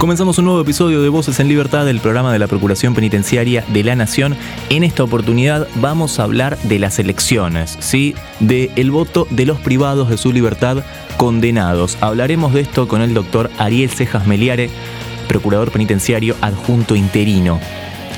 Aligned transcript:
Comenzamos 0.00 0.38
un 0.38 0.46
nuevo 0.46 0.62
episodio 0.62 1.02
de 1.02 1.10
Voces 1.10 1.40
en 1.40 1.48
Libertad 1.48 1.84
del 1.84 2.00
programa 2.00 2.32
de 2.32 2.38
la 2.38 2.46
Procuración 2.46 2.94
Penitenciaria 2.94 3.66
de 3.68 3.84
la 3.84 3.94
Nación. 3.96 4.34
En 4.70 4.82
esta 4.82 5.04
oportunidad 5.04 5.68
vamos 5.74 6.18
a 6.18 6.22
hablar 6.22 6.56
de 6.62 6.78
las 6.78 6.98
elecciones, 6.98 7.76
¿sí? 7.80 8.14
De 8.38 8.70
el 8.76 8.90
voto 8.90 9.26
de 9.28 9.44
los 9.44 9.60
privados 9.60 10.08
de 10.08 10.16
su 10.16 10.32
libertad 10.32 10.78
condenados. 11.18 11.98
Hablaremos 12.00 12.54
de 12.54 12.62
esto 12.62 12.88
con 12.88 13.02
el 13.02 13.12
doctor 13.12 13.50
Ariel 13.58 13.90
Cejas 13.90 14.26
Meliare, 14.26 14.70
procurador 15.28 15.70
penitenciario 15.70 16.34
adjunto 16.40 16.96
interino. 16.96 17.60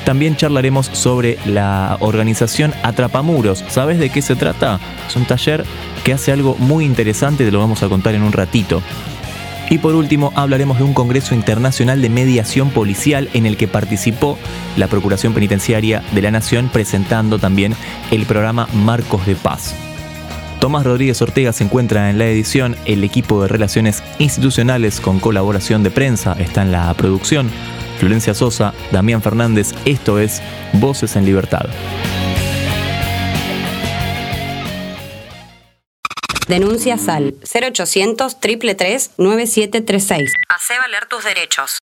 También 0.05 0.37
charlaremos 0.37 0.85
sobre 0.85 1.37
la 1.45 1.97
organización 1.99 2.73
Atrapamuros. 2.83 3.61
¿Sabes 3.67 3.99
de 3.99 4.09
qué 4.09 4.21
se 4.21 4.37
trata? 4.37 4.79
Es 5.05 5.17
un 5.17 5.25
taller 5.25 5.65
que 6.05 6.13
hace 6.13 6.31
algo 6.31 6.55
muy 6.59 6.85
interesante, 6.85 7.43
te 7.43 7.51
lo 7.51 7.59
vamos 7.59 7.83
a 7.83 7.89
contar 7.89 8.15
en 8.15 8.23
un 8.23 8.31
ratito. 8.31 8.81
Y 9.69 9.77
por 9.77 9.95
último, 9.95 10.31
hablaremos 10.35 10.77
de 10.77 10.83
un 10.83 10.93
Congreso 10.93 11.33
Internacional 11.35 12.01
de 12.01 12.09
Mediación 12.09 12.69
Policial 12.69 13.29
en 13.33 13.45
el 13.45 13.57
que 13.57 13.67
participó 13.67 14.37
la 14.77 14.87
Procuración 14.87 15.33
Penitenciaria 15.33 16.03
de 16.11 16.21
la 16.21 16.31
Nación 16.31 16.69
presentando 16.71 17.39
también 17.39 17.75
el 18.11 18.25
programa 18.25 18.67
Marcos 18.73 19.25
de 19.25 19.35
Paz. 19.35 19.75
Tomás 20.59 20.85
Rodríguez 20.85 21.21
Ortega 21.21 21.51
se 21.51 21.65
encuentra 21.65 22.09
en 22.09 22.17
la 22.17 22.25
edición, 22.27 22.77
el 22.85 23.03
equipo 23.03 23.41
de 23.41 23.49
Relaciones 23.49 24.01
Institucionales 24.19 25.01
con 25.01 25.19
colaboración 25.19 25.83
de 25.83 25.91
prensa 25.91 26.37
está 26.39 26.61
en 26.61 26.71
la 26.71 26.93
producción, 26.93 27.49
Florencia 27.99 28.33
Sosa, 28.33 28.73
Damián 28.91 29.21
Fernández, 29.21 29.73
esto 29.83 30.19
es 30.19 30.41
Voces 30.73 31.17
en 31.17 31.25
Libertad. 31.25 31.65
Denuncia 36.47 36.97
SAL 36.97 37.35
0800 37.41 38.39
333 38.39 39.11
9736. 39.17 40.33
Hacé 40.49 40.77
valer 40.77 41.05
tus 41.05 41.23
derechos. 41.23 41.79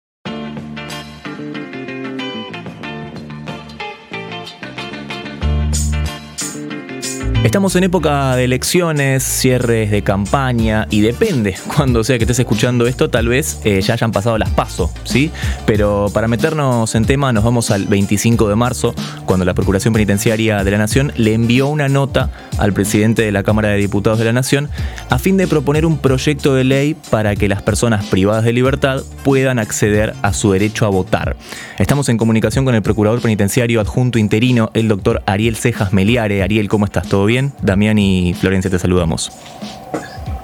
Estamos 7.45 7.77
en 7.77 7.84
época 7.84 8.34
de 8.34 8.45
elecciones, 8.45 9.23
cierres 9.23 9.92
de 9.92 10.03
campaña 10.03 10.89
y 10.91 11.03
depende 11.03 11.56
cuando 11.77 12.03
sea 12.03 12.19
que 12.19 12.25
estés 12.25 12.41
escuchando 12.41 12.87
esto, 12.89 13.11
tal 13.11 13.28
vez 13.28 13.61
eh, 13.65 13.81
ya 13.81 13.95
hayan 13.95 14.11
pasado 14.11 14.37
las 14.39 14.50
pasos, 14.50 14.91
¿sí? 15.05 15.31
Pero 15.65 16.11
para 16.12 16.27
meternos 16.27 16.95
en 16.97 17.05
tema 17.05 17.33
nos 17.33 17.45
vamos 17.45 17.70
al 17.70 17.87
25 17.87 18.48
de 18.48 18.56
marzo, 18.56 18.93
cuando 19.25 19.45
la 19.45 19.55
Procuración 19.55 19.95
Penitenciaria 19.95 20.65
de 20.65 20.70
la 20.70 20.78
Nación 20.78 21.12
le 21.17 21.33
envió 21.33 21.69
una 21.69 21.89
nota 21.89 22.31
al 22.59 22.73
presidente 22.73 23.23
de 23.23 23.33
la 23.33 23.42
Cámara 23.42 23.69
de 23.69 23.78
Diputados 23.78 24.19
de 24.19 24.25
la 24.25 24.33
Nación 24.33 24.69
a 25.09 25.19
fin 25.19 25.37
de 25.37 25.47
proponer 25.47 25.87
un 25.87 25.98
proyecto 25.98 26.55
de 26.55 26.65
ley 26.65 26.97
para 27.11 27.37
que 27.37 27.48
las 27.48 27.62
personas 27.62 28.05
privadas 28.06 28.45
de 28.45 28.53
libertad 28.53 29.03
puedan 29.25 29.59
acceder 29.59 30.15
a 30.23 30.33
su 30.33 30.53
derecho 30.53 30.87
a 30.87 30.89
votar. 30.89 31.37
Estamos 31.78 32.09
en 32.09 32.19
comunicación 32.19 32.65
con 32.65 32.75
el 32.75 32.83
Procurador 32.83 33.20
Penitenciario 33.20 33.81
adjunto 33.81 34.19
interino, 34.19 34.70
el 34.75 34.89
doctor 34.89 35.23
Ariel 35.27 35.56
Cejas 35.56 35.92
Meliare. 35.92 36.42
Ariel, 36.42 36.69
¿cómo 36.69 36.84
estás? 36.84 37.09
¿Todo 37.09 37.25
bien? 37.25 37.53
Damián 37.62 37.98
y 37.98 38.34
Florencia 38.34 38.70
te 38.70 38.78
saludamos. 38.78 39.33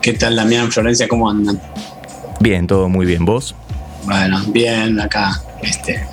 ¿Qué 0.01 0.13
tal, 0.13 0.37
Damián, 0.37 0.71
Florencia? 0.71 1.09
¿Cómo 1.09 1.31
andan? 1.31 1.61
Bien, 2.41 2.67
todo 2.67 2.89
muy 2.89 3.07
bien. 3.07 3.25
¿Vos? 3.25 3.55
Bueno, 4.05 4.43
bien, 4.49 5.01
acá, 5.01 5.43
este, 5.63 6.07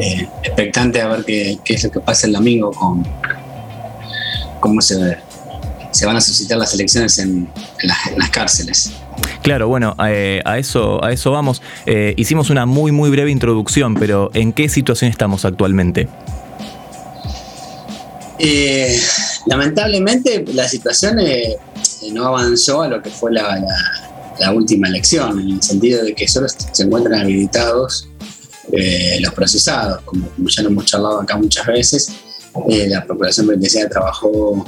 eh, 0.00 0.28
expectante 0.42 1.00
a 1.02 1.08
ver 1.08 1.24
qué, 1.24 1.58
qué, 1.64 1.74
es 1.74 1.84
lo 1.84 1.90
que 1.90 2.00
pasa 2.00 2.26
el 2.26 2.34
domingo 2.34 2.70
con 2.70 3.04
cómo 4.64 4.80
se, 4.80 5.18
se 5.90 6.06
van 6.06 6.16
a 6.16 6.22
suscitar 6.22 6.56
las 6.56 6.72
elecciones 6.72 7.18
en, 7.18 7.50
en, 7.82 7.86
las, 7.86 8.06
en 8.06 8.18
las, 8.18 8.30
cárceles. 8.30 8.92
Claro, 9.42 9.68
bueno, 9.68 9.94
eh, 10.08 10.40
a, 10.46 10.56
eso, 10.56 11.04
a 11.04 11.12
eso 11.12 11.30
vamos. 11.32 11.60
Eh, 11.84 12.14
hicimos 12.16 12.48
una 12.48 12.64
muy, 12.64 12.90
muy 12.90 13.10
breve 13.10 13.30
introducción, 13.30 13.94
pero 13.94 14.30
¿en 14.32 14.54
qué 14.54 14.70
situación 14.70 15.10
estamos 15.10 15.44
actualmente? 15.44 16.08
Eh, 18.38 18.98
lamentablemente 19.44 20.46
la 20.54 20.66
situación 20.66 21.18
no 22.12 22.26
avanzó 22.26 22.80
a 22.80 22.88
lo 22.88 23.02
que 23.02 23.10
fue 23.10 23.34
la, 23.34 23.58
la, 23.58 24.34
la, 24.40 24.50
última 24.50 24.88
elección, 24.88 25.38
en 25.40 25.50
el 25.50 25.62
sentido 25.62 26.02
de 26.02 26.14
que 26.14 26.26
solo 26.26 26.46
se 26.48 26.82
encuentran 26.84 27.20
habilitados 27.20 28.08
los 29.20 29.34
procesados, 29.34 30.00
como, 30.06 30.26
como, 30.30 30.48
ya 30.48 30.62
lo 30.62 30.70
hemos 30.70 30.86
charlado 30.86 31.20
acá 31.20 31.36
muchas 31.36 31.66
veces. 31.66 32.23
Eh, 32.68 32.88
la 32.88 33.04
Procuración 33.04 33.46
Penitenciaria 33.46 33.90
trabajó 33.90 34.64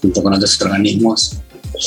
junto 0.00 0.22
con 0.22 0.32
otros 0.32 0.60
organismos 0.60 1.38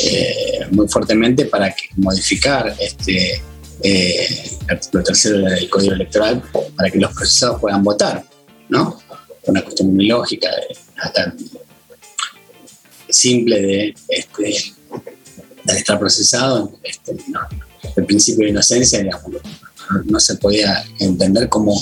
eh, 0.03 0.65
muy 0.71 0.87
fuertemente 0.87 1.45
para 1.45 1.69
que, 1.71 1.89
modificar 1.95 2.75
este 2.79 3.41
el 3.81 4.25
artículo 4.69 5.03
tercero 5.03 5.37
del 5.37 5.69
Código 5.69 5.93
Electoral 5.93 6.43
para 6.75 6.91
que 6.91 6.99
los 6.99 7.13
procesados 7.13 7.61
puedan 7.61 7.81
votar, 7.81 8.25
¿no? 8.67 8.99
Una 9.45 9.61
cuestión 9.61 9.95
muy 9.95 10.05
lógica, 10.05 10.49
hasta 10.97 11.33
simple 13.09 13.61
de, 13.61 13.95
este, 14.09 14.73
estar 15.65 15.99
procesado, 15.99 16.71
este, 16.83 17.15
el 17.95 18.05
principio 18.05 18.45
de 18.45 18.51
inocencia, 18.51 19.03
no, 20.05 20.19
se 20.19 20.35
podía 20.35 20.83
entender 20.99 21.49
cómo, 21.49 21.73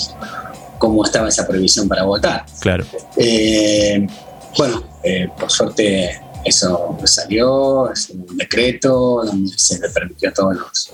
cómo 0.78 1.04
estaba 1.04 1.28
esa 1.28 1.46
previsión 1.46 1.88
para 1.88 2.04
votar. 2.04 2.46
Claro. 2.60 2.86
Eh, 3.16 4.06
bueno, 4.56 4.82
eh, 5.02 5.28
por 5.38 5.50
suerte 5.50 6.20
eso 6.44 6.98
salió, 7.04 7.92
es 7.92 8.10
un 8.10 8.36
decreto 8.36 9.22
donde 9.24 9.56
se 9.56 9.78
le 9.78 9.88
permitió 9.90 10.30
a 10.30 10.32
todos 10.32 10.56
los 10.56 10.92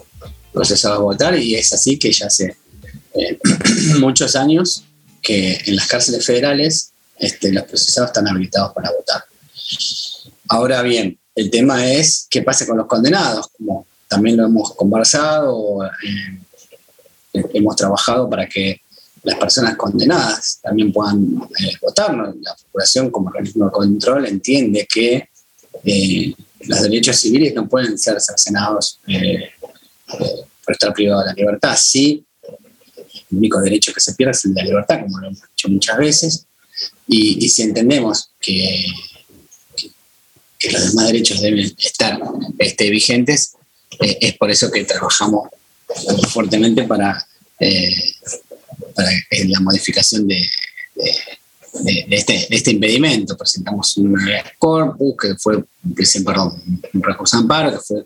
procesados 0.53 1.01
votar 1.01 1.39
y 1.39 1.55
es 1.55 1.73
así 1.73 1.99
que 1.99 2.13
ya 2.13 2.27
hace 2.27 2.57
eh, 3.15 3.39
muchos 4.01 4.37
años 4.37 4.85
que 5.23 5.59
en 5.67 5.77
las 5.77 5.87
cárceles 5.87 6.25
federales 6.25 6.93
este, 7.19 7.53
los 7.53 7.65
procesados 7.65 8.11
están 8.11 8.29
habilitados 8.29 8.73
para 8.73 8.91
votar. 8.91 9.25
Ahora 10.49 10.83
bien, 10.83 11.19
el 11.35 11.51
tema 11.51 11.87
es 11.87 12.27
qué 12.29 12.43
pasa 12.43 12.67
con 12.67 12.77
los 12.77 12.87
condenados, 12.87 13.49
como 13.57 13.87
también 14.09 14.37
lo 14.37 14.47
hemos 14.47 14.75
conversado, 14.75 15.85
eh, 15.85 17.41
hemos 17.55 17.77
trabajado 17.77 18.29
para 18.29 18.47
que 18.47 18.81
las 19.25 19.39
personas 19.39 19.77
condenadas 19.77 20.61
también 20.63 20.93
puedan 20.93 21.49
eh, 21.59 21.73
votar. 21.81 22.15
La 22.15 22.55
Procuración 22.55 23.11
como 23.11 23.29
organismo 23.29 23.65
de 23.67 23.73
control 23.73 24.27
entiende 24.27 24.87
que 24.87 25.29
eh, 25.83 26.35
los 26.61 26.83
derechos 26.83 27.17
civiles 27.17 27.55
no 27.55 27.67
pueden 27.67 27.99
ser 27.99 28.21
cercenados 28.21 29.01
eh, 29.07 29.51
por 30.07 30.73
estar 30.73 30.93
privado 30.93 31.21
de 31.23 31.27
la 31.27 31.33
libertad. 31.33 31.75
Sí, 31.81 32.25
el 33.31 33.39
único 33.39 33.61
derecho 33.61 33.93
que 33.93 34.01
se 34.01 34.15
pierde 34.15 34.33
es 34.33 34.45
el 34.45 34.55
de 34.55 34.63
la 34.63 34.69
libertad, 34.69 35.01
como 35.01 35.19
lo 35.19 35.29
hemos 35.29 35.41
dicho 35.41 35.69
muchas 35.69 35.99
veces, 35.99 36.47
y, 37.07 37.49
si 37.49 37.63
entendemos 37.63 38.31
que, 38.41 38.85
que, 40.59 40.71
los 40.71 40.91
demás 40.91 41.07
derechos 41.07 41.41
deben 41.41 41.73
estar 41.79 42.19
este, 42.59 42.91
vigentes, 42.91 43.57
es 44.01 44.37
por 44.37 44.51
eso 44.51 44.71
que 44.71 44.85
trabajamos 44.85 45.49
fuertemente 46.33 46.85
para, 46.85 47.27
para 48.95 49.11
la 49.47 49.61
modificación 49.61 50.31
este, 50.31 52.09
de, 52.09 52.47
este, 52.51 52.71
impedimento. 52.71 53.37
Presentamos 53.37 53.97
un 53.97 54.17
corpus 54.59 55.15
que 55.21 55.35
fue, 55.37 55.65
perdón, 56.25 56.63
un 56.93 57.03
recurso 57.03 57.37
amparo, 57.37 57.73
que 57.73 57.79
fue 57.79 58.05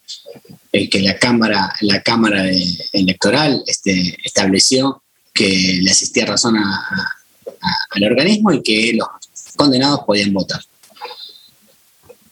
el 0.72 0.88
que 0.88 1.00
la 1.00 1.18
Cámara, 1.18 1.72
la 1.80 2.02
cámara 2.02 2.44
Electoral 2.92 3.62
este, 3.66 4.16
estableció 4.24 5.02
que 5.32 5.80
le 5.82 5.90
asistía 5.90 6.26
razón 6.26 6.56
al 6.56 8.04
organismo 8.04 8.52
y 8.52 8.62
que 8.62 8.92
los 8.94 9.08
condenados 9.56 10.00
podían 10.06 10.32
votar. 10.32 10.60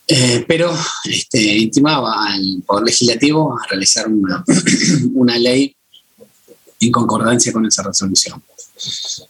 Eh, 0.09 0.45
pero 0.47 0.73
este, 1.03 1.41
intimaba 1.57 2.27
al 2.27 2.63
Poder 2.65 2.85
Legislativo 2.85 3.57
a 3.57 3.67
realizar 3.67 4.07
una 4.07 5.37
ley 5.39 5.75
en 6.79 6.91
concordancia 6.91 7.51
con 7.51 7.65
esa 7.65 7.83
resolución. 7.83 8.41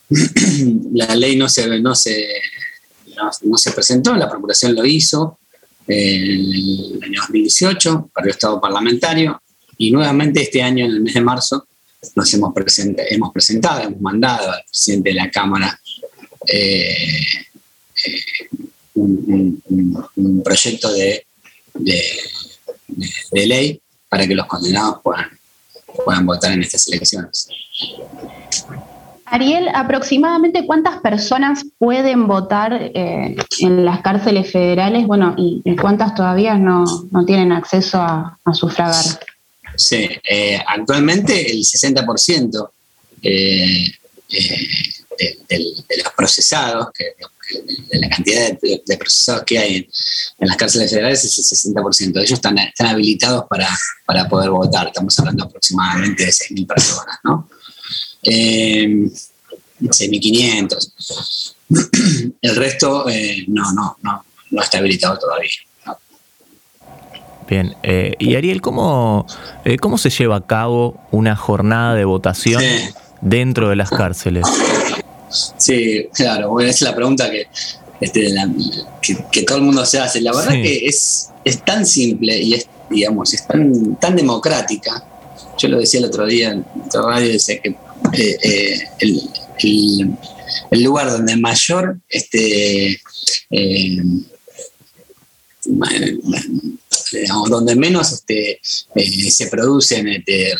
la 0.93 1.15
ley 1.15 1.35
no 1.35 1.47
se, 1.47 1.79
no, 1.79 1.95
se, 1.95 2.27
no, 3.43 3.57
se 3.57 3.71
presentó, 3.71 4.15
la 4.15 4.29
Procuración 4.29 4.75
lo 4.75 4.85
hizo 4.85 5.39
en 5.87 6.31
el 6.95 6.99
año 7.03 7.21
2018, 7.21 8.09
para 8.13 8.25
el 8.25 8.31
Estado 8.31 8.59
parlamentario, 8.59 9.41
y 9.77 9.91
nuevamente 9.91 10.41
este 10.41 10.61
año, 10.61 10.85
en 10.85 10.91
el 10.91 11.01
mes 11.01 11.13
de 11.13 11.21
marzo, 11.21 11.67
nos 12.15 12.33
hemos, 12.33 12.53
present 12.53 12.99
hemos 13.09 13.31
presentado, 13.31 13.81
hemos 13.81 14.01
mandado 14.01 14.51
al 14.51 14.63
presidente 14.63 15.09
de 15.09 15.15
la 15.15 15.31
Cámara 15.31 15.79
eh, 16.47 17.19
eh, 18.05 18.49
un, 18.95 20.41
proyecto 20.43 20.91
de, 20.93 21.25
de, 21.73 23.45
ley 23.45 23.79
para 24.09 24.27
que 24.27 24.35
los 24.35 24.47
condenados 24.47 25.01
puedan, 25.03 25.36
puedan 26.03 26.25
votar 26.25 26.51
en 26.51 26.61
estas 26.61 26.87
elecciones. 26.87 27.47
Ariel, 29.29 29.67
aproximadamente 29.73 30.65
cuántas 30.65 31.01
personas 31.01 31.65
pueden 31.77 32.27
votar 32.27 32.73
eh, 32.73 33.35
en 33.59 33.85
las 33.85 34.01
cárceles 34.01 34.51
federales, 34.51 35.05
bueno, 35.05 35.35
y, 35.37 35.75
cuántas 35.75 36.15
todavía 36.15 36.55
no, 36.55 36.85
tienen 37.25 37.51
acceso 37.51 37.99
a, 37.99 38.37
sufragar. 38.53 39.03
Sí, 39.75 40.09
eh, 40.29 40.59
actualmente 40.65 41.51
el 41.51 41.59
60% 41.59 42.69
eh, 43.21 43.91
de, 44.29 45.57
los 46.03 46.13
procesados, 46.15 46.87
que, 46.97 47.05
de 47.89 47.99
la 47.99 48.09
cantidad 48.09 48.57
de, 48.59 48.97
procesados 48.97 49.43
que 49.43 49.59
hay 49.59 49.89
en, 50.37 50.47
las 50.47 50.57
cárceles 50.57 50.89
federales 50.89 51.23
es 51.23 51.65
el 51.65 51.73
60%. 51.73 52.17
Ellos 52.17 52.31
están, 52.31 52.57
están 52.57 52.87
habilitados 52.87 53.45
para, 53.49 53.67
para 54.05 54.27
poder 54.27 54.49
votar. 54.49 54.87
Estamos 54.87 55.17
hablando 55.19 55.45
aproximadamente 55.45 56.25
de 56.25 56.31
6.000 56.31 56.67
personas, 56.67 57.17
¿no? 57.23 57.49
eh, 58.23 59.09
6.500. 59.81 61.55
El 62.41 62.55
resto 62.55 63.09
eh, 63.09 63.45
no, 63.47 63.71
no, 63.73 63.97
no, 64.01 64.23
no 64.51 64.61
está 64.61 64.79
habilitado 64.79 65.17
todavía. 65.19 65.49
Bien, 67.47 67.75
eh, 67.81 68.13
y 68.19 68.35
Ariel, 68.35 68.59
¿cómo, 68.61 69.25
eh, 69.63 69.77
¿cómo 69.77 69.97
se 69.97 70.09
lleva 70.09 70.35
a 70.35 70.45
cabo 70.45 70.99
una 71.11 71.37
jornada 71.37 71.95
de 71.95 72.03
votación 72.03 72.61
dentro 73.21 73.69
de 73.69 73.77
las 73.77 73.89
cárceles? 73.89 74.45
Sí, 75.29 76.07
claro, 76.13 76.51
bueno, 76.51 76.69
es 76.69 76.81
la 76.81 76.95
pregunta 76.95 77.29
que, 77.29 77.47
este, 77.99 78.33
que, 79.31 79.43
todo 79.43 79.57
el 79.57 79.63
mundo 79.63 79.85
se 79.85 79.99
hace. 79.99 80.21
La 80.21 80.33
verdad 80.33 80.53
que 80.53 80.85
es, 80.85 81.29
es 81.43 81.63
tan 81.63 81.85
simple 81.85 82.37
y 82.37 82.53
es, 82.53 82.67
digamos, 82.89 83.33
es 83.33 83.45
tan, 83.47 83.95
tan 83.95 84.15
democrática. 84.15 85.03
Yo 85.57 85.67
lo 85.69 85.79
decía 85.79 85.99
el 85.99 86.05
otro 86.05 86.25
día 86.25 86.51
en 86.51 86.65
otra 86.85 87.01
radio, 87.01 87.31
decía 87.31 87.59
que 87.61 87.75
eh, 88.13 88.37
eh, 88.99 90.09
el, 90.71 90.83
lugar 90.83 91.11
donde 91.11 91.35
mayor 91.35 91.99
este, 92.09 93.01
eh, 93.49 94.03
donde 97.49 97.75
menos 97.75 98.11
este, 98.11 98.59
se 98.61 99.47
producen 99.47 100.07
este, 100.07 100.53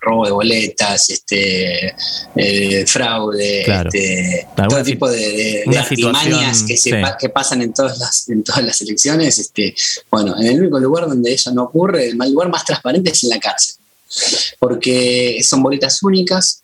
robo 0.00 0.26
de 0.26 0.32
boletas, 0.32 1.10
este, 1.10 1.94
fraude, 2.86 3.60
este, 3.62 4.46
todo 4.68 4.82
tipo 4.82 5.10
de, 5.10 5.64
artimañas 5.76 6.62
que, 6.62 6.76
que 7.18 7.28
pasan 7.28 7.62
en 7.62 7.72
todas 7.72 7.98
las, 7.98 8.28
en 8.28 8.42
todas 8.42 8.64
las 8.64 8.80
elecciones. 8.82 9.38
Este, 9.38 9.74
bueno, 10.10 10.38
en 10.38 10.46
el 10.46 10.60
único 10.60 10.78
lugar 10.78 11.08
donde 11.08 11.32
eso 11.32 11.52
no 11.52 11.64
ocurre, 11.64 12.08
el 12.08 12.16
lugar 12.16 12.48
más 12.48 12.64
transparente 12.64 13.10
es 13.10 13.24
en 13.24 13.30
la 13.30 13.40
cárcel, 13.40 13.76
porque 14.58 15.40
son 15.42 15.62
boletas 15.62 16.02
únicas, 16.02 16.62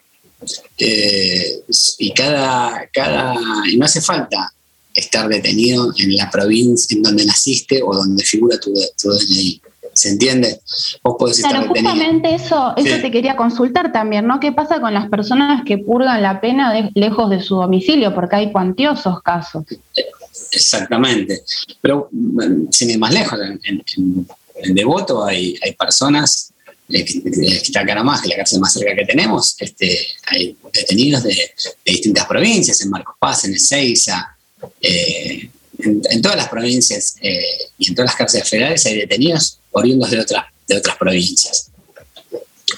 eh, 0.78 1.60
y 1.98 2.12
cada, 2.12 2.88
cada, 2.92 3.34
y 3.68 3.76
no 3.76 3.84
hace 3.84 4.00
falta 4.00 4.52
estar 4.94 5.28
detenido 5.28 5.92
en 5.98 6.16
la 6.16 6.30
provincia 6.30 6.96
en 6.96 7.02
donde 7.02 7.24
naciste 7.24 7.82
o 7.82 7.94
donde 7.94 8.24
figura 8.24 8.58
tu, 8.58 8.72
DNI. 8.72 9.60
¿Se 9.94 10.08
entiende? 10.08 10.60
Vos 11.02 11.16
podés 11.18 11.38
estar 11.38 11.66
justamente 11.68 12.34
eso, 12.34 12.72
eso 12.76 12.96
te 13.02 13.10
quería 13.10 13.36
consultar 13.36 13.92
también, 13.92 14.26
¿no? 14.26 14.40
¿Qué 14.40 14.50
pasa 14.50 14.80
con 14.80 14.94
las 14.94 15.08
personas 15.10 15.64
que 15.66 15.76
purgan 15.76 16.22
la 16.22 16.40
pena 16.40 16.90
lejos 16.94 17.28
de 17.28 17.42
su 17.42 17.56
domicilio? 17.56 18.14
Porque 18.14 18.36
hay 18.36 18.52
cuantiosos 18.52 19.22
casos. 19.22 19.64
Exactamente. 20.50 21.42
Pero 21.80 22.08
sin 22.70 22.90
ir 22.90 22.98
más 22.98 23.12
lejos, 23.12 23.38
en, 23.40 23.82
en, 23.96 24.74
Devoto 24.74 25.24
hay, 25.24 25.58
hay 25.62 25.72
personas 25.72 26.52
que 26.88 27.04
está 27.62 27.80
acá 27.80 27.94
nomás, 27.94 28.20
que 28.20 28.28
la 28.28 28.36
cárcel 28.36 28.60
más 28.60 28.72
cerca 28.72 28.94
que 28.94 29.04
tenemos, 29.04 29.56
este, 29.58 29.98
hay 30.26 30.56
detenidos 30.72 31.22
de, 31.22 31.36
distintas 31.84 32.26
provincias, 32.26 32.80
en 32.82 32.90
Marcos 32.90 33.16
Paz, 33.18 33.44
en 33.44 33.54
Ezeiza, 33.54 34.31
eh, 34.80 35.50
en, 35.78 36.22
todas 36.22 36.36
las 36.36 36.48
provincias 36.48 37.16
eh, 37.20 37.42
y 37.78 37.88
en 37.88 37.94
todas 37.94 38.10
las 38.10 38.16
cárceles 38.16 38.48
federales 38.48 38.86
hay 38.86 38.98
detenidos 38.98 39.58
oriundos 39.72 40.10
de, 40.10 40.24
de 40.68 40.76
otras 40.76 40.96
provincias. 40.96 41.70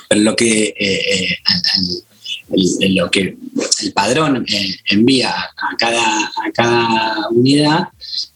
Pero 0.08 0.20
lo 0.20 0.36
que, 0.36 0.74
eh, 0.78 1.38
el, 2.80 2.94
lo 2.94 3.10
que 3.10 3.36
el 3.82 3.92
padrón 3.92 4.44
envía 4.90 5.30
a 5.30 5.76
cada, 5.78 6.26
a 6.26 6.52
cada 6.52 7.28
unidad 7.30 7.88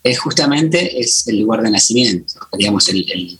es 0.02 0.18
justamente 0.18 1.00
es 1.00 1.26
el 1.28 1.40
lugar 1.40 1.62
de 1.62 1.70
nacimiento, 1.70 2.34
digamos, 2.56 2.88
el, 2.88 3.38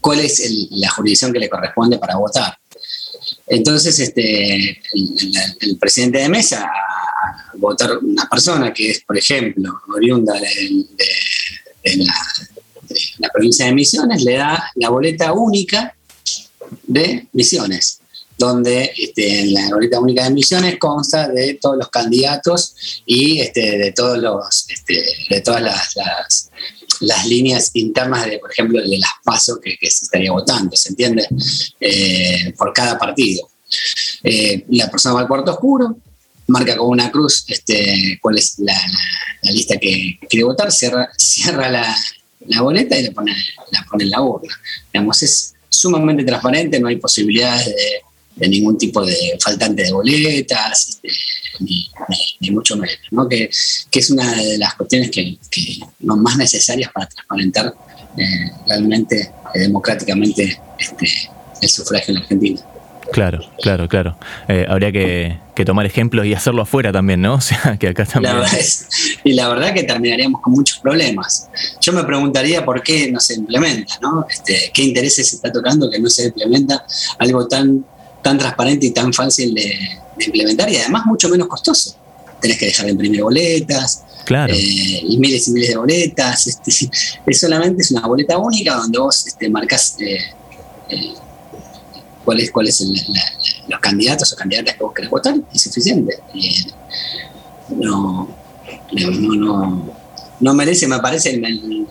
cuál 0.00 0.20
es 0.20 0.42
la 0.70 0.88
jurisdicción 0.90 1.32
que 1.32 1.38
le 1.38 1.48
corresponde 1.48 1.98
para 1.98 2.16
votar. 2.16 2.56
Entonces, 3.46 3.98
este, 3.98 4.80
el, 5.60 5.76
presidente 5.78 6.18
de 6.18 6.28
mesa 6.28 6.70
votar 7.54 7.98
una 7.98 8.28
persona 8.28 8.72
que 8.72 8.90
es, 8.90 9.00
por 9.00 9.16
ejemplo, 9.16 9.80
oriunda 9.94 10.34
de, 10.34 10.86
la, 13.18 13.28
provincia 13.32 13.66
de 13.66 13.72
Misiones, 13.72 14.22
le 14.22 14.36
da 14.36 14.70
la 14.76 14.90
boleta 14.90 15.32
única 15.32 15.94
de 16.86 17.28
Misiones, 17.32 18.00
donde 18.36 18.92
este, 18.96 19.40
en 19.40 19.54
la 19.54 19.68
boleta 19.68 20.00
única 20.00 20.24
de 20.24 20.30
Misiones 20.30 20.78
consta 20.78 21.28
de 21.28 21.54
todos 21.54 21.76
los 21.76 21.88
candidatos 21.88 23.02
y 23.06 23.40
este, 23.40 23.78
de 23.78 23.92
todos 23.92 24.18
los, 24.18 24.66
este, 24.68 25.04
de 25.28 25.40
todas 25.40 25.62
las 25.62 26.50
las 27.00 27.26
líneas 27.26 27.70
internas 27.74 28.26
de, 28.26 28.38
por 28.38 28.52
ejemplo, 28.52 28.80
de 28.80 28.98
las 28.98 29.10
pasos 29.24 29.58
que, 29.62 29.76
se 29.80 30.04
estaría 30.04 30.32
votando, 30.32 30.76
¿se 30.76 30.90
entiende? 30.90 31.26
Eh, 31.80 32.52
por 32.56 32.72
cada 32.72 32.98
partido. 32.98 33.48
Eh, 34.22 34.64
la 34.70 34.90
persona 34.90 35.14
va 35.14 35.20
al 35.22 35.28
cuarto 35.28 35.52
oscuro, 35.52 35.96
marca 36.50 36.76
con 36.76 36.88
una 36.88 37.10
cruz 37.10 37.44
este, 37.48 38.18
cuál 38.20 38.38
es 38.38 38.58
la, 38.58 38.76
lista 39.42 39.76
que 39.78 40.18
quiere 40.28 40.44
votar, 40.44 40.70
cierra, 40.70 41.08
cierra 41.16 41.68
la, 41.68 41.96
boleta 42.60 42.98
y 42.98 43.04
le 43.04 43.12
pone, 43.12 43.32
la 43.70 43.84
pone 43.90 44.04
en 44.04 44.10
la 44.10 44.20
urna. 44.20 44.54
Digamos, 44.92 45.22
es 45.22 45.54
sumamente 45.68 46.24
transparente, 46.24 46.80
no 46.80 46.88
hay 46.88 46.96
posibilidades 46.96 47.72
de 48.36 48.48
ningún 48.48 48.78
tipo 48.78 49.04
de 49.04 49.38
faltante 49.42 49.84
de 49.84 49.92
boletas, 49.92 50.88
este, 50.88 51.08
ni, 51.60 52.50
mucho 52.50 52.76
menos, 52.76 52.96
¿no? 53.10 53.28
que, 53.28 53.50
es 53.92 54.10
una 54.10 54.34
de 54.34 54.58
las 54.58 54.74
cuestiones 54.74 55.10
que, 55.10 55.38
son 56.04 56.22
más 56.22 56.36
necesarias 56.36 56.90
para 56.92 57.06
transparentar 57.06 57.74
eh, 58.16 58.50
realmente 58.66 59.30
eh, 59.54 59.58
democráticamente 59.58 60.58
este, 60.78 61.30
el 61.60 61.68
sufragio 61.68 62.12
en 62.12 62.14
la 62.14 62.20
Argentina. 62.22 62.60
Claro, 63.12 63.40
claro, 63.62 63.88
claro. 63.88 64.16
Eh, 64.48 64.66
habría 64.68 64.92
que, 64.92 65.38
tomar 65.66 65.84
ejemplos 65.84 66.24
y 66.24 66.32
hacerlo 66.32 66.62
afuera 66.62 66.90
también, 66.90 67.20
¿no? 67.20 67.34
O 67.40 67.40
sea, 67.40 67.76
que 67.78 67.88
acá 67.88 68.06
también. 68.06 68.34
y 69.24 69.34
la 69.34 69.48
verdad 69.48 69.74
que 69.74 69.82
terminaríamos 69.82 70.40
con 70.40 70.54
muchos 70.54 70.78
problemas. 70.78 71.50
Yo 71.82 71.92
me 71.92 72.02
preguntaría 72.04 72.64
por 72.64 72.82
qué 72.82 73.12
no 73.12 73.20
se 73.20 73.34
implementa, 73.34 73.98
¿no? 74.00 74.26
Este, 74.28 74.70
¿Qué 74.72 74.82
intereses 74.82 75.28
se 75.28 75.36
está 75.36 75.52
tocando 75.52 75.90
que 75.90 75.98
no 75.98 76.08
se 76.08 76.28
implementa 76.28 76.84
algo 77.18 77.46
tan 77.46 77.84
tan 78.22 78.38
transparente 78.38 78.86
y 78.86 78.90
tan 78.90 79.12
fácil 79.12 79.54
de, 79.54 79.98
implementar 80.18 80.70
y 80.70 80.76
además 80.76 81.06
mucho 81.06 81.30
menos 81.30 81.48
costoso. 81.48 81.96
Tenés 82.40 82.58
que 82.58 82.66
dejar 82.66 82.86
de 82.86 82.92
imprimir 82.92 83.22
boletas, 83.22 84.02
claro. 84.26 84.52
Eh, 84.52 85.02
y 85.08 85.16
miles 85.18 85.48
y 85.48 85.52
miles 85.52 85.70
de 85.70 85.76
boletas. 85.76 86.46
Este, 86.46 86.70
es 87.26 87.40
solamente 87.40 87.82
es 87.82 87.90
una 87.90 88.06
boleta 88.06 88.36
única 88.36 88.74
donde 88.74 88.98
vos 88.98 89.26
este, 89.26 89.48
marcas 89.48 89.96
eh, 90.00 90.18
eh, 90.90 91.14
cuáles 92.24 92.50
cuáles 92.50 92.80
los 93.68 93.80
candidatos 93.80 94.32
o 94.32 94.36
candidatas 94.36 94.74
que 94.74 94.82
vos 94.82 94.92
querés 94.94 95.10
votar 95.10 95.34
y 95.52 95.58
suficiente. 95.58 96.18
no, 97.70 98.28
no, 98.92 99.94
no, 100.40 100.54
merece, 100.54 100.86
me 100.86 100.98
parece, 100.98 101.30
el, 101.30 101.86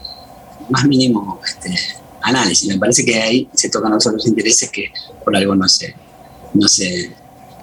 más 0.69 0.85
mínimo 0.85 1.39
este, 1.45 1.73
análisis. 2.21 2.67
Me 2.67 2.77
parece 2.77 3.05
que 3.05 3.21
ahí 3.21 3.49
se 3.53 3.69
tocan 3.69 3.93
otros 3.93 4.25
intereses 4.27 4.69
que 4.69 4.91
por 5.23 5.35
algo 5.35 5.55
no 5.55 5.67
se, 5.67 5.95
no 6.53 6.67
sé, 6.67 7.11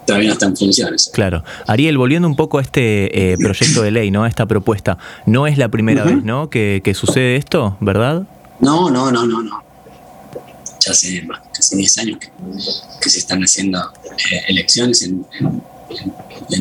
todavía 0.06 0.28
no 0.28 0.32
están 0.35 0.50
en 0.50 0.56
funciones. 0.56 1.11
Claro. 1.12 1.44
Ariel, 1.66 1.99
volviendo 1.99 2.28
un 2.28 2.37
poco 2.37 2.58
a 2.58 2.62
este 2.62 3.32
eh, 3.32 3.37
proyecto 3.37 3.82
de 3.82 3.90
ley, 3.90 4.11
¿no? 4.11 4.25
A 4.25 4.28
esta 4.28 4.46
propuesta, 4.46 4.99
no 5.26 5.46
es 5.46 5.58
la 5.58 5.68
primera 5.68 6.04
vez, 6.04 6.23
¿no? 6.25 6.49
Que, 6.49 6.80
sucede 6.94 7.37
esto, 7.37 7.76
¿verdad? 7.80 8.26
No, 8.61 8.90
no, 8.90 9.11
no, 9.11 9.26
no, 9.26 9.42
no. 9.42 9.65
Hace 10.88 11.26
casi 11.52 11.76
10 11.76 11.99
años 11.99 12.19
que, 13.00 13.11
se 13.11 13.19
están 13.19 13.43
haciendo 13.43 13.81
eh, 14.31 14.43
elecciones 14.49 15.02
en, 15.02 15.25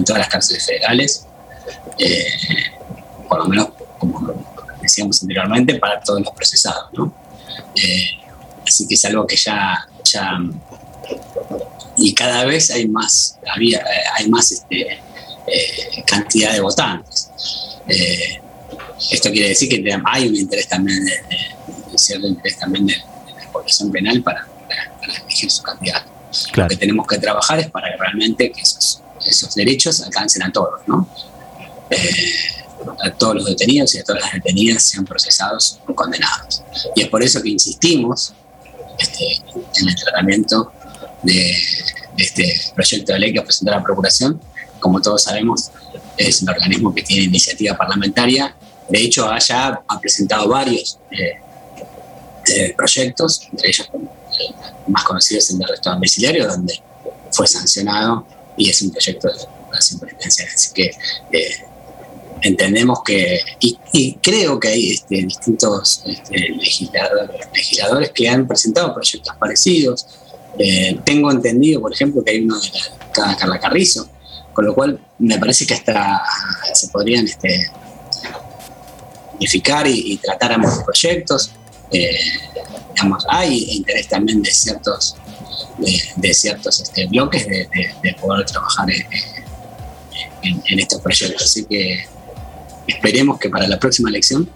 todas 0.04 0.20
las 0.20 0.30
cárceles 0.30 0.66
federales. 0.66 1.26
Eh, 1.98 2.26
por 3.28 3.40
lo 3.40 3.46
menos, 3.46 3.70
como 4.00 4.34
decíamos 4.82 5.22
anteriormente, 5.22 5.76
para 5.76 6.00
todos 6.02 6.22
los 6.22 6.34
procesados, 6.34 6.92
¿no? 6.94 7.14
así 8.66 8.88
que 8.88 8.96
es 8.96 9.06
algo 9.06 9.26
que 9.28 9.36
ya, 9.36 9.88
y 11.98 12.14
cada 12.14 12.46
vez 12.46 12.72
hay 12.72 12.88
más, 12.88 13.38
había, 13.54 13.84
hay 14.18 14.28
más 14.30 14.52
este, 14.52 15.00
eh, 15.48 16.04
cantidad 16.06 16.54
de 16.54 16.60
votantes. 16.60 17.30
Eh, 17.88 18.42
esto 19.12 19.30
quiere 19.32 19.50
decir 19.50 19.70
que 19.70 20.00
hay 20.06 20.28
un 20.28 20.36
interés 20.36 20.68
también, 20.68 21.06
de, 21.06 21.14
cierto 21.96 22.28
interés 22.28 22.58
también 22.58 22.88
de, 22.88 22.96
población 23.56 23.92
penal 23.92 24.22
para, 24.22 24.48
elegir 25.22 25.52
su 25.52 25.62
candidato. 25.62 26.12
Lo 26.56 26.68
que 26.68 26.76
tenemos 26.76 27.08
que 27.08 27.18
trabajar 27.18 27.60
es 27.60 27.70
para 27.70 27.92
que 27.92 27.98
realmente 27.98 28.52
que 28.52 28.62
esos, 28.62 29.02
esos 29.26 29.56
derechos 29.56 30.02
alcancen 30.02 30.44
a 30.44 30.52
todos, 30.52 30.82
¿no? 30.88 31.08
Eh, 31.90 32.56
a 33.04 33.12
todos 33.12 33.36
los 33.36 33.46
detenidos 33.46 33.96
y 33.96 34.00
a 34.00 34.04
todas 34.04 34.22
las 34.22 34.34
detenidas 34.34 34.84
sean 34.84 35.06
procesados 35.06 35.80
o 35.88 35.96
condenados. 35.96 36.64
Y 36.96 37.04
es 37.04 37.08
por 37.10 37.24
eso 37.24 37.42
que 37.42 37.50
insistimos 37.50 38.34
este, 39.00 39.42
en 39.80 39.90
el 39.90 39.96
tratamiento 39.96 40.72
de, 41.24 41.56
este 42.18 42.72
proyecto 42.74 43.14
de 43.14 43.20
ley 43.20 43.34
que 43.34 43.42
presentó 43.42 43.72
la 43.72 43.84
Procuración. 43.84 44.40
Como 44.80 45.02
todos 45.02 45.24
sabemos, 45.24 45.72
es 46.18 46.42
un 46.42 46.50
organismo 46.50 46.94
que 46.94 47.04
tiene 47.04 47.24
iniciativa 47.26 47.76
parlamentaria. 47.76 48.56
De 48.90 49.02
hecho, 49.02 49.30
haya 49.32 49.82
ha 49.88 50.00
presentado 50.00 50.48
varios 50.48 51.00
eh, 51.12 51.40
eh, 52.50 52.74
proyectos, 52.76 53.48
entre 53.52 53.70
ellos 53.70 53.90
el 53.94 54.92
más 54.92 55.04
conocido 55.04 55.40
es 55.40 55.50
el 55.50 55.58
de 55.58 55.66
arresto 55.66 55.90
domiciliario, 55.90 56.48
donde 56.48 56.82
fue 57.32 57.48
sancionado 57.48 58.26
y 58.58 58.70
es 58.70 58.82
un 58.82 58.92
proyecto 58.92 59.28
de 59.28 59.36
la 59.36 60.00
penitenciaria. 60.00 60.54
Así 60.54 60.74
que 60.74 60.92
eh, 61.32 61.66
entendemos 62.42 63.00
que, 63.04 63.40
y, 63.60 64.14
creo 64.22 64.60
que 64.60 64.68
hay 64.70 64.92
este, 64.92 65.16
distintos 65.24 66.04
este, 66.06 66.50
legisladores, 67.54 68.12
que 68.12 68.30
han 68.30 68.48
presentado 68.48 68.94
proyectos 68.94 69.36
parecidos. 69.38 70.06
Eh, 70.60 71.00
tengo 71.04 71.32
entendido, 71.32 71.82
por 71.82 71.94
ejemplo, 71.94 72.24
que 72.24 72.32
hay 72.32 72.42
uno 72.42 72.60
de 72.60 72.70
la 73.18 73.36
Carla 73.36 73.60
Carrizo, 73.60 74.08
con 74.54 74.66
lo 74.66 74.74
cual 74.74 75.00
me 75.20 75.38
parece 75.38 75.66
que 75.66 75.74
hasta 75.74 76.22
se 76.74 76.88
podrían 76.90 77.26
este, 77.26 77.70
unificar 79.36 79.88
y, 79.88 80.18
tratar 80.18 80.54
ambos 80.54 80.84
proyectos. 80.84 81.52
Eh, 81.92 82.20
hay 83.30 83.64
interés 83.72 84.08
también 84.08 84.42
de 84.42 84.52
ciertos, 84.52 85.16
de, 86.16 86.34
ciertos 86.34 86.82
este, 86.82 87.06
bloques 87.08 87.48
de, 87.48 88.16
poder 88.20 88.46
trabajar 88.46 88.88
en, 88.92 90.80
estos 90.80 91.02
proyectos. 91.02 91.44
Así 91.44 91.66
que 91.66 92.06
esperemos 92.88 93.40
que 93.40 93.50
para 93.50 93.68
la 93.68 93.80
próxima 93.80 94.10
elección 94.10 94.50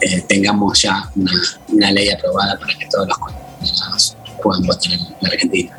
eh, 0.00 0.20
tengamos 0.28 0.82
ya 0.82 1.10
una, 1.68 1.90
ley 1.92 2.10
aprobada 2.10 2.58
para 2.58 2.76
que 2.78 2.86
todos 2.86 3.08
los 3.08 4.16
puedan 4.42 4.62
votar 4.64 4.92
en 4.92 5.00
la 5.20 5.28
Argentina. 5.28 5.78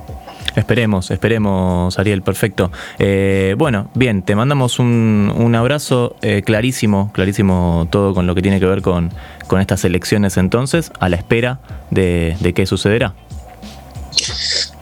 Esperemos, 0.56 1.12
esperemos, 1.12 1.98
Ariel, 2.00 2.22
perfecto. 2.22 2.72
Eh, 3.00 3.56
bueno, 3.58 3.90
bien, 3.96 4.22
te 4.24 4.36
mandamos 4.36 4.80
un, 4.80 5.54
abrazo 5.56 6.16
eh, 6.22 6.42
clarísimo, 6.44 7.12
clarísimo 7.14 7.88
todo 7.92 8.14
con 8.14 8.28
lo 8.28 8.36
que 8.36 8.42
tiene 8.42 8.60
que 8.60 8.66
ver 8.66 8.82
con, 8.82 9.12
con 9.48 9.62
estas 9.62 9.84
elecciones 9.86 10.38
entonces, 10.38 10.92
a 11.00 11.10
la 11.10 11.16
espera 11.16 11.60
de, 11.92 12.36
de 12.40 12.54
qué 12.54 12.66
sucederá. 12.66 13.14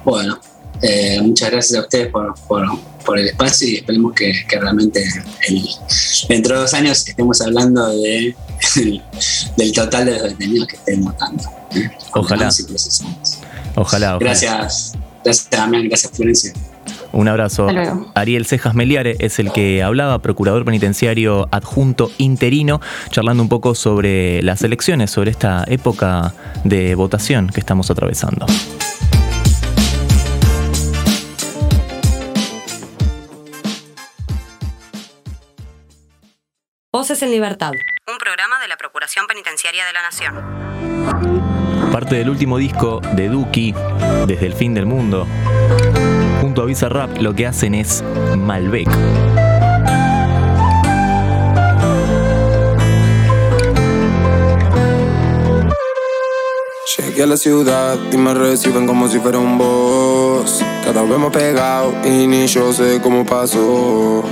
Bueno, 0.04 0.40
muchas 1.22 1.52
gracias 1.52 1.80
a 1.80 1.84
ustedes 1.84 2.08
por, 2.08 2.34
por, 2.48 2.66
por 3.02 3.20
el 3.20 3.28
espacio 3.28 3.68
y 3.68 3.76
esperemos 3.78 4.14
que, 4.14 4.34
realmente 4.60 5.04
dentro 6.30 6.56
de 6.56 6.62
dos 6.62 6.74
años 6.74 7.08
estemos 7.08 7.42
hablando 7.42 7.88
de, 7.90 8.36
del 9.58 9.72
total 9.74 10.06
de 10.06 10.12
los 10.14 10.24
detenidos 10.24 10.68
que 10.68 10.76
estén 10.76 11.04
votando. 11.04 11.44
¿eh? 11.76 11.90
Ojalá. 12.14 12.50
Ojalá, 13.76 14.18
Gracias, 14.20 14.94
gracias 15.24 15.50
Damián, 15.50 15.88
gracias 15.88 16.12
Florencia. 16.16 16.54
Un 17.14 17.28
abrazo. 17.28 17.68
Ariel 18.16 18.46
Cejas 18.46 18.74
Meliare 18.74 19.18
es 19.20 19.40
el 19.40 19.52
que 19.52 19.84
hablaba, 19.84 20.20
procurador 20.20 20.64
penitenciario 20.64 21.48
adjunto 21.52 22.10
interino, 22.18 22.80
charlando 23.10 23.44
un 23.44 23.50
poco 23.50 23.76
sobre 23.76 24.42
las 24.44 24.64
elecciones, 24.64 25.12
sobre 25.12 25.32
esta 25.32 25.66
época 25.68 26.34
de 26.64 26.96
votación 26.96 27.50
que 27.50 27.60
estamos 27.60 27.92
atravesando. 27.92 28.46
Voces 36.94 37.22
en 37.24 37.32
Libertad. 37.32 37.72
Un 38.08 38.18
programa 38.18 38.60
de 38.60 38.68
la 38.68 38.78
Procuración 38.78 39.26
Penitenciaria 39.28 39.86
de 39.86 39.94
la 39.94 40.02
Nación. 40.02 41.61
Parte 41.92 42.16
del 42.16 42.30
último 42.30 42.58
disco 42.58 43.02
de 43.16 43.28
Duki, 43.28 43.76
Desde 44.26 44.46
el 44.46 44.54
fin 44.54 44.74
del 44.74 44.86
mundo. 44.86 45.28
Junto 46.40 46.62
a 46.62 46.66
Visa 46.66 46.88
Rap 46.88 47.18
lo 47.20 47.34
que 47.34 47.46
hacen 47.46 47.76
es 47.76 48.02
Malbec. 48.38 48.88
Llegué 56.98 57.24
a 57.24 57.28
la 57.28 57.36
ciudad 57.36 57.98
y 58.12 58.18
me 58.18 58.34
reciben 58.34 58.88
como 58.88 59.10
si 59.10 59.20
fuera 59.20 59.40
un 59.40 59.58
boss. 59.58 60.64
Cada 60.86 61.04
vez 61.04 61.18
más 61.20 61.32
pegado 61.32 61.94
y 62.06 62.26
ni 62.26 62.48
yo 62.48 62.72
sé 62.72 63.02
cómo 63.02 63.26
pasó. 63.26 64.24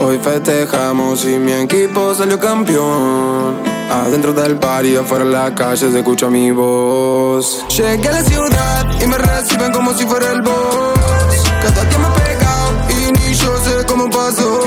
Hoy 0.00 0.18
festejamos 0.22 1.24
y 1.24 1.38
mi 1.38 1.52
equipo 1.52 2.14
salió 2.14 2.38
campeón. 2.38 3.75
Adentro 3.90 4.32
del 4.32 4.56
bar 4.56 4.84
y 4.84 4.96
afuera 4.96 5.24
en 5.24 5.32
la 5.32 5.54
calle 5.54 5.90
se 5.90 5.98
escucha 5.98 6.28
mi 6.28 6.50
voz. 6.50 7.64
Llegué 7.68 8.08
a 8.08 8.12
la 8.12 8.24
ciudad 8.24 8.86
y 9.00 9.06
me 9.06 9.16
reciben 9.16 9.72
como 9.72 9.94
si 9.94 10.04
fuera 10.06 10.32
el 10.32 10.42
boss. 10.42 11.44
Cada 11.62 11.84
día 11.84 11.98
me 11.98 12.08
pegado 12.20 12.72
y 12.90 13.12
ni 13.12 13.34
yo 13.34 13.56
sé 13.58 13.86
cómo 13.86 14.10
pasó. 14.10 14.60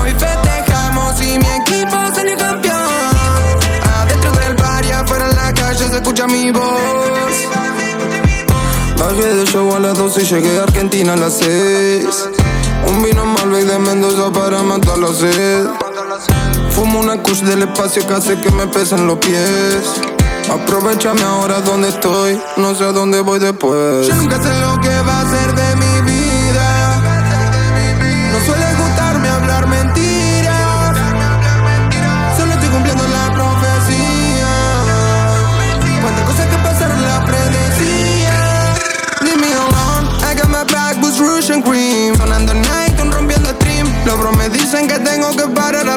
Hoy 0.00 0.10
festejamos 0.10 1.20
y 1.20 1.38
mi 1.38 1.46
equipo 1.46 1.96
salió 2.14 2.36
campeón. 2.38 2.76
Adentro 3.96 4.30
del 4.32 4.54
bar 4.54 4.84
y 4.84 4.90
afuera 4.90 5.28
en 5.28 5.36
la 5.36 5.52
calle 5.52 5.88
se 5.88 5.96
escucha 5.96 6.26
mi 6.28 6.52
voz. 6.52 6.62
Bajé 8.98 9.34
de 9.34 9.44
show 9.46 9.74
a 9.74 9.80
las 9.80 9.98
12 9.98 10.22
y 10.22 10.24
llegué 10.26 10.60
a 10.60 10.62
Argentina 10.62 11.14
a 11.14 11.16
las 11.16 11.38
6. 11.38 12.06
Un 12.86 13.02
vino 13.02 13.24
Malbec 13.24 13.64
de 13.64 13.78
Mendoza 13.80 14.32
para 14.32 14.62
matar 14.62 14.98
la 14.98 15.12
sed. 15.12 15.66
Fumo 16.74 17.00
una 17.00 17.22
kush 17.22 17.42
del 17.42 17.62
espacio 17.62 18.06
que 18.06 18.14
hace 18.14 18.40
que 18.40 18.50
me 18.50 18.66
pesen 18.66 19.06
los 19.06 19.18
pies. 19.18 20.00
Aprovechame 20.50 21.22
ahora 21.22 21.60
donde 21.60 21.90
estoy, 21.90 22.40
no 22.56 22.74
sé 22.74 22.84
a 22.84 22.92
dónde 22.92 23.20
voy 23.20 23.38
después. 23.38 24.06
Yo 24.08 24.14
nunca 24.14 24.42
sé 24.42 24.48
lo 24.60 24.80
que 24.80 25.00
va 25.02 25.20
a 25.20 25.30
ser 25.30 25.54
de 25.54 25.76
mi 25.76 26.00
vida. 26.10 27.02
No 28.32 28.44
suele 28.46 28.64
gustarme 28.80 29.28
hablar 29.28 29.66
mentiras. 29.66 30.96
Solo 32.38 32.52
estoy 32.52 32.68
cumpliendo 32.70 33.04
la 33.06 33.34
profecía. 33.34 34.48
Cuántas 36.00 36.24
cosas 36.24 36.46
que 36.46 36.56
pasaron 36.56 37.02
la 37.02 37.24
predecía. 37.24 38.74
Leave 39.20 39.40
me 39.40 39.52
alone, 39.52 40.08
I 40.22 40.34
got 40.34 40.48
my 40.48 40.64
back 40.72 41.00
boots, 41.00 41.18
rouge 41.18 41.52
and 41.52 41.62
cream. 41.64 42.16
Sonando 42.16 42.52
los 44.04 44.18
bros 44.18 44.36
me 44.36 44.48
dicen 44.48 44.88
que 44.88 44.98
tengo 44.98 45.30
que 45.36 45.44
parar 45.54 45.88
a 45.88 45.96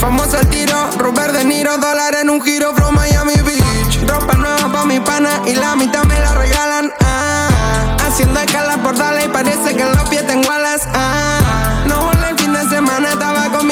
Famoso 0.00 0.38
el 0.38 0.48
tiro, 0.48 0.90
Robert 0.96 1.34
De 1.34 1.44
Niro, 1.44 1.76
dólar 1.76 2.14
en 2.22 2.30
un 2.30 2.40
giro 2.40 2.74
from 2.74 2.94
Miami 2.94 3.34
Beach. 3.42 4.08
Ropa 4.08 4.32
nueva 4.32 4.72
pa' 4.72 4.86
mi 4.86 4.98
pana 4.98 5.42
y 5.46 5.54
la 5.54 5.76
mitad 5.76 6.04
me 6.04 6.18
la 6.18 6.34
regalan. 6.34 6.90
Ah, 7.00 7.96
haciendo 8.06 8.40
escala 8.40 8.78
por 8.82 8.96
darle 8.96 9.26
y 9.26 9.28
parece 9.28 9.76
que 9.76 9.82
en 9.82 9.92
los 9.94 10.08
pies 10.08 10.26
tengo 10.26 10.50
alas. 10.50 10.88
Ah, 10.94 11.84
no 11.86 12.06
volé 12.06 12.30
el 12.30 12.38
fin 12.38 12.52
de 12.54 12.66
semana, 12.70 13.10
estaba 13.10 13.50
con 13.50 13.66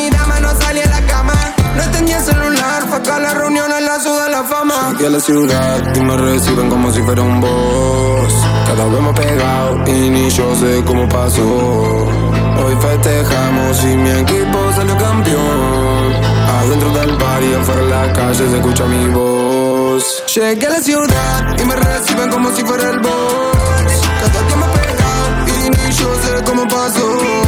acá 2.99 3.19
la 3.21 3.35
reunión 3.35 3.69
la 3.71 4.29
la 4.29 4.45
fama. 4.45 4.93
Llegué 4.93 5.07
a 5.07 5.11
la 5.11 5.21
ciudad 5.21 5.97
y 5.97 6.01
me 6.01 6.17
reciben 6.17 6.69
como 6.69 6.91
si 6.93 7.01
fuera 7.03 7.23
un 7.23 7.41
boss. 7.41 8.35
Cada 8.67 8.85
vez 8.87 9.01
más 9.01 9.15
pegado 9.19 9.85
y 9.87 10.11
ni 10.11 10.31
yo 10.31 10.55
sé 10.57 10.83
cómo 10.85 11.09
pasó. 11.09 11.43
Hoy 11.43 12.75
festejamos 12.81 13.85
y 13.85 13.97
mi 13.97 14.11
equipo 14.11 14.59
salió 14.75 14.97
campeón. 14.97 16.13
Adentro 16.61 16.91
del 16.91 17.17
bar 17.17 17.43
y 17.43 17.55
afuera 17.55 17.83
en 17.83 17.91
la 17.91 18.13
calle 18.13 18.49
se 18.51 18.57
escucha 18.57 18.85
mi 18.87 19.07
voz. 19.09 20.25
Llegué 20.35 20.67
a 20.67 20.71
la 20.71 20.81
ciudad 20.81 21.57
y 21.59 21.65
me 21.65 21.77
reciben 21.77 22.31
como 22.31 22.51
si 22.55 22.63
fuera 22.63 22.91
el 22.91 22.99
boss. 22.99 23.93
Cada 24.21 24.43
día 24.47 24.57
más 24.57 24.71
pegado 24.79 25.29
y 25.47 25.71
ni 25.71 25.93
yo 25.93 26.15
sé 26.23 26.45
cómo 26.45 26.67
pasó. 26.67 27.48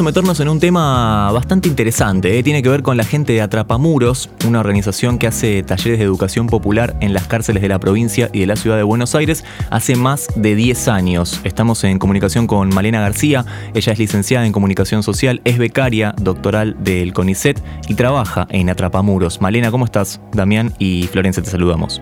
Vamos 0.00 0.12
a 0.12 0.18
meternos 0.18 0.40
en 0.40 0.48
un 0.48 0.60
tema 0.60 1.30
bastante 1.30 1.68
interesante. 1.68 2.38
¿eh? 2.38 2.42
Tiene 2.42 2.62
que 2.62 2.70
ver 2.70 2.82
con 2.82 2.96
la 2.96 3.04
gente 3.04 3.34
de 3.34 3.42
Atrapamuros, 3.42 4.30
una 4.46 4.60
organización 4.60 5.18
que 5.18 5.26
hace 5.26 5.62
talleres 5.62 5.98
de 5.98 6.04
educación 6.06 6.46
popular 6.46 6.96
en 7.00 7.12
las 7.12 7.26
cárceles 7.26 7.60
de 7.60 7.68
la 7.68 7.78
provincia 7.78 8.30
y 8.32 8.40
de 8.40 8.46
la 8.46 8.56
ciudad 8.56 8.78
de 8.78 8.82
Buenos 8.82 9.14
Aires 9.14 9.44
hace 9.68 9.96
más 9.96 10.28
de 10.36 10.54
10 10.54 10.88
años. 10.88 11.42
Estamos 11.44 11.84
en 11.84 11.98
comunicación 11.98 12.46
con 12.46 12.70
Malena 12.70 13.02
García. 13.02 13.44
Ella 13.74 13.92
es 13.92 13.98
licenciada 13.98 14.46
en 14.46 14.52
comunicación 14.52 15.02
social, 15.02 15.42
es 15.44 15.58
becaria 15.58 16.14
doctoral 16.18 16.76
del 16.80 17.12
CONICET 17.12 17.62
y 17.86 17.92
trabaja 17.92 18.46
en 18.48 18.70
Atrapamuros. 18.70 19.42
Malena, 19.42 19.70
¿cómo 19.70 19.84
estás? 19.84 20.22
Damián 20.32 20.72
y 20.78 21.08
Florencia, 21.08 21.42
te 21.42 21.50
saludamos. 21.50 22.00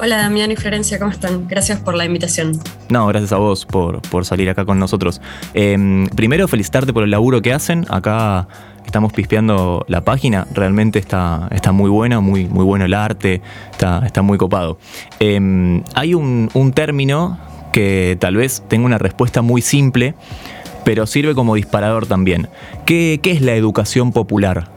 Hola 0.00 0.16
Damián 0.18 0.52
y 0.52 0.56
Florencia, 0.56 0.96
¿cómo 1.00 1.10
están? 1.10 1.48
Gracias 1.48 1.80
por 1.80 1.96
la 1.96 2.04
invitación. 2.04 2.52
No, 2.88 3.08
gracias 3.08 3.32
a 3.32 3.38
vos 3.38 3.66
por, 3.66 4.00
por 4.02 4.24
salir 4.24 4.48
acá 4.48 4.64
con 4.64 4.78
nosotros. 4.78 5.20
Em, 5.54 6.06
primero, 6.06 6.46
felicitarte 6.46 6.92
por 6.92 7.02
el 7.02 7.10
laburo 7.10 7.42
que 7.42 7.52
hacen. 7.52 7.84
Acá 7.88 8.46
estamos 8.86 9.12
pispeando 9.12 9.84
la 9.88 10.02
página. 10.02 10.46
Realmente 10.52 11.00
está, 11.00 11.48
está 11.50 11.72
muy 11.72 11.90
buena, 11.90 12.20
muy, 12.20 12.46
muy 12.46 12.64
bueno 12.64 12.84
el 12.84 12.94
arte, 12.94 13.42
está, 13.72 14.06
está 14.06 14.22
muy 14.22 14.38
copado. 14.38 14.78
Em, 15.18 15.82
hay 15.94 16.14
un, 16.14 16.48
un 16.54 16.72
término 16.72 17.36
que 17.72 18.16
tal 18.20 18.36
vez 18.36 18.62
tenga 18.68 18.86
una 18.86 18.98
respuesta 18.98 19.42
muy 19.42 19.62
simple, 19.62 20.14
pero 20.84 21.08
sirve 21.08 21.34
como 21.34 21.56
disparador 21.56 22.06
también. 22.06 22.48
¿Qué, 22.86 23.18
qué 23.20 23.32
es 23.32 23.42
la 23.42 23.56
educación 23.56 24.12
popular? 24.12 24.68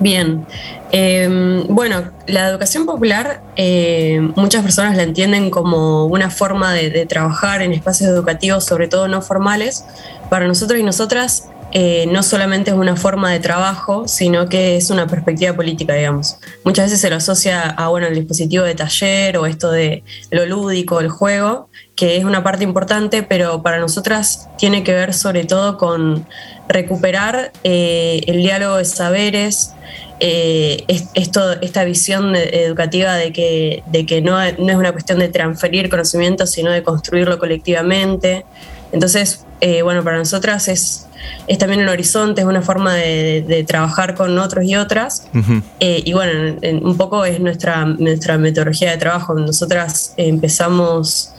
Bien, 0.00 0.44
eh, 0.90 1.64
bueno, 1.68 2.10
la 2.26 2.48
educación 2.48 2.84
popular 2.84 3.42
eh, 3.56 4.20
muchas 4.36 4.62
personas 4.62 4.96
la 4.96 5.04
entienden 5.04 5.50
como 5.50 6.06
una 6.06 6.30
forma 6.30 6.72
de, 6.72 6.90
de, 6.90 7.06
trabajar 7.06 7.62
en 7.62 7.72
espacios 7.72 8.10
educativos, 8.10 8.64
sobre 8.64 8.88
todo 8.88 9.08
no 9.08 9.22
formales. 9.22 9.84
Para 10.30 10.46
nosotros 10.46 10.80
y 10.80 10.82
nosotras 10.82 11.48
eh, 11.76 12.06
no 12.06 12.22
solamente 12.22 12.70
es 12.70 12.76
una 12.76 12.94
forma 12.94 13.32
de 13.32 13.40
trabajo, 13.40 14.06
sino 14.06 14.48
que 14.48 14.76
es 14.76 14.90
una 14.90 15.08
perspectiva 15.08 15.54
política, 15.54 15.94
digamos. 15.94 16.36
Muchas 16.62 16.86
veces 16.86 17.00
se 17.00 17.10
lo 17.10 17.16
asocia 17.16 17.62
a 17.62 17.88
bueno, 17.88 18.06
el 18.06 18.14
dispositivo 18.14 18.62
de 18.62 18.76
taller 18.76 19.36
o 19.38 19.46
esto 19.46 19.72
de 19.72 20.04
lo 20.30 20.46
lúdico, 20.46 21.00
el 21.00 21.08
juego, 21.08 21.68
que 21.96 22.16
es 22.16 22.24
una 22.24 22.42
parte 22.42 22.64
importante, 22.64 23.22
pero 23.22 23.62
para 23.62 23.78
nosotras 23.78 24.48
tiene 24.58 24.82
que 24.82 24.92
ver 24.92 25.14
sobre 25.14 25.44
todo 25.44 25.78
con 25.78 26.26
recuperar 26.68 27.52
eh, 27.62 28.20
el 28.26 28.38
diálogo 28.38 28.76
de 28.76 28.84
saberes, 28.84 29.74
eh, 30.20 30.84
esto, 31.14 31.52
esta 31.60 31.84
visión 31.84 32.34
educativa 32.34 33.14
de 33.14 33.32
que, 33.32 33.82
de 33.86 34.06
que 34.06 34.22
no, 34.22 34.36
no, 34.58 34.70
es 34.70 34.76
una 34.76 34.92
cuestión 34.92 35.18
de 35.18 35.28
transferir 35.28 35.90
conocimiento, 35.90 36.46
sino 36.46 36.70
de 36.70 36.82
construirlo 36.82 37.38
colectivamente. 37.38 38.44
Entonces, 38.92 39.44
eh, 39.60 39.82
bueno, 39.82 40.02
para 40.04 40.18
nosotras 40.18 40.68
es, 40.68 41.06
es 41.46 41.58
también 41.58 41.80
un 41.80 41.88
horizonte, 41.88 42.40
es 42.40 42.46
una 42.46 42.62
forma 42.62 42.94
de, 42.94 43.44
de 43.46 43.64
trabajar 43.64 44.14
con 44.14 44.38
otros 44.38 44.64
y 44.64 44.76
otras. 44.76 45.26
Uh 45.34 45.38
-huh. 45.38 45.62
eh, 45.80 46.02
y 46.04 46.12
bueno, 46.12 46.58
en, 46.62 46.84
un 46.84 46.96
poco 46.96 47.24
es 47.24 47.40
nuestra, 47.40 47.84
nuestra 47.84 48.38
metodología 48.38 48.92
de 48.92 48.98
trabajo. 48.98 49.34
Nosotras 49.34 50.14
empezamos 50.16 51.33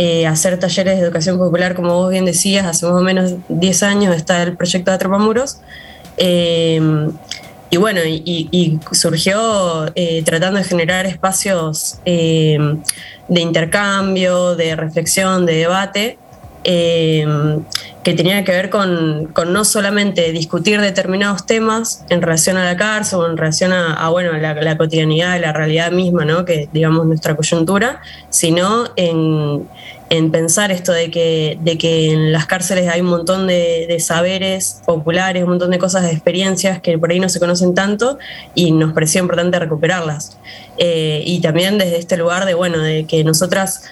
eh, 0.00 0.28
hacer 0.28 0.60
talleres 0.60 0.96
de 0.96 1.04
educación 1.04 1.38
popular, 1.38 1.74
como 1.74 1.92
vos 1.92 2.10
bien 2.12 2.24
decías, 2.24 2.64
hace 2.64 2.86
más 2.86 2.94
o 2.94 3.00
menos 3.00 3.34
10 3.48 3.82
años 3.82 4.14
está 4.14 4.44
el 4.44 4.56
proyecto 4.56 4.92
de 4.92 4.94
Atrapamuros. 4.94 5.58
Eh, 6.16 6.80
y 7.70 7.76
bueno, 7.78 8.00
y 8.04 8.78
surgió 8.92 9.90
eh, 9.96 10.22
tratando 10.24 10.58
de 10.58 10.64
generar 10.64 11.04
espacios 11.04 11.98
eh, 12.04 12.56
de 13.26 13.40
intercambio, 13.40 14.54
de 14.54 14.76
reflexión, 14.76 15.44
de 15.44 15.54
debate, 15.56 16.18
eh, 16.64 17.26
que 18.02 18.14
tenían 18.14 18.44
que 18.44 18.52
ver 18.52 18.70
con, 18.70 19.26
con, 19.34 19.52
no 19.52 19.64
solamente 19.64 20.32
discutir 20.32 20.80
determinados 20.80 21.44
temas 21.44 22.04
en 22.08 22.22
relación 22.22 22.56
a 22.56 22.64
la 22.64 22.76
cárcel 22.76 23.18
o 23.18 23.26
en 23.28 23.36
relación 23.36 23.72
a, 23.72 23.94
a 23.94 24.08
bueno, 24.08 24.32
la, 24.32 24.54
la, 24.54 24.78
cotidianidad, 24.78 25.38
la 25.40 25.52
realidad 25.52 25.92
misma, 25.92 26.24
¿no? 26.24 26.44
que 26.44 26.68
digamos 26.72 27.06
nuestra 27.06 27.36
coyuntura, 27.36 28.00
sino 28.30 28.86
en, 28.96 29.68
en 30.10 30.30
pensar 30.30 30.70
esto 30.70 30.92
de 30.92 31.10
que, 31.10 31.58
de 31.60 31.76
que 31.76 32.12
en 32.12 32.32
las 32.32 32.46
cárceles 32.46 32.88
hay 32.88 33.02
un 33.02 33.08
montón 33.08 33.46
de, 33.46 33.86
de, 33.88 34.00
saberes 34.00 34.80
populares, 34.86 35.42
un 35.42 35.50
montón 35.50 35.70
de 35.70 35.78
cosas, 35.78 36.04
de 36.04 36.12
experiencias 36.12 36.80
que 36.80 36.98
por 36.98 37.10
ahí 37.10 37.20
no 37.20 37.28
se 37.28 37.38
conocen 37.38 37.74
tanto 37.74 38.18
y 38.54 38.72
nos 38.72 38.92
pareció 38.92 39.20
importante 39.20 39.58
recuperarlas. 39.58 40.38
Eh, 40.78 41.22
y 41.26 41.40
también 41.40 41.76
desde 41.76 41.98
este 41.98 42.16
lugar 42.16 42.46
de, 42.46 42.54
bueno, 42.54 42.78
de 42.78 43.04
que 43.04 43.24
nosotras, 43.24 43.82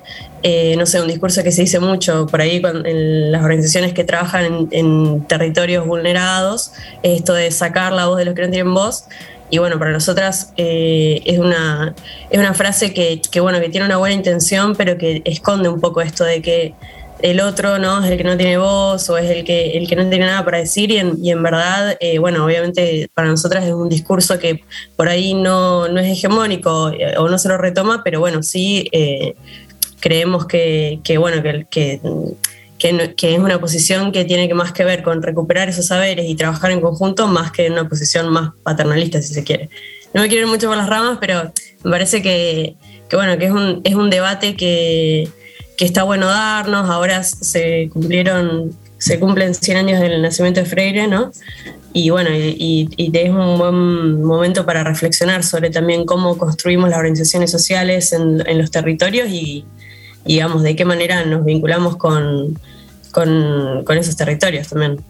eh, 0.48 0.76
no 0.76 0.86
sé, 0.86 1.00
un 1.00 1.08
discurso 1.08 1.42
que 1.42 1.50
se 1.50 1.62
dice 1.62 1.80
mucho 1.80 2.28
por 2.28 2.40
ahí 2.40 2.62
en 2.62 3.32
las 3.32 3.42
organizaciones 3.42 3.92
que 3.92 4.04
trabajan 4.04 4.68
en, 4.70 5.24
territorios 5.26 5.84
vulnerados, 5.84 6.70
esto 7.02 7.34
de 7.34 7.50
sacar 7.50 7.92
la 7.92 8.06
voz 8.06 8.18
de 8.18 8.26
los 8.26 8.36
que 8.36 8.42
no 8.42 8.50
tienen 8.50 8.72
voz, 8.72 9.06
y 9.50 9.58
bueno, 9.58 9.76
para 9.80 9.90
nosotras 9.90 10.52
eh, 10.56 11.20
es, 11.24 11.40
una, 11.40 11.96
es 12.30 12.38
una 12.38 12.54
frase 12.54 12.94
que, 12.94 13.40
bueno, 13.40 13.58
que 13.58 13.70
tiene 13.70 13.86
una 13.86 13.96
buena 13.96 14.14
intención, 14.14 14.76
pero 14.76 14.96
que 14.96 15.20
esconde 15.24 15.68
un 15.68 15.80
poco 15.80 16.00
esto 16.00 16.22
de 16.22 16.40
que 16.40 16.74
el 17.22 17.40
otro 17.40 17.78
no 17.78 18.04
es 18.04 18.08
el 18.08 18.16
que 18.16 18.22
no 18.22 18.36
tiene 18.36 18.58
voz 18.58 19.10
o 19.10 19.18
es 19.18 19.28
el 19.28 19.42
que, 19.42 19.78
el 19.78 19.88
que 19.88 19.96
no 19.96 20.08
tiene 20.08 20.26
nada 20.26 20.44
para 20.44 20.58
decir. 20.58 20.92
Y 20.92 21.30
en, 21.30 21.42
verdad, 21.42 21.96
eh, 21.98 22.18
bueno, 22.18 22.44
obviamente 22.44 23.08
para 23.14 23.28
nosotras 23.28 23.64
es 23.64 23.72
un 23.72 23.88
discurso 23.88 24.38
que 24.38 24.62
por 24.94 25.08
ahí 25.08 25.34
no, 25.34 25.88
no 25.88 25.98
es 25.98 26.06
hegemónico 26.06 26.92
o 27.16 27.28
no 27.28 27.38
se 27.38 27.48
lo 27.48 27.58
retoma, 27.58 28.02
pero 28.04 28.20
bueno, 28.20 28.44
sí 28.44 28.88
creemos 30.06 30.46
que, 30.46 31.00
que, 31.02 31.18
bueno, 31.18 31.42
que, 31.42 31.66
que 31.68 32.00
que, 32.78 33.34
es 33.34 33.38
una 33.40 33.60
posición 33.60 34.12
que 34.12 34.24
tiene 34.24 34.46
que 34.46 34.54
más 34.54 34.70
que 34.72 34.84
ver 34.84 35.02
con 35.02 35.20
recuperar 35.20 35.68
esos 35.68 35.86
saberes 35.86 36.26
y 36.28 36.36
trabajar 36.36 36.70
en 36.70 36.80
conjunto 36.80 37.26
más 37.26 37.50
que 37.50 37.68
una 37.68 37.88
posición 37.88 38.28
más 38.28 38.52
paternalista, 38.62 39.20
si 39.20 39.34
se 39.34 39.42
quiere. 39.42 39.68
No 40.14 40.22
me 40.22 40.28
quiero 40.28 40.46
ir 40.46 40.52
mucho 40.52 40.68
por 40.68 40.76
las 40.76 40.88
ramas, 40.88 41.18
pero 41.20 41.52
me 41.82 41.90
parece 41.90 42.22
que, 42.22 42.76
bueno, 43.10 43.36
que 43.36 43.46
es 43.46 43.50
un, 43.50 43.80
es 43.82 43.96
un 43.96 44.08
debate 44.08 44.54
que 44.54 45.28
está 45.80 46.04
bueno 46.04 46.26
darnos. 46.26 46.88
Ahora 46.88 47.24
se 47.24 47.88
cumplieron, 47.92 48.76
se 48.98 49.18
cumplen 49.18 49.54
100 49.54 49.76
años 49.76 50.00
del 50.00 50.22
nacimiento 50.22 50.60
de 50.60 50.66
Freire, 50.66 51.08
¿no? 51.08 51.32
Y 51.92 52.10
bueno, 52.10 52.30
y, 52.30 52.88
y, 52.96 53.10
es 53.16 53.30
un 53.30 53.58
buen 53.58 54.22
momento 54.22 54.66
para 54.66 54.84
reflexionar 54.84 55.42
sobre 55.42 55.70
también 55.70 56.04
cómo 56.04 56.36
construimos 56.36 56.90
las 56.90 56.98
organizaciones 56.98 57.50
sociales 57.50 58.12
en, 58.12 58.46
en 58.46 58.58
los 58.58 58.70
territorios 58.70 59.28
y, 59.30 59.64
y 60.26 60.34
digamos, 60.34 60.62
de 60.62 60.76
qué 60.76 60.84
manera 60.84 61.24
nos 61.24 61.44
vinculamos 61.44 61.96
con, 61.96 62.58
con, 63.12 63.98
esos 63.98 64.16
territorios 64.16 64.68
también. 64.68 65.00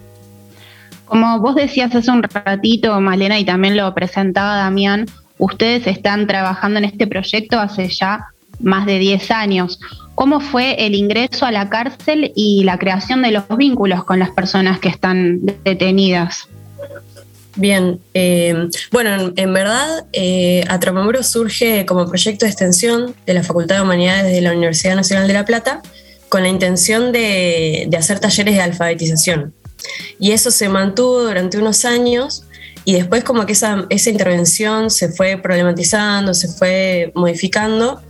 Como 1.07 1.41
vos 1.41 1.55
decías 1.55 1.95
hace 1.95 2.11
un 2.11 2.23
ratito, 2.23 3.01
Malena, 3.01 3.39
y 3.39 3.45
también 3.45 3.77
lo 3.77 3.93
presentaba 3.95 4.57
Damián, 4.57 5.07
ustedes 5.39 5.87
están 5.87 6.27
trabajando 6.27 6.79
en 6.79 6.85
este 6.85 7.07
proyecto 7.07 7.59
hace 7.59 7.89
ya 7.89 8.27
más 8.61 8.87
de 8.87 8.99
10 8.99 9.31
años. 9.31 9.81
¿Cómo 10.15 10.41
fue 10.41 10.87
el 10.87 10.95
ingreso 10.95 11.47
a 11.47 11.53
la 11.53 11.69
cárcel 11.69 12.33
y 12.35 12.65
la 12.65 12.79
creación 12.79 13.23
de 13.23 13.31
los 13.31 13.45
vínculos 13.57 14.05
con 14.05 14.19
las 14.19 14.31
personas 14.31 14.81
que 14.81 14.89
están 14.89 15.41
detenidas? 15.65 16.49
Bien, 17.57 18.01
eh, 18.13 18.69
bueno, 18.93 19.33
en, 19.35 19.53
verdad, 19.55 20.07
eh, 20.13 20.65
surge 21.23 21.87
como 21.87 22.07
proyecto 22.07 22.45
de 22.45 22.51
extensión 22.51 23.15
de 23.25 23.35
la 23.35 23.43
Facultad 23.43 23.77
de 23.77 23.83
Humanidades 23.83 24.31
de 24.31 24.43
la 24.43 24.53
Universidad 24.53 24.95
Nacional 24.95 25.27
de 25.27 25.33
La 25.33 25.47
Plata 25.47 25.83
con 26.29 26.43
la 26.43 26.49
intención 26.49 27.13
de, 27.13 27.87
de 27.89 27.97
hacer 27.97 28.21
talleres 28.21 28.55
de 28.55 28.61
alfabetización. 28.61 29.55
Y 30.19 30.33
eso 30.33 30.51
se 30.51 30.69
mantuvo 30.69 31.23
durante 31.23 31.57
unos 31.57 31.85
años 31.87 32.45
y 32.85 32.93
después 32.93 33.25
como 33.25 33.47
que 33.47 33.53
esa, 33.53 33.87
esa 33.89 34.11
intervención 34.11 34.91
se 34.91 35.09
fue 35.09 35.39
problematizando, 35.39 36.35
se 36.35 36.49
fue 36.49 37.11
modificando 37.15 38.03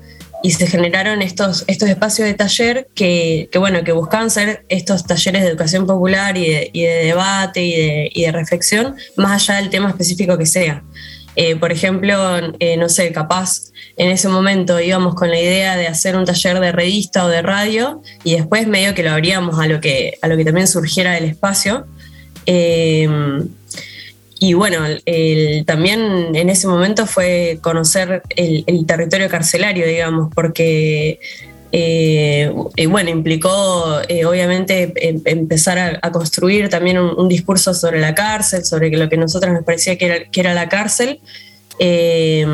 y 0.46 0.52
se 0.52 0.68
generaron 0.68 1.22
estos, 1.22 1.64
estos 1.66 1.88
espacios 1.88 2.28
de 2.28 2.34
taller 2.34 2.86
que, 2.94 3.48
que, 3.50 3.58
bueno, 3.58 3.82
que 3.82 3.90
buscaban 3.90 4.30
ser 4.30 4.64
estos 4.68 5.04
talleres 5.04 5.42
de 5.42 5.48
educación 5.48 5.88
popular 5.88 6.36
y 6.36 6.48
de, 6.48 6.70
y 6.72 6.82
de 6.82 6.94
debate 7.06 7.64
y 7.64 7.72
de, 7.72 8.10
y 8.14 8.22
de, 8.22 8.30
reflexión, 8.30 8.94
más 9.16 9.32
allá 9.42 9.60
del 9.60 9.70
tema 9.70 9.88
específico 9.88 10.38
que 10.38 10.46
sea. 10.46 10.84
Eh, 11.34 11.56
por 11.56 11.72
ejemplo, 11.72 12.14
eh, 12.60 12.76
no 12.76 12.88
sé, 12.88 13.10
capaz 13.10 13.72
en 13.96 14.08
ese 14.08 14.28
momento 14.28 14.78
íbamos 14.78 15.16
con 15.16 15.30
la 15.30 15.40
idea 15.40 15.76
de 15.76 15.88
hacer 15.88 16.14
un 16.14 16.24
taller 16.24 16.60
de 16.60 16.70
revista 16.70 17.24
o 17.24 17.28
de 17.28 17.42
radio 17.42 18.00
y 18.22 18.36
después 18.36 18.68
medio 18.68 18.94
que 18.94 19.02
lo 19.02 19.10
abríamos 19.10 19.58
a 19.58 19.66
lo 19.66 19.80
que, 19.80 20.16
a 20.22 20.28
lo 20.28 20.36
que 20.36 20.44
también 20.44 20.68
surgiera 20.68 21.14
del 21.14 21.24
espacio. 21.24 21.88
Eh, 22.46 23.08
y 24.38 24.54
bueno, 24.54 24.78
también 25.64 26.34
en 26.34 26.50
ese 26.50 26.68
momento 26.68 27.06
fue 27.06 27.58
conocer 27.62 28.22
el, 28.36 28.86
territorio 28.86 29.28
carcelario, 29.28 29.86
digamos, 29.86 30.32
porque 30.34 31.18
eh, 31.72 32.52
bueno, 32.88 33.10
implicó 33.10 34.00
eh, 34.08 34.24
obviamente 34.24 34.92
em, 34.96 35.20
empezar 35.24 35.98
a, 36.00 36.12
construir 36.12 36.68
también 36.68 36.98
un, 36.98 37.28
discurso 37.28 37.74
sobre 37.74 38.00
la 38.00 38.14
cárcel, 38.14 38.64
sobre 38.64 38.90
lo 38.90 39.08
que 39.08 39.16
a 39.16 39.18
nosotros 39.18 39.52
nos 39.52 39.64
parecía 39.64 39.96
que 39.96 40.06
era, 40.06 40.24
que 40.30 40.40
era 40.40 40.54
la 40.54 40.68
cárcel. 40.68 41.20
Eh, 41.78 42.46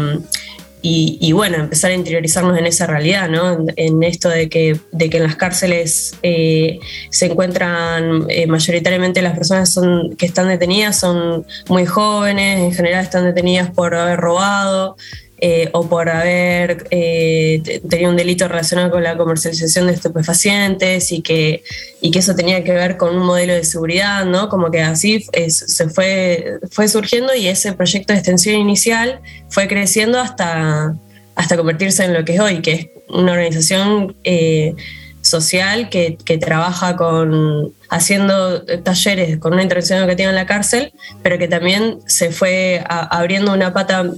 y, 0.85 1.31
bueno, 1.33 1.59
empezar 1.59 1.93
a 1.93 1.95
interiorizarnos 1.95 2.59
en 2.59 2.67
esa 2.67 2.87
realidad, 2.87 3.29
¿no? 3.29 3.65
En, 3.77 4.03
esto 4.03 4.29
de 4.29 4.49
que, 4.49 4.77
de 4.91 5.09
que 5.09 5.19
en 5.19 5.23
las 5.23 5.37
cárceles 5.37 6.17
eh, 6.25 6.81
se 7.09 7.27
encuentran 7.27 8.27
eh, 8.29 8.49
mayoritariamente 8.49 9.23
las 9.23 9.35
personas 9.35 9.73
son, 9.73 10.17
que 10.17 10.27
están 10.27 10.49
detenidas 10.49 10.99
son 10.99 11.47
muy 11.69 11.87
jóvenes, 11.87 12.59
en 12.59 12.73
general 12.73 13.05
están 13.05 13.25
detenidas 13.25 13.71
por 13.71 13.95
haber 13.95 14.19
robado, 14.19 14.97
eh, 15.45 15.71
o 15.73 15.89
por 15.89 16.09
haber 16.09 16.87
eh, 16.93 17.81
tenido 17.91 18.11
un 18.11 18.17
delito 18.17 18.47
relacionado 18.47 18.93
con 18.93 19.03
la 19.03 19.17
comercialización 19.17 19.89
de 19.89 19.95
estupefacientes 19.95 21.11
y 21.11 21.21
que, 21.21 21.65
y 22.01 22.13
que 22.13 22.21
eso 22.21 22.37
tenía 22.37 22.63
que 22.63 22.71
ver 22.71 22.97
con 22.97 23.17
un 23.17 23.27
modelo 23.27 23.53
de 23.53 23.65
seguridad, 23.65 24.25
¿no? 24.25 24.49
Como 24.49 24.71
que 24.71 24.83
así 24.83 25.27
se 25.49 25.89
fue, 25.89 26.61
fue 26.71 26.87
surgiendo 26.87 27.35
y 27.35 27.49
ese 27.49 27.73
proyecto 27.73 28.13
de 28.13 28.21
extensión 28.21 28.55
inicial 28.55 29.21
fue 29.49 29.67
creciendo 29.67 30.21
hasta, 30.21 30.95
hasta 31.35 31.57
convertirse 31.57 32.05
en 32.05 32.15
lo 32.15 32.25
que 32.25 32.35
es 32.35 32.41
hoy, 32.41 32.63
que 32.63 32.73
es 32.73 32.87
una 33.09 33.33
organización 33.33 34.15
eh, 34.23 34.77
social 35.23 35.89
que, 35.89 36.19
que, 36.25 36.39
trabaja 36.39 36.95
con 36.95 37.73
haciendo 37.91 38.63
talleres 38.85 39.39
con 39.39 39.55
una 39.55 39.63
intervención 39.63 39.99
educativa 39.99 40.31
en 40.31 40.37
la 40.37 40.47
cárcel, 40.47 40.93
pero 41.25 41.37
que 41.37 41.49
también 41.49 41.99
se 42.07 42.31
fue 42.31 42.85
abriendo 42.89 43.53
una 43.53 43.73
pata 43.73 44.09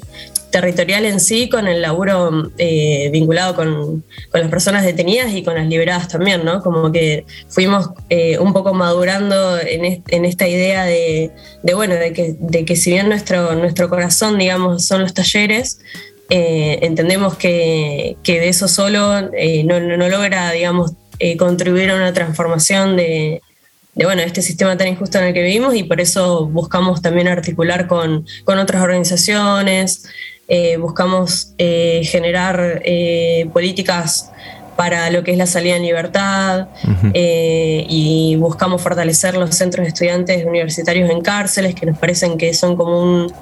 territorial 0.55 1.05
en 1.05 1.19
sí, 1.19 1.49
con 1.49 1.67
el 1.67 1.83
laburo 1.83 2.53
eh, 2.59 3.11
vinculado 3.11 3.57
con, 3.57 4.05
las 4.33 4.49
personas 4.49 4.85
detenidas 4.85 5.35
y 5.35 5.43
con 5.43 5.57
las 5.57 5.67
liberadas 5.67 6.07
también, 6.07 6.45
¿no? 6.45 6.63
Como 6.63 6.93
que 6.93 7.27
fuimos 7.49 7.91
eh, 8.09 8.39
un 8.39 8.53
poco 8.53 8.73
madurando 8.73 9.59
en, 9.59 10.25
esta 10.25 10.47
idea 10.47 10.85
de, 10.85 11.33
bueno, 11.75 11.97
de 11.97 12.13
que, 12.13 12.37
de 12.39 12.65
que 12.65 12.77
si 12.77 12.91
bien 12.91 13.09
nuestro, 13.09 13.57
nuestro 13.57 13.91
corazón, 13.91 14.39
digamos, 14.39 14.87
son 14.87 15.01
los 15.01 15.13
talleres, 15.13 15.81
eh, 16.31 16.79
entendemos 16.83 17.37
que, 17.37 18.17
de 18.25 18.49
eso 18.49 18.69
solo 18.69 19.23
no, 19.23 19.81
no, 19.81 20.09
logra, 20.09 20.53
digamos, 20.53 20.93
contribuir 21.37 21.91
a 21.91 21.97
una 21.97 22.13
transformación 22.13 22.97
de, 22.97 23.43
de 23.97 24.05
bueno, 24.05 24.23
este 24.23 24.41
sistema 24.41 24.77
tan 24.77 24.87
injusto 24.87 25.19
en 25.19 25.25
el 25.25 25.35
que 25.35 25.43
vivimos 25.43 25.75
y 25.75 25.83
por 25.83 26.01
eso 26.01 26.47
buscamos 26.47 27.03
también 27.03 27.27
articular 27.27 27.89
con, 27.89 28.25
con 28.45 28.61
otras 28.61 28.83
organizaciones, 28.83 30.05
eh, 30.47 30.77
buscamos 30.77 31.55
eh, 31.57 32.03
generar 32.05 32.83
eh, 32.85 33.49
políticas 33.53 34.31
para 34.77 35.09
lo 35.11 35.25
que 35.25 35.31
es 35.31 35.39
la 35.39 35.47
salida 35.47 35.77
en 35.77 35.83
libertad 35.85 36.67
y 37.15 38.35
buscamos 38.41 38.83
fortalecer 38.83 39.37
los 39.37 39.55
centros 39.55 39.85
de 39.85 39.89
estudiantes 39.91 40.45
universitarios 40.45 41.09
en 41.11 41.21
cárceles, 41.21 41.77
que 41.77 41.87
nos 41.87 41.97
parecen 41.97 42.37
que 42.37 42.53
son 42.55 42.77
como 42.77 43.01
un, 43.01 43.33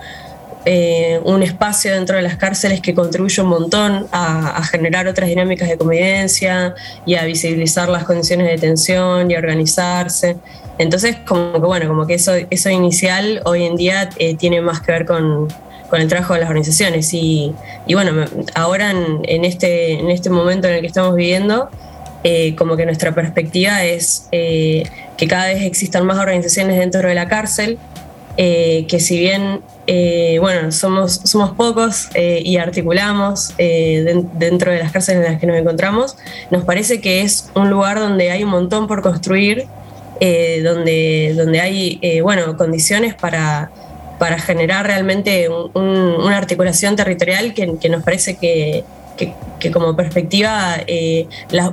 un 1.25 1.43
espacio 1.43 1.95
dentro 1.95 2.17
de 2.17 2.23
las 2.23 2.37
cárceles 2.37 2.83
que 2.83 2.93
contribuye 2.93 3.41
un 3.41 3.49
montón 3.49 4.07
a, 4.12 4.62
generar 4.65 5.09
otras 5.09 5.27
dinámicas 5.27 5.71
de 5.71 5.79
convivencia 5.79 6.75
y 7.07 7.15
a 7.15 7.25
visibilizar 7.25 7.88
las 7.88 8.05
condiciones 8.05 8.49
de 8.49 8.53
detención 8.53 9.31
y 9.31 9.35
a 9.35 9.38
organizarse. 9.38 10.37
Entonces, 10.77 11.17
como 11.27 11.55
que 11.55 11.61
bueno, 11.61 11.88
como 11.88 12.07
que 12.07 12.12
eso, 12.12 12.35
eso 12.51 12.69
inicial 12.69 13.41
hoy 13.47 13.65
en 13.65 13.77
día 13.77 14.11
tiene 14.38 14.61
más 14.61 14.83
que 14.83 14.93
ver 14.93 15.07
con, 15.07 15.49
con 15.92 16.00
el 16.00 16.09
trabajo 16.09 16.33
de 16.33 16.40
las 16.40 16.48
organizaciones. 16.48 17.12
Y, 17.12 17.52
bueno, 17.92 18.24
ahora 18.55 18.92
en, 18.92 19.44
este, 19.44 20.00
en 20.00 20.09
este 20.09 20.31
momento 20.31 20.66
en 20.66 20.76
el 20.76 20.81
que 20.81 20.87
estamos 20.87 21.14
viviendo, 21.14 21.68
eh, 22.24 22.55
como 22.57 22.78
que 22.78 22.87
nuestra 22.87 23.14
perspectiva 23.14 23.85
es 23.85 24.26
eh, 24.33 24.85
que 25.18 25.28
cada 25.28 25.48
vez 25.48 25.61
existan 25.61 26.07
más 26.07 26.16
organizaciones 26.16 26.78
dentro 26.78 27.07
de 27.07 27.14
la 27.14 27.28
cárcel, 27.28 27.78
eh, 28.38 28.87
que 28.88 29.00
si 29.00 29.18
bien, 29.18 29.61
bueno, 30.40 30.72
somos, 30.72 31.20
somos 31.24 31.50
pocos 31.50 32.09
y 32.16 32.57
articulamos 32.57 33.55
dentro 33.59 34.72
de 34.72 34.78
las 34.78 34.92
cárceles 34.92 35.26
en 35.26 35.31
las 35.31 35.40
que 35.42 35.46
nos 35.46 35.59
encontramos, 35.59 36.16
nos 36.50 36.64
parece 36.64 37.02
que 37.02 37.20
es 37.20 37.50
un 37.55 37.68
lugar 37.68 37.98
donde 37.98 38.31
hay 38.31 38.44
un 38.44 38.50
montón 38.50 38.87
por 38.87 39.02
construir, 39.02 39.66
donde, 40.18 41.35
donde 41.37 41.61
hay, 41.61 42.20
bueno, 42.22 42.57
condiciones 42.57 43.14
para 43.14 43.70
para 44.22 44.38
generar 44.38 44.87
realmente 44.87 45.48
una 45.48 46.37
articulación 46.37 46.94
territorial 46.94 47.54
que, 47.54 47.88
nos 47.88 48.04
parece 48.04 48.37
que, 48.37 48.85
como 49.72 49.96
perspectiva 49.96 50.76
eh, 50.87 51.26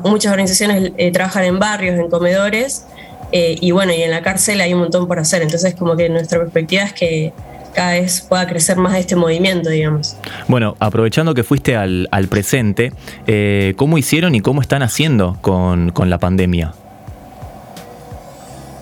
muchas 0.03 0.31
organizaciones 0.31 0.93
eh, 0.97 1.11
trabajan 1.11 1.43
en 1.43 1.59
barrios, 1.59 1.99
en 1.99 2.09
comedores, 2.09 2.87
eh, 3.31 3.55
y 3.61 3.69
bueno, 3.69 3.93
y 3.93 4.01
en 4.01 4.09
la 4.09 4.23
cárcel 4.23 4.61
hay 4.61 4.73
un 4.73 4.79
montón 4.79 5.07
por 5.07 5.19
hacer. 5.19 5.43
Entonces 5.43 5.75
como 5.75 5.95
que 5.95 6.09
nuestra 6.09 6.39
perspectiva 6.39 6.85
es 6.85 6.93
que 6.93 7.33
cada 7.75 7.91
vez 7.91 8.21
pueda 8.21 8.47
crecer 8.47 8.77
más 8.77 8.97
este 8.97 9.15
movimiento, 9.15 9.69
digamos. 9.69 10.17
Bueno, 10.47 10.75
aprovechando 10.79 11.35
que 11.35 11.43
fuiste 11.43 11.75
al, 11.75 12.07
presente, 12.31 12.93
¿cómo 13.75 13.99
hicieron 13.99 14.33
y 14.33 14.41
cómo 14.41 14.61
están 14.61 14.81
haciendo 14.81 15.37
con 15.43 16.09
la 16.09 16.17
pandemia? 16.17 16.73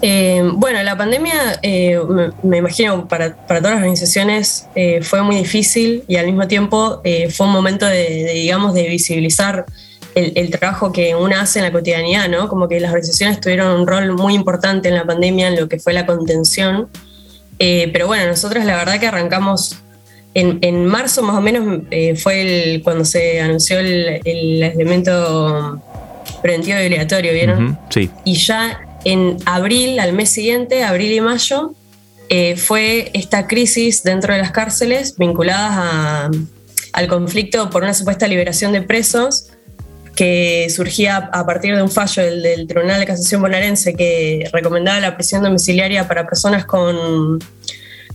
Eh, 0.01 0.43
bueno, 0.53 0.83
la 0.83 0.95
pandemia, 0.95 1.59
eh, 1.63 1.99
me, 2.43 2.57
imagino, 2.57 3.07
para, 3.07 3.33
todas 3.35 3.61
las 3.63 3.73
organizaciones 3.77 4.67
eh, 4.75 5.01
fue 5.01 5.23
muy 5.23 5.37
difícil 5.37 6.03
y 6.07 6.17
al 6.17 6.27
mismo 6.27 6.47
tiempo 6.47 7.01
fue 7.31 7.47
un 7.47 7.53
momento 7.53 7.85
de, 7.85 8.31
digamos, 8.33 8.73
de 8.73 8.87
visibilizar 8.87 9.65
el, 10.13 10.49
trabajo 10.49 10.91
que 10.91 11.15
una 11.15 11.41
hace 11.41 11.59
en 11.59 11.65
la 11.65 11.71
cotidianidad, 11.71 12.27
¿no? 12.27 12.47
Como 12.47 12.67
que 12.67 12.79
las 12.79 12.89
organizaciones 12.89 13.39
tuvieron 13.39 13.79
un 13.79 13.87
rol 13.87 14.13
muy 14.13 14.33
importante 14.33 14.89
en 14.89 14.95
la 14.95 15.05
pandemia 15.05 15.47
en 15.47 15.59
lo 15.59 15.67
que 15.67 15.79
fue 15.79 15.93
la 15.93 16.05
contención. 16.05 16.89
pero 17.59 18.07
bueno, 18.07 18.25
nosotros 18.27 18.65
la 18.65 18.75
verdad 18.77 18.99
que 18.99 19.07
arrancamos 19.07 19.77
en, 20.33 20.85
marzo 20.85 21.23
más 21.23 21.35
o 21.37 21.41
menos, 21.41 21.81
fue 22.21 22.41
el, 22.41 22.83
cuando 22.83 23.05
se 23.05 23.41
anunció 23.41 23.79
el, 23.79 24.21
elemento 24.25 25.81
preventivo 26.41 26.79
y 26.79 26.85
obligatorio, 26.85 27.33
¿vieron? 27.33 27.79
sí. 27.89 28.09
Y 28.25 28.35
ya 28.35 28.86
en 29.11 29.37
abril, 29.45 29.99
al 29.99 30.11
mes 30.11 30.29
siguiente, 30.29 30.83
abril 30.83 31.13
y 31.13 31.21
mayo, 31.21 31.73
eh, 32.29 32.57
fue 32.57 33.09
esta 33.13 33.47
crisis 33.47 34.03
dentro 34.03 34.33
de 34.33 34.39
las 34.39 34.51
cárceles 34.51 35.15
vinculadas 35.17 36.29
al 36.91 37.07
conflicto 37.07 37.69
por 37.69 37.83
una 37.83 37.93
supuesta 37.93 38.27
liberación 38.27 38.73
de 38.73 38.81
presos 38.81 39.47
que 40.13 40.67
surgía 40.69 41.29
a 41.31 41.45
partir 41.45 41.75
de 41.75 41.83
un 41.83 41.91
fallo 41.91 42.23
del, 42.23 42.67
Tribunal 42.67 42.99
de 42.99 43.05
Casación 43.05 43.41
Bonaerense 43.41 43.95
que 43.95 44.49
recomendaba 44.51 44.99
la 44.99 45.15
prisión 45.15 45.41
domiciliaria 45.41 46.05
para 46.07 46.25
personas 46.25 46.65
con 46.65 47.39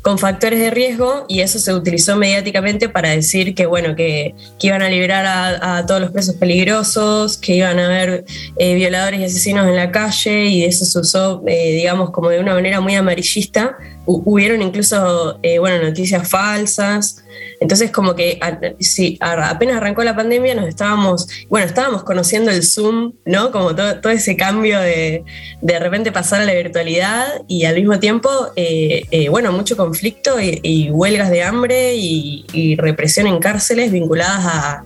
con 0.02 0.18
factores 0.18 0.58
de 0.58 0.70
riesgo 0.70 1.24
y 1.28 1.40
eso 1.40 1.60
se 1.60 1.72
utilizó 1.72 2.16
mediáticamente 2.16 2.88
para 2.88 3.10
decir 3.10 3.54
que, 3.54 3.66
bueno, 3.66 3.94
que, 3.94 4.34
iban 4.60 4.82
a 4.82 4.88
liberar 4.88 5.24
a, 5.62 5.86
todos 5.86 6.00
los 6.00 6.10
presos 6.10 6.34
peligrosos, 6.36 7.36
que 7.36 7.54
iban 7.54 7.78
a 7.78 7.86
haber 7.86 8.24
eh, 8.58 8.74
violadores 8.74 9.20
y 9.20 9.24
asesinos 9.24 9.66
en 9.66 9.76
la 9.76 9.90
calle 9.92 10.46
y 10.46 10.64
eso 10.64 10.84
se 10.84 10.98
usó, 10.98 11.42
eh, 11.46 11.72
digamos, 11.72 12.10
como 12.10 12.30
de 12.30 12.40
una 12.40 12.54
manera 12.54 12.80
muy 12.80 12.94
amarillista. 12.96 13.76
hubieron 14.04 14.60
incluso, 14.60 15.38
eh, 15.42 15.58
bueno, 15.58 15.82
noticias 15.82 16.28
falsas. 16.28 17.22
Entonces, 17.62 17.92
como 17.92 18.16
que 18.16 18.40
si 18.80 19.16
apenas 19.20 19.76
arrancó 19.76 20.02
la 20.02 20.16
pandemia, 20.16 20.56
nos 20.56 20.66
estábamos, 20.66 21.28
bueno, 21.48 21.64
estábamos 21.64 22.02
conociendo 22.02 22.50
el 22.50 22.64
Zoom, 22.64 23.12
¿no? 23.24 23.52
Como 23.52 23.72
todo, 23.76 24.10
ese 24.10 24.36
cambio 24.36 24.80
de 24.80 25.22
de 25.60 25.78
repente 25.78 26.10
pasar 26.10 26.40
a 26.40 26.44
la 26.44 26.54
virtualidad 26.54 27.24
y 27.46 27.64
al 27.64 27.76
mismo 27.76 28.00
tiempo, 28.00 28.28
eh, 28.56 29.04
eh, 29.12 29.28
bueno, 29.28 29.52
mucho 29.52 29.76
conflicto 29.76 30.40
y, 30.40 30.90
huelgas 30.90 31.30
de 31.30 31.44
hambre 31.44 31.94
y, 31.94 32.74
represión 32.76 33.28
en 33.28 33.38
cárceles 33.38 33.92
vinculadas 33.92 34.44
a, 34.44 34.84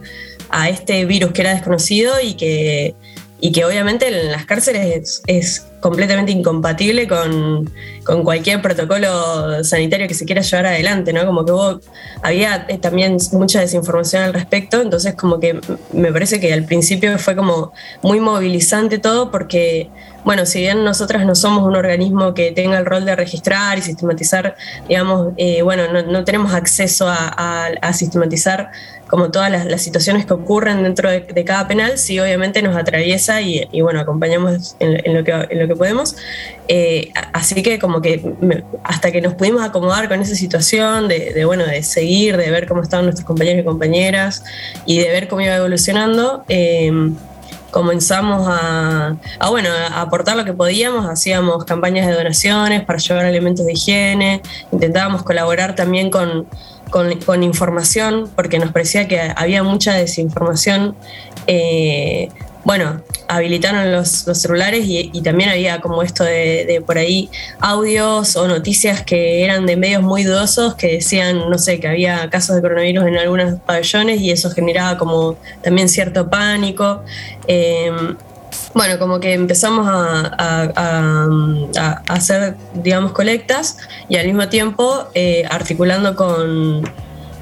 a, 0.51 0.69
este 0.69 1.07
virus 1.07 1.33
que 1.33 1.41
era 1.41 1.55
desconocido 1.55 2.15
y 2.23 2.35
que, 2.35 2.95
y 3.41 3.53
que 3.53 3.65
obviamente 3.65 4.09
en 4.09 4.33
las 4.33 4.47
cárceles 4.47 5.23
es 5.27 5.67
completamente 5.81 6.33
incompatible 6.33 7.07
con, 7.07 7.71
cualquier 8.25 8.63
protocolo 8.63 9.63
sanitario 9.63 10.09
que 10.09 10.15
se 10.15 10.25
quiera 10.25 10.41
llevar 10.41 10.67
adelante, 10.67 11.13
¿no? 11.13 11.27
Como 11.27 11.45
que 11.45 11.53
hubo, 11.53 11.81
había 12.23 12.67
eh, 12.69 12.79
también 12.79 13.19
mucha 13.33 13.61
desinformación 13.61 14.23
al 14.23 14.33
respecto, 14.35 14.81
entonces 14.81 15.15
como 15.15 15.39
que 15.39 15.61
me 15.93 16.13
parece 16.13 16.41
que 16.41 16.53
al 16.53 16.65
principio 16.65 17.19
fue 17.19 17.37
como 17.37 17.73
muy 18.03 18.21
movilizante 18.21 18.99
todo 18.99 19.31
porque, 19.31 19.91
bueno, 20.27 20.45
si 20.45 20.59
bien 20.59 20.83
nosotras 20.83 21.25
no 21.25 21.37
somos 21.37 21.63
un 21.63 21.77
organismo 21.77 22.35
que 22.35 22.51
tenga 22.51 22.77
el 22.79 22.85
rol 22.85 23.05
de 23.05 23.15
registrar 23.15 23.79
y 23.79 23.83
sistematizar, 23.83 24.57
digamos, 24.89 25.33
eh, 25.37 25.63
bueno, 25.63 25.85
no, 26.03 26.25
tenemos 26.25 26.53
acceso 26.53 27.07
a, 27.09 27.93
sistematizar 27.93 28.73
como 29.07 29.31
todas 29.31 29.53
las, 29.53 29.81
situaciones 29.81 30.27
que 30.27 30.35
ocurren 30.35 30.83
dentro 30.83 31.09
de, 31.09 31.45
cada 31.45 31.69
penal, 31.69 31.97
sí 31.97 32.19
obviamente 32.19 32.61
nos 32.61 32.75
atraviesa 32.75 33.41
y, 33.41 33.81
bueno, 33.81 34.01
acompañamos 34.01 34.75
en, 34.81 35.15
lo 35.15 35.23
que, 35.23 35.77
podemos. 35.77 36.17
Eh, 36.67 37.13
así 37.33 37.63
que 37.63 37.79
como 37.79 38.01
que 38.01 38.35
hasta 38.83 39.13
que 39.13 39.21
nos 39.21 39.35
pudimos 39.35 39.63
acomodar 39.63 40.09
con 40.09 40.21
esa 40.21 40.35
situación 40.35 41.07
de, 41.07 41.45
bueno, 41.45 41.65
de 41.65 41.85
seguir, 41.85 42.37
de 42.37 42.51
ver 42.51 42.67
cómo 42.67 42.83
estaban 42.83 43.07
nuestros 43.07 43.25
compañeros 43.25 43.63
y 43.63 43.65
compañeras 43.65 44.43
y 44.87 44.99
de 44.99 45.09
ver 45.09 45.29
cómo 45.29 45.43
iba 45.43 45.55
evolucionando, 45.55 46.45
eh, 46.49 46.91
comenzamos 47.77 48.49
a, 48.51 49.19
bueno, 49.51 49.69
aportar 49.95 50.35
lo 50.35 50.47
que 50.47 50.55
podíamos, 50.55 51.05
hacíamos 51.05 51.67
campañas 51.67 52.07
de 52.07 52.15
donaciones 52.15 52.83
para 52.87 52.99
llevar 52.99 53.27
elementos 53.27 53.67
de 53.67 53.75
higiene, 53.75 54.41
intentábamos 54.73 55.23
colaborar 55.25 55.75
también 55.75 56.09
con, 56.09 56.47
con, 56.91 57.43
información, 57.43 58.31
porque 58.35 58.59
nos 58.59 58.73
parecía 58.73 59.07
que 59.09 59.31
había 59.37 59.63
mucha 59.63 59.93
desinformación. 59.93 60.97
Eh, 61.47 62.31
bueno, 62.67 63.01
habilitaron 63.29 63.93
los, 63.93 64.09
celulares 64.09 64.83
y, 64.89 65.23
también 65.23 65.51
había 65.51 65.81
como 65.81 66.03
esto 66.03 66.25
de, 66.25 66.83
por 66.85 66.99
ahí 66.99 67.31
audios 67.61 68.35
o 68.35 68.49
noticias 68.49 69.05
que 69.05 69.45
eran 69.45 69.67
de 69.67 69.77
medios 69.77 70.03
muy 70.03 70.25
dudosos 70.25 70.75
que 70.75 70.95
decían, 70.95 71.49
no 71.49 71.59
sé, 71.59 71.79
que 71.79 71.87
había 71.87 72.29
casos 72.29 72.57
de 72.57 72.63
coronavirus 72.63 73.07
en 73.07 73.19
algunos 73.19 73.61
pabellones 73.61 74.21
y 74.21 74.33
eso 74.33 74.51
generaba 74.51 74.99
como 74.99 75.39
también 75.63 75.89
cierto 75.89 76.29
pánico. 76.29 77.05
Eh, 77.47 77.93
bueno, 78.75 78.99
como 78.99 79.21
que 79.21 79.33
empezamos 79.33 79.87
a, 79.89 80.83
hacer, 82.09 82.57
digamos, 82.75 83.13
colectas 83.13 83.77
y 84.09 84.17
al 84.17 84.27
mismo 84.27 84.49
tiempo 84.49 85.07
eh, 85.15 85.45
articulando 85.49 86.17
con 86.17 86.83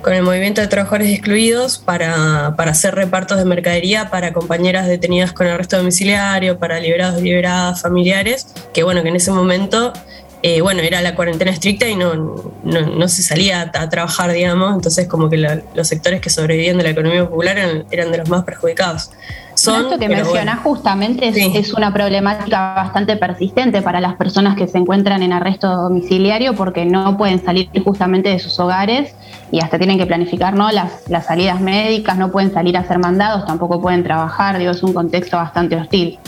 con 0.05 0.13
el 0.13 0.23
movimiento 0.23 0.61
de 0.61 0.67
trabajadores 0.67 1.09
excluidos 1.09 1.79
para, 1.79 2.49
hacer 2.49 2.95
repartos 2.95 3.39
de 3.39 3.47
mercadería 3.47 4.11
para 4.11 4.35
compañeras 4.35 4.87
detenidas 4.87 5.33
con 5.33 5.47
arresto 5.47 5.79
domiciliario, 5.79 6.59
para 6.59 6.79
liberados 6.79 7.21
y 7.23 7.25
liberadas 7.25 7.81
familiares, 7.81 8.47
que 8.75 8.83
bueno, 8.83 9.03
que 9.03 9.09
en 9.09 9.17
ese 9.17 9.31
momento 9.31 9.95
eh, 10.43 10.61
bueno, 10.61 10.83
era 10.83 11.01
la 11.01 11.15
cuarentena 11.15 11.51
estricta 11.51 11.89
y 11.89 11.97
no, 11.97 12.53
no, 12.65 13.09
se 13.09 13.23
salía 13.23 13.63
a, 13.63 13.89
trabajar, 13.89 14.31
digamos, 14.31 14.75
entonces 14.75 15.09
como 15.09 15.31
que 15.31 15.39
los 15.39 15.89
sectores 15.89 16.21
que 16.21 16.29
sobrevivían 16.29 16.77
de 16.77 16.83
la 16.85 16.91
economía 16.91 17.27
popular 17.27 17.57
eran, 17.57 18.13
de 18.13 18.19
los 18.19 18.29
más 18.29 18.45
perjudicados. 18.45 19.11
Son, 19.55 19.85
esto 19.85 19.99
que 19.99 20.09
mencionás 20.09 20.59
justamente 20.59 21.29
es, 21.29 21.73
una 21.73 21.95
problemática 21.95 22.75
bastante 22.75 23.17
persistente 23.17 23.81
para 23.81 24.03
las 24.03 24.17
personas 24.17 24.55
que 24.55 24.69
se 24.69 24.77
encuentran 24.77 25.23
en 25.23 25.33
arresto 25.33 25.67
domiciliario 25.69 26.55
porque 26.55 26.85
no 26.85 27.17
pueden 27.17 27.43
salir 27.43 27.71
justamente 27.83 28.29
de 28.29 28.39
sus 28.39 28.59
hogares 28.61 29.15
y 29.51 29.61
hasta 29.61 29.79
tienen 29.79 29.99
que 29.99 30.07
planificar 30.07 30.55
¿no? 30.55 30.71
las, 30.71 31.09
las 31.09 31.27
salidas 31.27 31.61
médicas, 31.61 32.17
no 32.17 32.31
pueden 32.31 32.53
salir 32.53 32.77
a 32.77 32.81
hacer 32.81 32.99
mandados, 32.99 33.47
tampoco 33.47 33.81
pueden 33.81 34.03
trabajar, 34.03 34.59
digo, 34.59 34.73
es 34.73 34.83
un 34.83 34.93
contexto 34.93 35.37
bastante 35.37 35.77
hostil. 35.77 36.19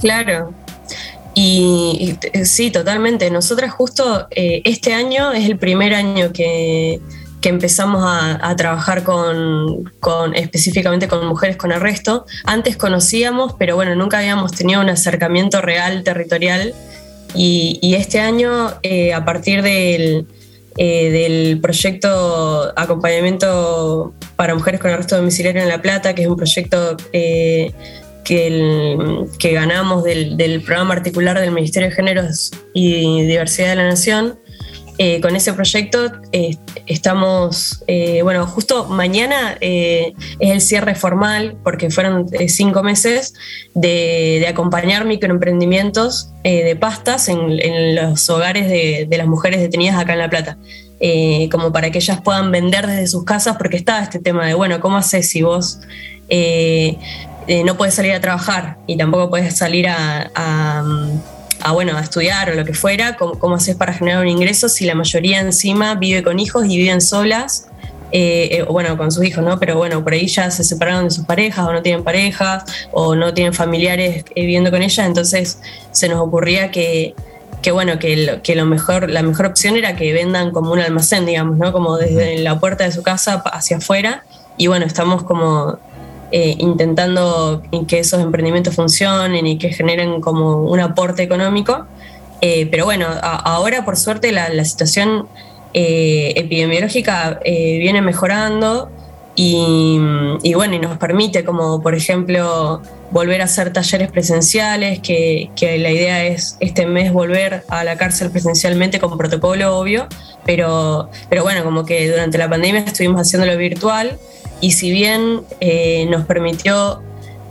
Claro, 0.00 0.52
y, 1.40 2.16
sí, 2.44 2.72
totalmente. 2.72 3.30
Nosotras 3.30 3.70
justo 3.70 4.26
eh, 4.32 4.60
este 4.64 4.92
año 4.92 5.30
es 5.30 5.48
el 5.48 5.56
primer 5.56 5.94
año 5.94 6.32
que, 6.32 7.00
empezamos 7.44 8.02
a, 8.04 8.54
trabajar 8.56 9.04
con, 9.04 9.88
específicamente 10.34 11.06
con 11.06 11.24
mujeres 11.26 11.56
con 11.56 11.70
arresto. 11.70 12.26
Antes 12.44 12.76
conocíamos, 12.76 13.54
pero 13.56 13.76
bueno, 13.76 13.94
nunca 13.94 14.18
habíamos 14.18 14.50
tenido 14.50 14.80
un 14.80 14.90
acercamiento 14.90 15.60
real 15.60 16.02
territorial. 16.02 16.74
Y, 17.36 17.94
este 17.94 18.18
año, 18.18 18.72
eh, 18.82 19.14
a 19.14 19.24
partir 19.24 19.62
del, 19.62 20.26
eh, 20.78 21.10
del 21.10 21.60
proyecto 21.60 22.72
Acompañamiento 22.76 24.14
para 24.36 24.54
Mujeres 24.54 24.80
con 24.80 24.90
Arresto 24.90 25.16
Domiciliario 25.16 25.62
en 25.62 25.68
La 25.68 25.82
Plata, 25.82 26.14
que 26.14 26.22
es 26.22 26.28
un 26.28 26.36
proyecto 26.36 26.96
que, 28.24 29.52
ganamos 29.52 30.04
del, 30.04 30.62
programa 30.64 30.94
articular 30.94 31.40
del 31.40 31.50
Ministerio 31.50 31.88
de 31.88 31.94
Géneros 31.94 32.52
y 32.74 33.22
Diversidad 33.26 33.70
de 33.70 33.76
la 33.76 33.88
Nación. 33.88 34.38
Eh, 35.00 35.20
con 35.20 35.36
ese 35.36 35.52
proyecto 35.52 36.10
eh, 36.32 36.56
estamos, 36.86 37.84
eh, 37.86 38.20
bueno, 38.24 38.44
justo 38.48 38.86
mañana 38.86 39.56
es 39.60 40.12
el 40.40 40.60
cierre 40.60 40.96
formal, 40.96 41.56
porque 41.62 41.88
fueron 41.88 42.26
cinco 42.48 42.82
meses 42.82 43.32
de, 43.74 44.44
acompañar 44.48 45.04
microemprendimientos 45.04 46.32
de 46.42 46.76
pastas 46.80 47.28
en, 47.28 47.94
los 47.94 48.28
hogares 48.28 48.68
de, 48.68 49.16
las 49.16 49.26
mujeres 49.28 49.60
detenidas 49.60 50.00
acá 50.00 50.14
en 50.14 50.18
La 50.18 50.30
Plata. 50.30 50.58
como 51.52 51.70
para 51.72 51.90
que 51.90 51.98
ellas 51.98 52.20
puedan 52.20 52.50
vender 52.50 52.88
desde 52.88 53.06
sus 53.06 53.24
casas, 53.24 53.56
porque 53.56 53.76
estaba 53.76 54.02
este 54.02 54.18
tema 54.18 54.46
de, 54.46 54.54
bueno, 54.54 54.80
¿cómo 54.80 54.96
haces 54.96 55.30
si 55.30 55.42
vos 55.42 55.80
no 56.28 57.76
puedes 57.76 57.94
salir 57.94 58.12
a 58.12 58.20
trabajar 58.20 58.78
y 58.88 58.96
tampoco 58.96 59.30
puedes 59.30 59.56
salir 59.56 59.86
a, 59.88 60.82
bueno, 61.72 61.96
a 61.96 62.00
estudiar 62.00 62.50
o 62.50 62.54
lo 62.54 62.64
que 62.64 62.74
fuera, 62.74 63.16
¿cómo, 63.16 63.54
haces 63.54 63.76
para 63.76 63.92
generar 63.92 64.20
un 64.20 64.28
ingreso 64.28 64.68
si 64.68 64.86
la 64.86 64.94
mayoría 64.94 65.40
encima 65.40 65.94
vive 65.94 66.22
con 66.22 66.38
hijos 66.38 66.66
y 66.66 66.76
viven 66.76 67.00
solas? 67.00 67.68
Eh, 68.10 68.48
eh, 68.52 68.62
bueno, 68.62 68.96
con 68.96 69.12
sus 69.12 69.24
hijos, 69.24 69.44
¿no? 69.44 69.58
Pero 69.58 69.76
bueno, 69.76 70.02
por 70.02 70.14
ahí 70.14 70.26
ya 70.28 70.50
se 70.50 70.64
separaron 70.64 71.04
de 71.04 71.10
sus 71.10 71.26
parejas 71.26 71.66
o 71.66 71.72
no 71.72 71.82
tienen 71.82 72.04
parejas 72.04 72.64
o 72.90 73.14
no 73.14 73.34
tienen 73.34 73.52
familiares 73.52 74.24
viviendo 74.34 74.70
con 74.70 74.82
ellas, 74.82 75.06
entonces 75.06 75.60
se 75.92 76.08
nos 76.08 76.18
ocurría 76.20 76.70
que, 76.70 77.14
bueno, 77.70 77.98
que, 77.98 78.40
que, 78.42 78.54
lo 78.54 78.64
mejor, 78.64 79.10
la 79.10 79.22
mejor 79.22 79.44
opción 79.46 79.76
era 79.76 79.94
que 79.94 80.14
vendan 80.14 80.52
como 80.52 80.72
un 80.72 80.80
almacén, 80.80 81.26
digamos, 81.26 81.58
¿no? 81.58 81.70
Como 81.72 81.98
desde 81.98 82.38
la 82.38 82.58
puerta 82.58 82.84
de 82.84 82.92
su 82.92 83.02
casa 83.02 83.42
hacia 83.52 83.76
afuera. 83.76 84.24
Y 84.56 84.68
bueno, 84.68 84.86
estamos 84.86 85.22
como 85.22 85.78
eh, 86.30 86.56
intentando 86.58 87.62
que 87.86 88.00
esos 88.00 88.20
emprendimientos 88.20 88.74
funcionen 88.74 89.46
y 89.46 89.56
que 89.56 89.72
generen 89.72 90.20
como 90.20 90.62
un 90.64 90.80
aporte 90.80 91.22
económico. 91.22 91.86
Eh, 92.40 92.68
pero 92.70 92.84
bueno, 92.84 93.06
ahora 93.22 93.84
por 93.84 93.96
suerte 93.96 94.30
la, 94.30 94.64
situación 94.64 95.26
eh, 95.72 96.34
epidemiológica 96.36 97.40
viene 97.44 98.02
mejorando 98.02 98.90
y, 99.40 99.98
bueno, 100.54 100.74
y 100.74 100.78
nos 100.80 100.98
permite 100.98 101.44
como 101.44 101.80
por 101.80 101.94
ejemplo 101.94 102.82
volver 103.12 103.40
a 103.40 103.44
hacer 103.44 103.72
talleres 103.72 104.10
presenciales, 104.10 104.98
que, 104.98 105.50
que, 105.54 105.78
la 105.78 105.90
idea 105.90 106.26
es 106.26 106.56
este 106.60 106.86
mes 106.86 107.12
volver 107.12 107.62
a 107.68 107.84
la 107.84 107.96
cárcel 107.96 108.30
presencialmente 108.30 108.98
con 108.98 109.16
protocolo 109.16 109.78
obvio, 109.78 110.08
pero, 110.44 111.08
pero 111.30 111.42
bueno, 111.44 111.64
como 111.64 111.84
que 111.84 112.10
durante 112.10 112.36
la 112.36 112.50
pandemia 112.50 112.80
estuvimos 112.80 113.20
haciéndolo 113.20 113.56
virtual 113.56 114.18
y 114.60 114.72
si 114.72 114.90
bien 114.90 115.42
eh, 115.60 116.06
nos 116.10 116.26
permitió, 116.26 117.02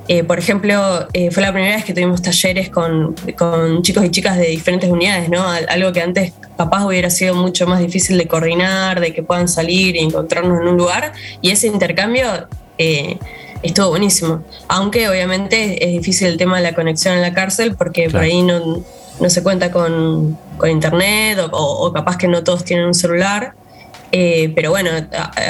eh, 0.07 0.23
por 0.23 0.39
ejemplo, 0.39 1.07
eh, 1.13 1.31
fue 1.31 1.43
la 1.43 1.51
primera 1.51 1.75
vez 1.75 1.85
que 1.85 1.93
tuvimos 1.93 2.21
talleres 2.21 2.69
con, 2.69 3.15
chicos 3.81 4.05
y 4.05 4.09
chicas 4.09 4.37
de 4.37 4.47
diferentes 4.47 4.89
unidades, 4.89 5.29
¿no? 5.29 5.43
Algo 5.69 5.91
que 5.91 6.01
antes 6.01 6.33
capaz 6.57 6.85
hubiera 6.85 7.09
sido 7.09 7.35
mucho 7.35 7.67
más 7.67 7.79
difícil 7.79 8.17
de 8.17 8.27
coordinar, 8.27 8.99
de 8.99 9.13
que 9.13 9.23
puedan 9.23 9.47
salir 9.47 9.95
y 9.95 9.99
encontrarnos 9.99 10.61
en 10.61 10.67
un 10.67 10.77
lugar. 10.77 11.13
Y 11.41 11.51
ese 11.51 11.67
intercambio 11.67 12.47
estuvo 13.63 13.89
buenísimo. 13.89 14.43
Aunque 14.67 15.09
obviamente 15.09 15.85
es 15.85 15.91
difícil 15.91 16.27
el 16.27 16.37
tema 16.37 16.57
de 16.57 16.63
la 16.63 16.73
conexión 16.73 17.15
en 17.15 17.21
la 17.21 17.33
cárcel 17.33 17.75
porque 17.75 18.09
por 18.09 18.21
ahí 18.21 18.41
no, 18.41 18.83
se 19.29 19.43
cuenta 19.43 19.71
con, 19.71 20.37
internet 20.65 21.39
o, 21.51 21.91
capaz 21.93 22.17
que 22.17 22.27
no 22.27 22.43
todos 22.43 22.63
tienen 22.63 22.85
un 22.87 22.93
celular. 22.93 23.53
Eh, 24.11 24.51
pero 24.55 24.69
bueno, 24.69 24.89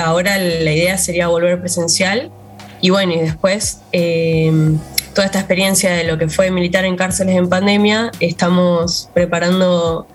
ahora 0.03 0.37
la 0.37 0.71
idea 0.71 0.97
sería 0.97 1.27
volver 1.27 1.59
presencial. 1.59 2.31
Y 2.81 2.89
bueno, 2.89 3.13
y 3.13 3.19
después 3.19 3.81
eh, 3.91 4.51
toda 5.13 5.25
esta 5.25 5.39
experiencia 5.39 5.93
de 5.93 6.03
lo 6.03 6.17
que 6.17 6.27
fue 6.29 6.51
militar 6.51 6.85
en 6.85 6.95
cárceles 6.95 7.35
en 7.35 7.49
pandemia, 7.49 8.11
estamos 8.19 9.09
preparando, 9.15 10.07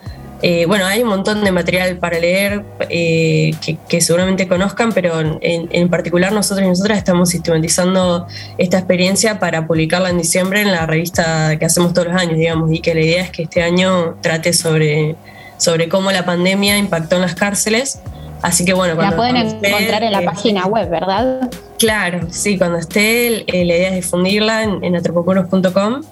eh, 0.43 0.65
bueno, 0.67 0.87
hay 0.87 1.03
un 1.03 1.09
montón 1.09 1.43
de 1.43 1.51
material 1.51 1.99
para 1.99 2.21
leer 2.21 2.65
que, 2.89 4.01
seguramente 4.01 4.47
conozcan, 4.47 4.93
pero 4.93 5.21
en, 5.21 5.41
en, 5.41 5.89
particular 5.89 6.33
nosotros 6.33 6.65
y 6.65 6.69
nosotras 6.69 6.99
estamos 6.99 7.31
sistematizando 7.31 8.29
esta 8.59 8.79
experiencia 8.79 9.41
para 9.41 9.67
publicarla 9.67 10.11
en 10.11 10.19
diciembre 10.19 10.61
en 10.61 10.71
la 10.71 10.87
revista 10.87 11.59
que 11.59 11.65
hacemos 11.65 11.93
todos 11.95 12.09
los 12.09 12.17
años, 12.17 12.39
digamos, 12.39 12.71
y 12.73 12.79
que 12.79 12.95
la 12.95 13.01
idea 13.01 13.23
es 13.25 13.31
que 13.31 13.43
este 13.43 13.63
año 13.63 14.19
trate 14.21 14.53
sobre, 14.53 15.17
sobre 15.59 15.89
cómo 15.89 16.13
la 16.13 16.25
pandemia 16.25 16.79
impactó 16.79 17.17
en 17.17 17.23
las 17.23 17.35
cárceles 17.35 18.01
Así 18.43 18.65
que 18.65 18.75
bueno, 18.75 18.97
cuando. 18.97 19.13
La 19.13 19.17
pueden 19.17 19.37
encontrar 19.37 20.03
en 20.03 20.13
la 20.13 20.23
página 20.23 20.67
web, 20.67 20.91
¿verdad? 20.91 21.49
Claro, 21.79 22.27
sí, 22.31 22.59
cuando 22.59 22.79
esté, 22.79 23.45
eh, 23.47 23.65
la 23.65 23.77
idea 23.77 23.89
es 23.91 23.95
difundirla 23.95 24.65
en, 24.65 24.85
en 24.85 24.97
atropocuros.com. 24.97 26.03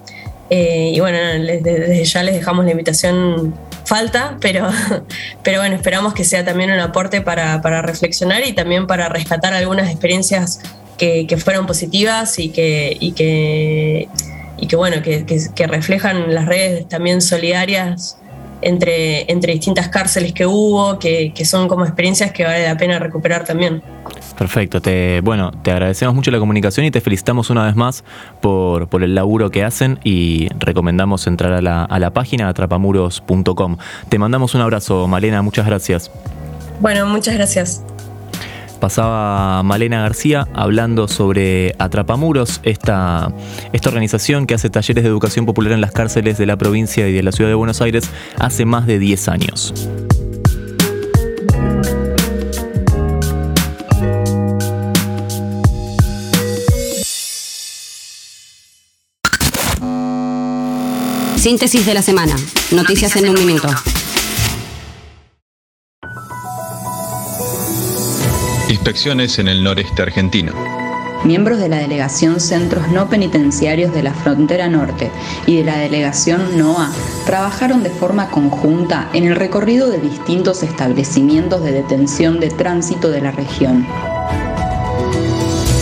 Eh, 0.49 0.91
y 0.93 0.99
bueno, 0.99 1.17
desde, 1.17 2.03
ya 2.03 2.23
les 2.23 2.35
dejamos 2.35 2.65
la 2.65 2.71
invitación 2.71 3.53
falta, 3.85 4.37
pero, 4.41 4.69
pero 5.43 5.59
bueno, 5.59 5.75
esperamos 5.75 6.13
que 6.13 6.23
sea 6.23 6.43
también 6.43 6.71
un 6.71 6.79
aporte 6.79 7.21
para, 7.21 7.81
reflexionar 7.81 8.45
y 8.45 8.53
también 8.53 8.87
para 8.87 9.07
rescatar 9.07 9.53
algunas 9.53 9.89
experiencias 9.89 10.59
que, 10.97 11.25
fueron 11.37 11.65
positivas 11.65 12.37
y 12.37 12.49
que, 12.49 12.95
y 12.99 13.13
que, 13.13 14.07
y 14.57 14.67
que 14.67 14.75
bueno, 14.75 15.01
que, 15.01 15.25
que 15.25 15.67
reflejan 15.67 16.33
las 16.33 16.45
redes 16.45 16.87
también 16.87 17.21
solidarias 17.21 18.20
entre, 18.61 19.31
entre 19.31 19.53
distintas 19.53 19.89
cárceles 19.89 20.33
que 20.33 20.45
hubo, 20.45 20.99
que, 20.99 21.33
son 21.45 21.67
como 21.67 21.85
experiencias 21.85 22.31
que 22.31 22.43
vale 22.43 22.65
la 22.65 22.77
pena 22.77 22.99
recuperar 22.99 23.43
también. 23.43 23.81
Perfecto. 24.37 24.81
Te, 24.81 25.21
bueno, 25.21 25.51
te 25.63 25.71
agradecemos 25.71 26.15
mucho 26.15 26.31
la 26.31 26.39
comunicación 26.39 26.85
y 26.85 26.91
te 26.91 27.01
felicitamos 27.01 27.49
una 27.49 27.65
vez 27.65 27.75
más 27.75 28.03
por, 28.41 28.87
por 28.87 29.03
el 29.03 29.15
laburo 29.15 29.49
que 29.51 29.63
hacen 29.63 29.99
y 30.03 30.47
recomendamos 30.57 31.27
entrar 31.27 31.53
a 31.53 31.61
la, 31.61 31.83
a 31.83 31.99
la 31.99 32.11
página 32.11 32.47
atrapamuros.com. 32.49 33.77
Te 34.09 34.19
mandamos 34.19 34.55
un 34.55 34.61
abrazo, 34.61 35.07
Malena. 35.07 35.41
Muchas 35.41 35.65
gracias. 35.65 36.11
Bueno, 36.79 37.05
muchas 37.05 37.35
gracias. 37.35 37.83
Pasaba 38.81 39.61
Malena 39.61 40.01
García 40.01 40.47
hablando 40.55 41.07
sobre 41.07 41.75
Atrapamuros, 41.77 42.59
esta, 42.63 43.31
esta 43.73 43.89
organización 43.89 44.47
que 44.47 44.55
hace 44.55 44.71
talleres 44.71 45.03
de 45.03 45.09
educación 45.09 45.45
popular 45.45 45.71
en 45.71 45.81
las 45.81 45.91
cárceles 45.91 46.39
de 46.39 46.47
la 46.47 46.57
provincia 46.57 47.07
y 47.07 47.13
de 47.13 47.21
la 47.21 47.31
ciudad 47.31 47.49
de 47.49 47.55
Buenos 47.55 47.79
Aires 47.79 48.09
hace 48.39 48.65
más 48.65 48.87
de 48.87 48.97
10 48.97 49.27
años. 49.29 49.73
Síntesis 61.37 61.85
de 61.85 61.93
la 61.93 62.01
semana. 62.01 62.35
Noticias 62.71 63.15
en 63.15 63.29
un 63.29 63.45
minuto. 63.45 63.67
Inspecciones 68.71 69.37
en 69.37 69.49
el 69.49 69.65
noreste 69.65 70.01
argentino. 70.01 70.53
Miembros 71.25 71.59
de 71.59 71.67
la 71.67 71.79
Delegación 71.79 72.39
Centros 72.39 72.87
No 72.87 73.09
Penitenciarios 73.09 73.93
de 73.93 74.01
la 74.01 74.13
Frontera 74.13 74.69
Norte 74.69 75.11
y 75.45 75.57
de 75.57 75.65
la 75.65 75.77
Delegación 75.77 76.57
NOA 76.57 76.89
trabajaron 77.25 77.83
de 77.83 77.89
forma 77.89 78.29
conjunta 78.29 79.09
en 79.11 79.25
el 79.25 79.35
recorrido 79.35 79.89
de 79.89 79.99
distintos 79.99 80.63
establecimientos 80.63 81.61
de 81.61 81.73
detención 81.73 82.39
de 82.39 82.49
tránsito 82.49 83.09
de 83.09 83.19
la 83.19 83.31
región. 83.31 83.85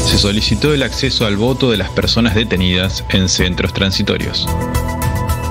Se 0.07 0.17
solicitó 0.17 0.73
el 0.73 0.81
acceso 0.81 1.27
al 1.27 1.37
voto 1.37 1.69
de 1.69 1.77
las 1.77 1.91
personas 1.91 2.33
detenidas 2.33 3.05
en 3.09 3.29
centros 3.29 3.71
transitorios. 3.71 4.47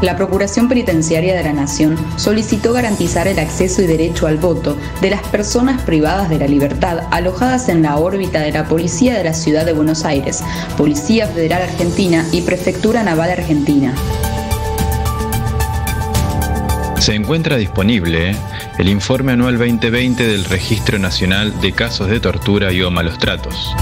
La 0.01 0.17
Procuración 0.17 0.69
Penitenciaria 0.69 1.35
de 1.35 1.43
la 1.43 1.53
Nación 1.53 1.97
solicitó 2.17 2.73
garantizar 2.73 3.27
el 3.27 3.39
acceso 3.41 3.83
y 3.83 3.87
derecho 3.87 4.29
al 4.29 4.37
voto 4.37 4.77
de 5.01 5.11
las 5.11 5.23
personas 5.23 5.83
privadas 5.83 6.31
de 6.31 6.39
la 6.39 6.47
libertad 6.47 7.01
alojadas 7.11 7.69
en 7.69 7.83
la 7.83 7.97
órbita 7.97 8.41
de 8.41 8.53
la 8.53 8.69
Policía 8.69 9.19
de 9.19 9.25
la 9.25 9.35
Ciudad 9.35 9.67
de 9.67 9.73
Buenos 9.73 10.05
Aires, 10.05 10.45
Policía 10.77 11.27
Federal 11.27 11.63
Argentina 11.63 12.25
y 12.31 12.43
Prefectura 12.43 13.03
Naval 13.03 13.31
Argentina. 13.31 13.93
Se 17.01 17.15
encuentra 17.15 17.57
disponible 17.57 18.37
el 18.79 18.89
informe 18.89 19.33
anual 19.33 19.59
2020 19.59 20.27
del 20.27 20.45
Registro 20.45 21.01
Nacional 21.01 21.61
de 21.61 21.73
Casos 21.73 22.09
de 22.09 22.21
Tortura 22.21 22.73
y 22.73 22.83
o 22.83 22.91
Malos 22.93 23.19
Tratos. 23.19 23.75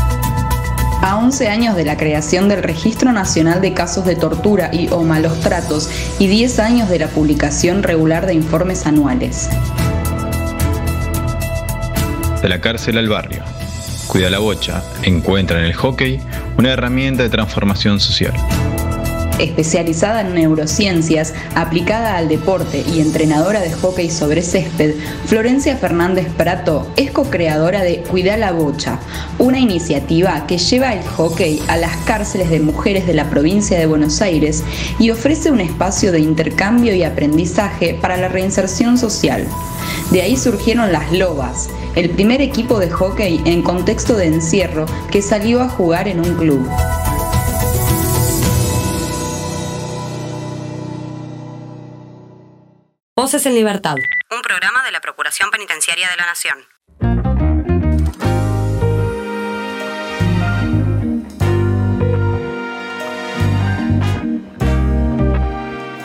A 1.06 1.18
11 1.18 1.46
años 1.46 1.76
de 1.76 1.84
la 1.84 1.96
creación 1.96 2.48
del 2.48 2.64
Registro 2.64 3.12
Nacional 3.12 3.60
de 3.60 3.72
Casos 3.72 4.04
de 4.04 4.16
Tortura 4.16 4.70
y 4.72 4.88
o 4.88 5.04
Malos 5.04 5.38
Tratos 5.38 5.88
y 6.18 6.26
10 6.26 6.58
años 6.58 6.88
de 6.88 6.98
la 6.98 7.06
publicación 7.06 7.84
regular 7.84 8.26
de 8.26 8.34
informes 8.34 8.86
anuales. 8.86 9.48
De 12.42 12.48
la 12.48 12.60
cárcel 12.60 12.98
al 12.98 13.08
barrio. 13.08 13.44
Cuida 14.08 14.30
la 14.30 14.40
bocha. 14.40 14.82
Encuentra 15.04 15.60
en 15.60 15.66
el 15.66 15.74
hockey 15.74 16.20
una 16.58 16.72
herramienta 16.72 17.22
de 17.22 17.28
transformación 17.28 18.00
social 18.00 18.34
especializada 19.38 20.22
en 20.22 20.34
neurociencias, 20.34 21.34
aplicada 21.54 22.16
al 22.16 22.28
deporte 22.28 22.84
y 22.86 23.00
entrenadora 23.00 23.60
de 23.60 23.72
hockey 23.72 24.10
sobre 24.10 24.42
césped, 24.42 24.94
Florencia 25.26 25.76
Fernández 25.76 26.28
Prato 26.36 26.86
es 26.96 27.10
co-creadora 27.10 27.82
de 27.82 28.02
Cuida 28.02 28.36
la 28.36 28.52
Bocha, 28.52 28.98
una 29.38 29.58
iniciativa 29.58 30.46
que 30.46 30.58
lleva 30.58 30.94
el 30.94 31.06
hockey 31.06 31.62
a 31.68 31.76
las 31.76 31.96
cárceles 31.98 32.50
de 32.50 32.60
mujeres 32.60 33.06
de 33.06 33.14
la 33.14 33.28
provincia 33.30 33.78
de 33.78 33.86
Buenos 33.86 34.20
Aires 34.20 34.64
y 34.98 35.10
ofrece 35.10 35.50
un 35.50 35.60
espacio 35.60 36.12
de 36.12 36.20
intercambio 36.20 36.94
y 36.94 37.02
aprendizaje 37.02 37.98
para 38.00 38.16
la 38.16 38.28
reinserción 38.28 38.98
social. 38.98 39.46
De 40.10 40.22
ahí 40.22 40.36
surgieron 40.36 40.92
las 40.92 41.12
Lobas, 41.12 41.68
el 41.94 42.10
primer 42.10 42.40
equipo 42.40 42.78
de 42.78 42.90
hockey 42.90 43.40
en 43.44 43.62
contexto 43.62 44.16
de 44.16 44.26
encierro 44.26 44.86
que 45.10 45.22
salió 45.22 45.62
a 45.62 45.68
jugar 45.68 46.08
en 46.08 46.20
un 46.20 46.34
club. 46.34 46.68
Voces 53.26 53.44
en 53.46 53.56
Libertad. 53.56 53.96
Un 54.30 54.40
programa 54.40 54.84
de 54.84 54.92
la 54.92 55.00
Procuración 55.00 55.50
Penitenciaria 55.50 56.08
de 56.08 56.16
la 56.16 56.26
Nación. 56.26 56.58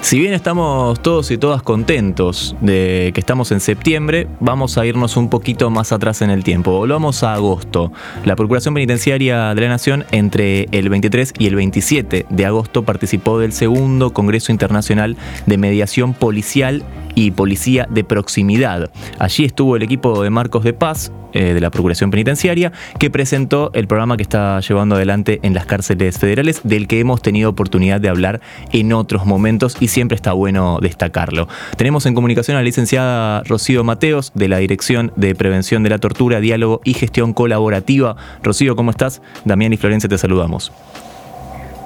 Si 0.01 0.19
bien 0.19 0.33
estamos 0.33 0.99
todos 1.01 1.29
y 1.31 1.37
todas 1.37 1.61
contentos 1.61 2.55
de 2.59 3.11
que 3.13 3.19
estamos 3.21 3.51
en 3.51 3.59
septiembre, 3.59 4.27
vamos 4.39 4.77
a 4.77 4.85
irnos 4.85 5.15
un 5.15 5.29
poquito 5.29 5.69
más 5.69 5.91
atrás 5.91 6.23
en 6.23 6.31
el 6.31 6.43
tiempo. 6.43 6.71
Volvamos 6.71 7.23
a 7.23 7.35
agosto. 7.35 7.93
La 8.25 8.35
Procuración 8.35 8.73
Penitenciaria 8.73 9.53
de 9.53 9.61
la 9.61 9.69
Nación 9.69 10.05
entre 10.11 10.67
el 10.71 10.89
23 10.89 11.35
y 11.37 11.45
el 11.45 11.55
27 11.55 12.25
de 12.27 12.45
agosto 12.45 12.83
participó 12.83 13.37
del 13.37 13.53
segundo 13.53 14.11
Congreso 14.11 14.51
Internacional 14.51 15.15
de 15.45 15.57
Mediación 15.57 16.13
Policial 16.13 16.83
y 17.15 17.31
Policía 17.31 17.87
de 17.89 18.03
Proximidad. 18.03 18.91
Allí 19.19 19.45
estuvo 19.45 19.75
el 19.75 19.83
equipo 19.83 20.23
de 20.23 20.29
Marcos 20.29 20.63
de 20.63 20.73
Paz, 20.73 21.11
eh, 21.33 21.53
de 21.53 21.61
la 21.61 21.69
Procuración 21.69 22.11
Penitenciaria, 22.11 22.71
que 22.99 23.09
presentó 23.09 23.71
el 23.73 23.87
programa 23.87 24.17
que 24.17 24.23
está 24.23 24.59
llevando 24.59 24.95
adelante 24.95 25.39
en 25.43 25.53
las 25.53 25.65
cárceles 25.65 26.17
federales, 26.17 26.61
del 26.63 26.87
que 26.87 26.99
hemos 26.99 27.21
tenido 27.21 27.49
oportunidad 27.49 28.01
de 28.01 28.09
hablar 28.09 28.41
en 28.73 28.91
otros 28.93 29.25
momentos 29.25 29.77
y 29.79 29.87
siempre 29.87 30.15
está 30.15 30.33
bueno 30.33 30.79
destacarlo. 30.81 31.47
Tenemos 31.77 32.05
en 32.05 32.15
comunicación 32.15 32.57
a 32.57 32.59
la 32.59 32.63
licenciada 32.63 33.43
Rocío 33.43 33.83
Mateos, 33.83 34.31
de 34.35 34.47
la 34.47 34.57
Dirección 34.57 35.13
de 35.15 35.35
Prevención 35.35 35.83
de 35.83 35.89
la 35.89 35.99
Tortura, 35.99 36.39
Diálogo 36.39 36.81
y 36.83 36.93
Gestión 36.93 37.33
Colaborativa. 37.33 38.15
Rocío, 38.43 38.75
¿cómo 38.75 38.91
estás? 38.91 39.21
Damián 39.45 39.73
y 39.73 39.77
Florencia 39.77 40.09
te 40.09 40.17
saludamos. 40.17 40.71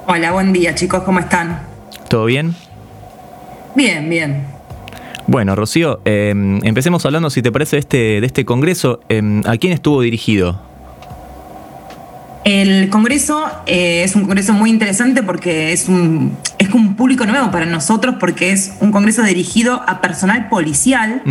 Hola, 0.08 0.32
buen 0.32 0.52
día 0.52 0.74
chicos, 0.74 1.02
¿cómo 1.02 1.18
están? 1.18 1.60
¿Todo 2.08 2.26
bien? 2.26 2.54
Bien, 3.74 4.08
bien. 4.08 4.55
Bueno, 5.26 5.56
Rocío, 5.56 6.00
em, 6.04 6.64
empecemos 6.64 7.04
hablando, 7.04 7.30
si 7.30 7.42
te 7.42 7.50
parece, 7.50 7.76
de 7.76 7.80
este, 7.80 8.20
de 8.20 8.26
este 8.26 8.44
congreso. 8.44 9.00
Em, 9.08 9.42
¿A 9.46 9.56
quién 9.56 9.72
estuvo 9.72 10.00
dirigido? 10.02 10.60
El 12.44 12.90
congreso 12.90 13.44
eh, 13.66 14.04
es 14.04 14.14
un 14.14 14.22
congreso 14.22 14.52
muy 14.52 14.70
interesante 14.70 15.24
porque 15.24 15.72
es 15.72 15.88
un, 15.88 16.36
es 16.58 16.72
un 16.72 16.94
público 16.94 17.26
nuevo 17.26 17.50
para 17.50 17.66
nosotros 17.66 18.16
porque 18.20 18.52
es 18.52 18.74
un 18.78 18.92
congreso 18.92 19.24
dirigido 19.24 19.82
a 19.84 20.00
personal 20.00 20.48
policial 20.48 21.22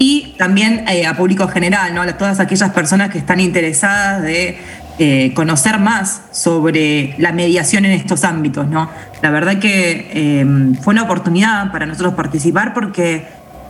y 0.00 0.34
también 0.38 0.84
eh, 0.88 1.06
a 1.06 1.16
público 1.16 1.46
general, 1.46 1.94
¿no? 1.94 2.02
a 2.02 2.18
todas 2.18 2.40
aquellas 2.40 2.70
personas 2.70 3.10
que 3.10 3.18
están 3.18 3.38
interesadas 3.38 4.22
de 4.22 4.58
eh, 4.98 5.32
conocer 5.34 5.78
más 5.78 6.22
sobre 6.32 7.14
la 7.18 7.30
mediación 7.30 7.84
en 7.84 7.92
estos 7.92 8.24
ámbitos. 8.24 8.66
¿no? 8.66 8.90
La 9.22 9.30
verdad 9.30 9.58
que 9.58 10.10
eh, 10.12 10.46
fue 10.82 10.92
una 10.92 11.02
oportunidad 11.02 11.70
para 11.72 11.86
nosotros 11.86 12.14
participar 12.14 12.72
porque 12.72 13.26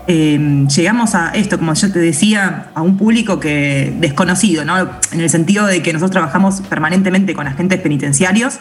eh, 0.07 0.67
llegamos 0.75 1.15
a 1.15 1.31
esto, 1.31 1.59
como 1.59 1.75
yo 1.75 1.93
te 1.93 1.99
decía, 1.99 2.71
a 2.75 2.83
un 2.83 2.97
público 2.97 3.41
que 3.41 3.93
desconocido, 3.99 4.65
¿no? 4.65 4.79
en 4.79 5.21
el 5.21 5.31
sentido 5.31 5.67
de 5.67 5.83
que 5.83 5.93
nosotros 5.93 6.13
trabajamos 6.13 6.61
permanentemente 6.63 7.35
con 7.35 7.47
agentes 7.47 7.81
penitenciarios, 7.81 8.61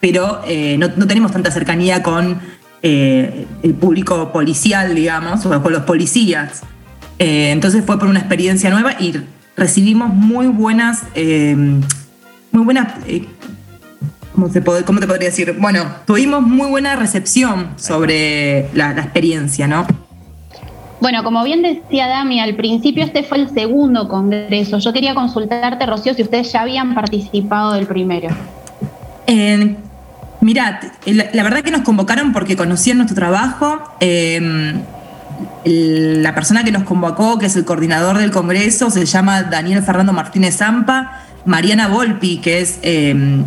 pero 0.00 0.42
no, 0.78 0.88
no, 0.96 1.06
tenemos 1.06 1.32
tanta 1.32 1.50
cercanía 1.50 2.02
con 2.02 2.38
el 2.82 3.74
público 3.80 4.32
policial, 4.32 4.94
digamos, 4.94 5.44
o 5.44 5.62
con 5.62 5.72
los 5.72 5.82
policías. 5.82 6.62
entonces 7.18 7.84
fue 7.84 7.98
por 7.98 8.06
una 8.06 8.20
experiencia 8.20 8.70
nueva 8.70 8.92
y 9.00 9.20
recibimos 9.56 10.14
muy 10.14 10.46
buenas 10.46 11.02
muy 12.52 12.64
¿cómo, 14.84 15.00
te 15.00 15.06
podría 15.06 15.28
decir? 15.28 15.56
Bueno, 15.58 15.84
tuvimos 16.06 16.42
muy 16.42 16.68
buena 16.68 16.96
recepción 16.96 17.70
sobre 17.76 18.68
la, 18.74 18.92
experiencia, 18.92 19.66
¿no? 19.66 19.86
Bueno, 21.00 21.22
como 21.22 21.44
bien 21.44 21.62
decía 21.62 22.08
Dami, 22.08 22.40
al 22.40 22.56
principio 22.56 23.04
este 23.04 23.22
fue 23.22 23.38
el 23.38 23.50
segundo 23.50 24.08
congreso. 24.08 24.78
Yo 24.78 24.92
quería 24.92 25.14
consultarte, 25.14 25.86
Rocío, 25.86 26.14
si 26.14 26.22
ustedes 26.22 26.52
ya 26.52 26.62
habían 26.62 26.94
participado 26.94 27.74
del 27.74 27.86
primero. 27.86 28.28
Eh, 29.26 29.76
mirad, 30.40 30.74
la, 31.06 31.42
verdad 31.42 31.60
que 31.60 31.70
nos 31.70 31.82
convocaron 31.82 32.32
porque 32.32 32.56
conocían 32.56 32.98
nuestro 32.98 33.14
trabajo. 33.14 33.78
Em, 34.00 34.80
la 35.64 36.34
persona 36.34 36.64
que 36.64 36.72
nos 36.72 36.82
convocó, 36.82 37.38
que 37.38 37.46
es 37.46 37.54
el 37.54 37.64
coordinador 37.64 38.18
del 38.18 38.32
congreso, 38.32 38.90
se 38.90 39.06
llama 39.06 39.44
Daniel 39.44 39.82
Fernando 39.82 40.12
Martínez 40.12 40.56
Zampa 40.56 41.24
Mariana 41.48 41.88
Volpi, 41.88 42.38
que 42.38 42.60
es 42.60 42.78
em, 42.82 43.44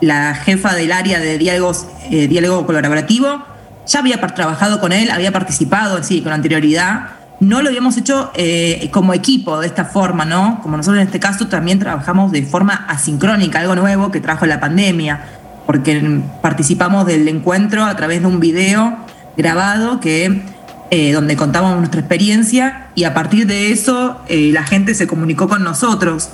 la 0.00 0.34
jefa 0.34 0.74
del 0.74 0.92
área 0.92 1.20
de 1.20 1.38
diálogos, 1.38 1.86
eh, 2.10 2.28
diálogo 2.28 2.66
colaborativo, 2.66 3.44
ya 3.86 3.98
había 3.98 4.20
trabajado 4.20 4.80
con 4.80 4.92
él, 4.92 5.10
había 5.10 5.32
participado 5.32 6.02
sí, 6.02 6.22
con 6.22 6.32
anterioridad. 6.32 7.08
no 7.40 7.60
lo 7.62 7.68
habíamos 7.68 7.96
hecho 7.96 8.30
eh, 8.34 8.88
como 8.92 9.12
equipo 9.12 9.60
de 9.60 9.66
esta 9.66 9.84
forma, 9.84 10.24
¿no? 10.24 10.60
Como 10.62 10.76
nosotros 10.76 11.00
en 11.00 11.08
este 11.08 11.20
caso 11.20 11.48
también 11.48 11.78
trabajamos 11.78 12.32
de 12.32 12.42
forma 12.44 12.86
asincrónica, 12.88 13.60
algo 13.60 13.74
nuevo 13.74 14.10
que 14.10 14.20
trajo 14.20 14.46
la 14.46 14.60
pandemia, 14.60 15.20
porque 15.66 16.20
participamos 16.40 17.06
del 17.06 17.26
encuentro 17.28 17.84
a 17.84 17.94
través 17.96 18.20
de 18.20 18.26
un 18.26 18.40
video 18.40 18.96
grabado 19.36 20.00
que 20.00 20.42
eh, 20.90 21.12
donde 21.12 21.36
contamos 21.36 21.76
nuestra 21.76 22.00
experiencia 22.00 22.88
y 22.94 23.04
a 23.04 23.14
partir 23.14 23.46
de 23.46 23.72
eso 23.72 24.20
la 24.28 24.62
gente 24.62 24.94
se 24.94 25.06
comunicó 25.06 25.48
con 25.48 25.64
nosotros. 25.64 26.30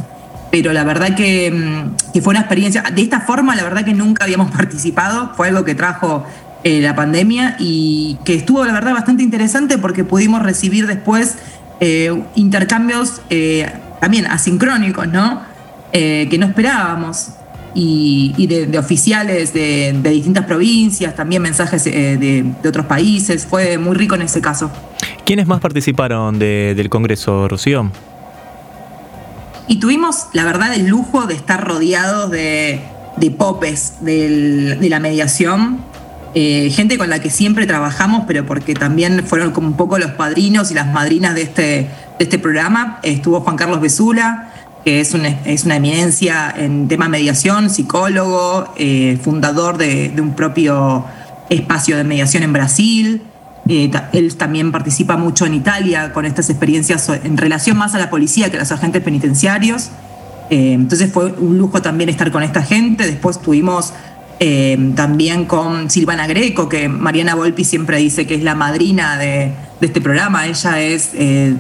Pero 0.51 0.73
la 0.73 0.85
verdad 0.85 1.15
que, 1.15 1.51
mm, 1.51 2.13
que, 2.13 2.23
fue 2.23 2.33
una 2.33 2.41
experiencia, 2.41 2.83
de 2.83 3.03
esta 3.03 3.21
forma 3.21 3.55
la 3.55 3.63
verdad 3.63 3.85
que 3.85 3.95
nunca 3.95 4.25
habíamos 4.25 4.51
participado, 4.57 5.33
fue 5.37 5.49
algo 5.49 5.65
que 5.65 5.75
trajo 5.75 6.25
eh, 6.65 6.81
la 6.81 6.95
pandemia 6.95 7.57
y 7.59 8.19
que 8.25 8.35
estuvo 8.35 8.65
la 8.65 8.73
verdad 8.73 8.93
bastante 8.93 9.23
interesante 9.23 9.79
porque 9.79 10.05
pudimos 10.05 10.43
recibir 10.43 10.87
después 10.87 11.37
intercambios 12.35 13.23
también 14.03 14.27
asincrónicos, 14.27 15.09
¿no? 15.09 15.41
que 15.91 16.37
no 16.39 16.45
esperábamos 16.45 17.31
y, 17.75 18.47
de, 18.47 18.79
oficiales 18.79 19.53
de, 19.53 19.93
distintas 20.03 20.45
provincias, 20.45 21.15
también 21.15 21.43
mensajes 21.43 21.87
eh, 21.87 22.17
de, 22.17 22.69
otros 22.69 22.87
países. 22.87 23.47
Fue 23.47 23.79
muy 23.79 23.97
rico 23.97 24.15
en 24.15 24.23
ese 24.23 24.41
caso. 24.41 24.71
¿Quiénes 25.25 25.47
más 25.47 25.61
participaron 25.61 26.39
del 26.39 26.89
Congreso, 26.89 27.49
Rocío? 27.49 27.91
Y 29.71 29.77
tuvimos, 29.77 30.27
la 30.33 30.45
verdad, 30.45 30.75
el 30.75 30.89
lujo 30.89 31.29
de 31.29 31.35
estar 31.35 31.65
rodeados 31.65 32.29
de, 32.29 32.81
popes 33.39 33.99
de 34.01 34.77
la 34.91 34.99
mediación. 34.99 35.79
Eh, 36.35 36.71
gente 36.75 36.99
con 36.99 37.09
la 37.09 37.21
que 37.21 37.31
siempre 37.31 37.69
trabajamos, 37.69 38.25
pero 38.27 38.45
porque 38.45 38.75
también 38.75 39.25
fueron 39.25 39.53
como 39.53 39.69
un 39.69 39.77
poco 39.77 39.97
los 40.01 40.11
padrinos 40.11 40.73
y 40.73 40.75
las 40.75 40.89
madrinas 40.89 41.37
de 41.37 41.43
este, 41.43 41.63
de 41.63 41.89
este 42.19 42.41
programa. 42.41 42.99
Estuvo 43.05 43.43
Juan 43.43 43.55
Carlos 43.55 43.81
Besula, 43.81 44.53
que 44.85 44.99
es 44.99 45.15
una, 45.15 45.29
es 45.45 45.65
una 45.65 45.77
eminencia 45.77 46.53
en 46.57 46.89
tema 46.89 47.09
mediación, 47.09 47.71
psicólogo, 47.71 48.75
eh, 48.77 49.21
fundador 49.23 49.79
de, 49.79 50.13
un 50.21 50.35
propio 50.35 51.05
espacio 51.49 51.97
de 51.97 52.03
mediación 52.03 52.43
en 52.43 52.53
Brasil. 52.53 53.23
Eh, 53.69 53.91
él 54.13 54.37
también 54.37 54.73
participa 54.73 55.17
mucho 55.17 55.47
en 55.47 55.55
Italia 55.55 56.13
con 56.13 56.25
estas 56.25 56.51
experiencias 56.51 57.09
en 57.09 57.37
relación 57.37 57.77
más 57.77 57.95
a 57.95 57.99
la 57.99 58.11
policía 58.11 58.51
que 58.51 58.57
a 58.57 58.61
los 58.61 58.73
agentes 58.73 59.03
penitenciarios. 59.03 59.91
Eh, 60.51 60.73
entonces 60.73 61.13
fue 61.13 61.27
un 61.27 61.59
lujo 61.59 61.81
también 61.81 62.09
estar 62.09 62.31
con 62.33 62.43
esta 62.43 62.63
gente. 62.63 63.07
Después 63.07 63.41
tuvimos 63.41 63.93
también 64.95 65.45
con 65.45 65.91
Silvana 65.91 66.27
Greco, 66.27 66.67
que 66.67 66.89
Mariana 66.89 67.35
Volpi 67.35 67.63
siempre 67.63 67.99
dice 67.99 68.27
que 68.27 68.37
es 68.37 68.43
la 68.43 68.55
madrina 68.55 69.19
de, 69.19 69.53
este 69.83 70.01
programa. 70.01 70.47
Ella 70.47 70.81
es... 70.81 71.11
ella 71.15 71.59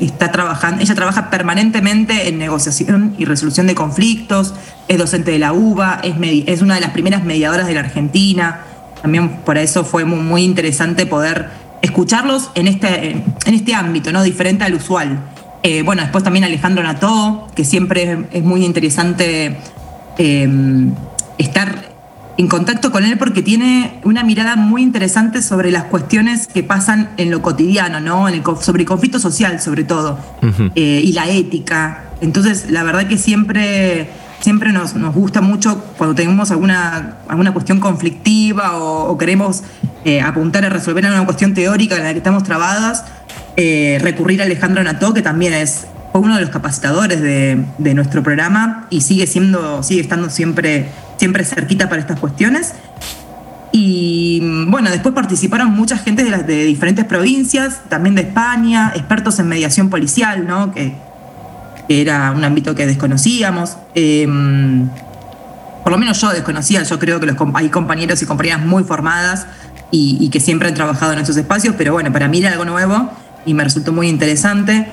está 0.00 0.30
trabajando, 0.32 0.82
ella 0.82 0.94
trabaja 0.94 1.30
permanentemente 1.30 2.28
en 2.28 2.38
negociación 2.38 3.14
y 3.18 3.24
resolución 3.24 3.66
de 3.66 3.74
conflictos, 3.74 4.54
es 4.88 4.98
docente 4.98 5.30
de 5.30 5.38
la 5.38 5.52
UBA, 5.52 6.00
es 6.02 6.62
una 6.62 6.74
de 6.74 6.80
las 6.80 6.90
primeras 6.90 7.24
mediadoras 7.24 7.66
de 7.66 7.74
la 7.74 7.80
Argentina. 7.80 8.60
También 9.06 9.28
por 9.44 9.56
eso 9.56 9.84
fue 9.84 10.04
muy, 10.04 10.42
interesante 10.42 11.06
poder 11.06 11.48
escucharlos 11.80 12.50
en 12.56 12.66
este, 12.66 13.12
en 13.12 13.54
este 13.54 13.72
ámbito, 13.72 14.10
¿no? 14.10 14.24
diferente 14.24 14.64
al 14.64 14.74
usual. 14.74 15.20
Eh, 15.62 15.82
bueno, 15.82 16.02
después 16.02 16.24
también 16.24 16.44
Alejandro 16.44 16.82
Nató, 16.82 17.46
que 17.54 17.64
siempre 17.64 18.26
es, 18.32 18.42
muy 18.42 18.64
interesante 18.64 19.58
eh, 20.18 20.48
estar 21.38 21.92
en 22.36 22.48
contacto 22.48 22.90
con 22.90 23.04
él 23.04 23.16
porque 23.16 23.42
tiene 23.42 24.00
una 24.02 24.24
mirada 24.24 24.56
muy 24.56 24.82
interesante 24.82 25.40
sobre 25.40 25.70
las 25.70 25.84
cuestiones 25.84 26.48
que 26.48 26.64
pasan 26.64 27.10
en 27.16 27.30
lo 27.30 27.42
cotidiano, 27.42 28.00
¿no? 28.00 28.26
sobre 28.60 28.82
el 28.82 28.88
conflicto 28.88 29.20
social, 29.20 29.60
sobre 29.60 29.84
todo, 29.84 30.18
eh, 30.74 31.00
y 31.04 31.12
la 31.12 31.28
ética. 31.28 32.06
Entonces, 32.20 32.72
la 32.72 32.82
verdad 32.82 33.06
que 33.06 33.18
siempre, 33.18 34.10
siempre 34.40 34.72
nos, 34.72 34.94
gusta 35.14 35.40
mucho 35.40 35.82
cuando 35.96 36.14
tenemos 36.14 36.50
alguna, 36.50 37.16
alguna 37.28 37.52
cuestión 37.52 37.80
conflictiva 37.80 38.76
o, 38.78 39.16
queremos 39.18 39.62
eh, 40.04 40.20
apuntar 40.20 40.64
a 40.64 40.68
resolver 40.68 41.04
una 41.04 41.24
cuestión 41.24 41.54
teórica 41.54 41.96
en 41.96 42.04
la 42.04 42.12
que 42.12 42.18
estamos 42.18 42.44
trabadas, 42.44 43.04
eh, 43.56 43.98
recurrir 44.00 44.40
a 44.40 44.44
Alejandro 44.44 44.82
Nató, 44.82 45.14
que 45.14 45.22
también 45.22 45.54
es 45.54 45.86
uno 46.12 46.36
de 46.36 46.40
los 46.40 46.50
capacitadores 46.50 47.20
de, 47.20 47.62
de 47.78 47.94
nuestro 47.94 48.22
programa 48.22 48.86
y 48.88 49.02
sigue 49.02 49.26
siendo, 49.26 49.82
sigue 49.82 50.00
estando 50.00 50.30
siempre 50.30 50.88
siempre 51.16 51.44
cerquita 51.44 51.88
para 51.88 52.00
estas 52.00 52.18
cuestiones. 52.20 52.74
Y 53.72 54.40
bueno, 54.68 54.90
después 54.90 55.14
participaron 55.14 55.72
mucha 55.72 55.98
gente 55.98 56.24
de, 56.24 56.30
las, 56.30 56.46
de 56.46 56.64
diferentes 56.64 57.04
provincias, 57.04 57.80
también 57.88 58.14
de 58.14 58.22
España, 58.22 58.92
expertos 58.94 59.38
en 59.38 59.48
mediación 59.48 59.90
policial, 59.90 60.46
¿no? 60.46 60.72
que, 60.72 60.94
era 61.88 62.32
un 62.32 62.44
ámbito 62.44 62.74
que 62.74 62.86
desconocíamos. 62.86 63.76
Em, 63.94 64.88
por 65.82 65.92
lo 65.92 65.98
menos 65.98 66.20
yo 66.20 66.30
desconocía, 66.30 66.82
yo 66.82 66.98
creo 66.98 67.20
que 67.20 67.26
los, 67.26 67.36
hay 67.54 67.68
compañeros 67.68 68.20
y 68.22 68.26
compañeras 68.26 68.64
muy 68.64 68.82
formadas 68.82 69.46
y, 69.90 70.28
que 70.30 70.40
siempre 70.40 70.68
han 70.68 70.74
trabajado 70.74 71.12
en 71.12 71.20
esos 71.20 71.36
espacios, 71.36 71.74
pero 71.78 71.92
bueno, 71.92 72.12
para 72.12 72.28
mí 72.28 72.38
era 72.38 72.50
algo 72.50 72.64
nuevo 72.64 73.10
y 73.44 73.54
me 73.54 73.62
resultó 73.62 73.92
muy 73.92 74.08
interesante. 74.08 74.88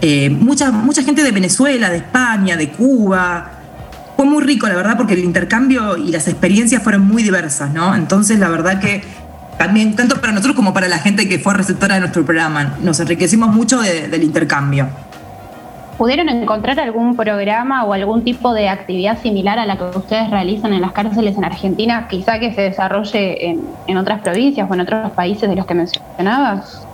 Eh, 0.00 0.30
mucha, 0.30 0.72
mucha 0.72 1.02
gente 1.02 1.22
de 1.22 1.30
Venezuela, 1.30 1.90
de 1.90 1.98
España, 1.98 2.56
de 2.56 2.70
Cuba, 2.70 3.50
fue 4.16 4.26
muy 4.26 4.42
rico, 4.42 4.66
la 4.68 4.74
verdad, 4.74 4.96
porque 4.96 5.14
el 5.14 5.20
intercambio 5.20 5.96
y 5.96 6.10
las 6.10 6.26
experiencias 6.28 6.82
fueron 6.82 7.02
muy 7.02 7.22
diversas, 7.22 7.72
¿no? 7.72 7.94
Entonces, 7.94 8.38
la 8.38 8.48
verdad 8.48 8.80
que 8.80 9.02
también, 9.58 9.94
tanto 9.94 10.20
para 10.20 10.32
nosotros 10.32 10.56
como 10.56 10.74
para 10.74 10.88
la 10.88 10.98
gente 10.98 11.28
que 11.28 11.38
fue 11.38 11.54
receptora 11.54 11.94
de 11.94 12.00
nuestro 12.00 12.24
programa, 12.24 12.76
nos 12.82 12.98
enriquecimos 13.00 13.54
mucho 13.54 13.80
del 13.80 14.22
intercambio. 14.22 14.88
¿Pudieron 16.02 16.28
encontrar 16.28 16.80
algún 16.80 17.14
programa 17.14 17.84
o 17.84 17.92
algún 17.92 18.24
tipo 18.24 18.52
de 18.52 18.68
actividad 18.68 19.22
similar 19.22 19.60
a 19.60 19.66
la 19.66 19.78
que 19.78 19.84
ustedes 19.96 20.30
realizan 20.30 20.72
en 20.72 20.82
las 20.82 20.90
cárceles 20.90 21.36
en 21.36 21.44
Argentina, 21.44 22.08
quizá 22.10 22.40
que 22.40 22.52
se 22.52 22.60
desarrolle 22.62 23.50
en, 23.86 23.96
otras 23.96 24.20
provincias 24.20 24.68
o 24.68 24.74
en 24.74 24.80
otros 24.80 25.12
países 25.12 25.48
de 25.48 25.54
los 25.54 25.64
que 25.64 25.74
mencionabas? 25.74 26.84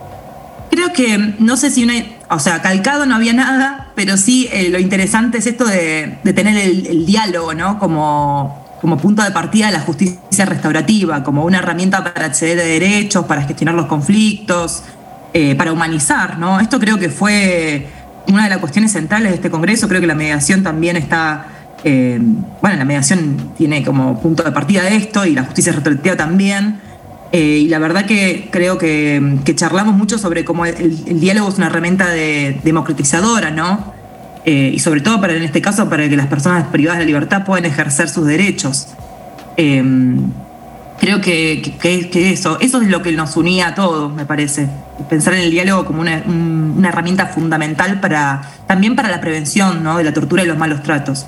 Creo 0.70 0.92
que, 0.92 1.16
no 1.38 1.56
sé 1.56 1.70
si 1.70 1.84
una, 1.84 1.94
o 2.28 2.38
sea, 2.38 2.60
calcado 2.60 3.06
no 3.06 3.14
había 3.14 3.32
nada, 3.32 3.86
pero 3.94 4.18
sí 4.18 4.46
eh, 4.52 4.68
lo 4.68 4.78
interesante 4.78 5.38
es 5.38 5.46
esto 5.46 5.64
de, 5.64 6.18
tener 6.34 6.58
el, 6.58 7.06
diálogo, 7.06 7.54
¿no? 7.54 7.78
Como, 7.78 8.62
como 8.82 8.98
punto 8.98 9.22
de 9.22 9.30
partida 9.30 9.68
de 9.68 9.72
la 9.72 9.80
justicia 9.80 10.44
restaurativa, 10.44 11.24
como 11.24 11.46
una 11.46 11.60
herramienta 11.60 12.04
para 12.04 12.26
acceder 12.26 12.60
a 12.60 12.64
derechos, 12.64 13.24
para 13.24 13.40
gestionar 13.40 13.74
los 13.74 13.86
conflictos, 13.86 14.82
eh, 15.32 15.54
para 15.54 15.72
humanizar, 15.72 16.38
¿no? 16.38 16.60
Esto 16.60 16.78
creo 16.78 16.98
que 16.98 17.08
fue 17.08 17.86
una 18.28 18.44
de 18.44 18.50
las 18.50 18.58
cuestiones 18.58 18.92
centrales 18.92 19.30
de 19.30 19.36
este 19.36 19.50
Congreso, 19.50 19.88
creo 19.88 20.00
que 20.00 20.06
la 20.06 20.14
mediación 20.14 20.62
también 20.62 20.96
está... 20.96 21.46
Eh, 21.84 22.18
bueno, 22.60 22.76
la 22.76 22.84
mediación 22.84 23.52
tiene 23.56 23.84
como 23.84 24.20
punto 24.20 24.42
de 24.42 24.50
partida 24.50 24.88
esto 24.88 25.24
y 25.24 25.34
la 25.34 25.44
justicia 25.44 25.72
restaurativa 25.72 26.16
también. 26.16 26.80
Eh, 27.30 27.60
y 27.62 27.68
la 27.68 27.78
verdad 27.78 28.06
que 28.06 28.48
creo 28.50 28.78
que, 28.78 29.40
charlamos 29.54 29.94
mucho 29.94 30.18
sobre 30.18 30.44
cómo 30.44 30.64
el, 30.64 31.20
diálogo 31.20 31.48
es 31.48 31.56
una 31.56 31.66
herramienta 31.66 32.08
de, 32.10 32.60
democratizadora, 32.64 33.50
¿no? 33.50 33.92
Eh, 34.44 34.72
y 34.74 34.78
sobre 34.78 35.02
todo 35.02 35.20
para 35.20 35.34
en 35.34 35.42
este 35.42 35.60
caso 35.60 35.90
para 35.90 36.08
que 36.08 36.16
las 36.16 36.28
personas 36.28 36.68
privadas 36.68 36.98
de 36.98 37.04
la 37.04 37.08
libertad 37.08 37.44
puedan 37.44 37.66
ejercer 37.66 38.08
sus 38.08 38.26
derechos. 38.26 38.88
Eh, 39.56 39.82
creo 40.98 41.20
que, 41.20 41.76
eso 41.82 42.58
es 42.60 42.72
lo 42.72 43.02
que 43.02 43.12
nos 43.12 43.36
unía 43.36 43.68
a 43.68 43.74
todos, 43.74 44.12
me 44.14 44.24
parece. 44.24 44.68
Pensar 45.08 45.34
en 45.34 45.40
el 45.40 45.50
diálogo 45.50 45.84
como 45.84 46.00
una, 46.00 46.22
una 46.26 46.88
herramienta 46.88 47.26
fundamental 47.26 48.00
para, 48.00 48.42
también 48.66 48.96
para 48.96 49.08
la 49.08 49.20
prevención 49.20 49.82
¿no? 49.82 49.98
de 49.98 50.04
la 50.04 50.12
tortura 50.12 50.42
y 50.42 50.46
los 50.46 50.58
malos 50.58 50.82
tratos. 50.82 51.26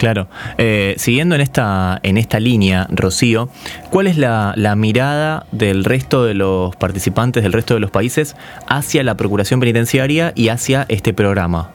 Claro. 0.00 0.28
Eh, 0.56 0.94
siguiendo 0.96 1.34
en 1.34 1.42
esta, 1.42 2.00
en 2.02 2.16
esta 2.16 2.40
línea, 2.40 2.86
Rocío, 2.90 3.50
¿cuál 3.90 4.06
es 4.06 4.16
la, 4.16 4.54
mirada 4.74 5.44
del 5.52 5.84
resto 5.84 6.24
de 6.24 6.32
los 6.32 6.74
participantes, 6.76 7.42
del 7.42 7.52
resto 7.52 7.74
de 7.74 7.80
los 7.80 7.90
países, 7.90 8.34
hacia 8.66 9.02
la 9.02 9.18
Procuración 9.18 9.60
Penitenciaria 9.60 10.32
y 10.34 10.48
hacia 10.48 10.86
este 10.88 11.12
programa? 11.12 11.70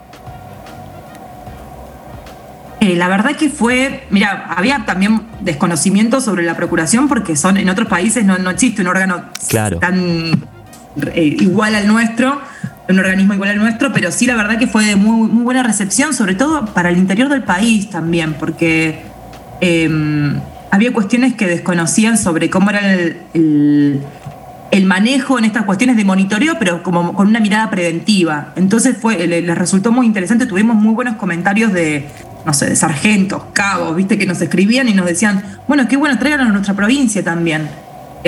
Eh, 2.80 2.96
la 2.96 3.06
verdad 3.06 3.36
que 3.36 3.48
fue, 3.48 4.06
mira, 4.10 4.46
había 4.56 4.84
también 4.84 5.22
desconocimiento 5.40 6.20
sobre 6.20 6.42
la 6.42 6.56
Procuración 6.56 7.06
porque 7.08 7.36
son 7.36 7.56
en 7.56 7.68
otros 7.68 7.86
países 7.86 8.24
no, 8.24 8.38
no 8.38 8.50
existe 8.50 8.82
un 8.82 8.88
órgano 8.88 9.24
tan 9.80 10.32
eh, 11.14 11.36
igual 11.38 11.74
al 11.74 11.86
nuestro 11.86 12.40
un 12.88 12.98
organismo 12.98 13.34
igual 13.34 13.50
al 13.50 13.58
nuestro, 13.58 13.92
pero 13.92 14.12
sí 14.12 14.26
la 14.26 14.36
verdad 14.36 14.58
que 14.58 14.66
fue 14.66 14.84
de 14.84 14.96
muy, 14.96 15.28
buena 15.28 15.62
recepción, 15.62 16.14
sobre 16.14 16.34
todo 16.34 16.66
para 16.66 16.90
el 16.90 16.98
interior 16.98 17.28
del 17.28 17.42
país 17.42 17.90
también, 17.90 18.34
porque 18.34 19.02
em, 19.60 20.38
había 20.70 20.92
cuestiones 20.92 21.34
que 21.34 21.46
desconocían 21.46 22.16
sobre 22.18 22.50
cómo 22.50 22.70
era 22.70 22.80
el, 23.34 24.02
manejo 24.84 25.38
en 25.38 25.46
estas 25.46 25.64
cuestiones 25.64 25.96
de 25.96 26.04
monitoreo, 26.04 26.58
pero 26.60 26.82
como 26.82 27.12
con 27.14 27.26
una 27.28 27.40
mirada 27.40 27.70
preventiva. 27.70 28.52
Entonces 28.56 28.96
fue, 29.00 29.26
les 29.26 29.58
resultó 29.58 29.90
muy 29.90 30.06
interesante, 30.06 30.46
tuvimos 30.46 30.76
muy 30.76 30.94
buenos 30.94 31.16
comentarios 31.16 31.72
de, 31.72 32.06
no 32.44 32.52
sé, 32.52 32.68
de 32.68 32.76
sargentos, 32.76 33.42
cabos, 33.52 33.96
viste, 33.96 34.16
que 34.16 34.26
nos 34.26 34.40
escribían 34.40 34.88
y 34.88 34.92
nos 34.92 35.06
decían, 35.06 35.42
bueno, 35.66 35.88
qué 35.88 35.96
bueno, 35.96 36.18
tráiganlo 36.18 36.50
a 36.50 36.52
nuestra 36.52 36.74
provincia 36.74 37.24
también. 37.24 37.68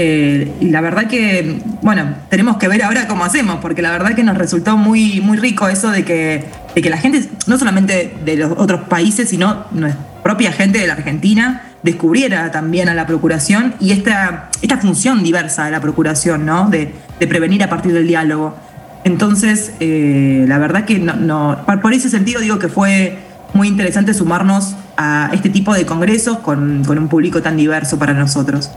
Eh, 0.01 0.53
y 0.61 0.67
la 0.71 0.81
verdad 0.81 1.09
que, 1.09 1.59
bueno, 1.83 2.15
tenemos 2.29 2.57
que 2.59 2.69
ver 2.69 2.85
ahora 2.85 3.09
cómo 3.09 3.25
hacemos, 3.25 3.57
porque 3.57 3.83
la 3.83 3.91
verdad 3.91 4.15
que 4.15 4.23
nos 4.23 4.39
resultó 4.39 4.77
muy, 4.77 5.21
muy 5.21 5.37
rico 5.39 5.67
eso 5.67 5.91
de 5.91 6.05
que, 6.05 6.45
de 6.73 6.83
que 6.83 6.89
la 6.89 6.99
gente, 6.99 7.29
no 7.49 7.59
solamente 7.59 8.15
de 8.25 8.37
los 8.37 8.53
otros 8.57 8.83
países, 8.83 9.29
sino 9.29 9.65
nuestra 9.73 10.01
propia 10.23 10.53
gente 10.53 10.79
de 10.79 10.87
la 10.87 10.93
Argentina, 10.93 11.63
descubriera 11.83 12.53
también 12.53 12.89
a 12.89 12.95
la 12.95 13.09
Procuración 13.09 13.75
y 13.81 13.91
esta, 13.91 14.51
esta 14.63 14.79
función 14.79 15.25
diversa 15.25 15.65
de 15.65 15.73
la 15.73 15.81
Procuración, 15.81 16.47
¿no? 16.47 16.71
De, 16.71 16.95
prevenir 17.27 17.65
a 17.65 17.69
partir 17.69 17.93
del 17.93 18.07
diálogo. 18.07 18.57
Entonces, 19.03 19.73
eh, 19.81 20.45
la 20.47 20.59
verdad 20.59 20.85
que 20.85 21.01
no, 21.01 21.59
por 21.83 21.93
ese 21.93 22.09
sentido 22.09 22.41
digo 22.41 22.61
que 22.61 22.69
fue 22.69 23.19
muy 23.53 23.67
interesante 23.67 24.15
sumarnos 24.15 24.77
a 24.97 25.31
este 25.33 25.49
tipo 25.49 25.75
de 25.75 25.87
congresos 25.87 26.39
con, 26.39 26.85
con 26.85 26.99
un 26.99 27.09
público 27.09 27.43
tan 27.43 27.57
diverso 27.57 27.99
para 27.99 28.15
nosotros. 28.15 28.71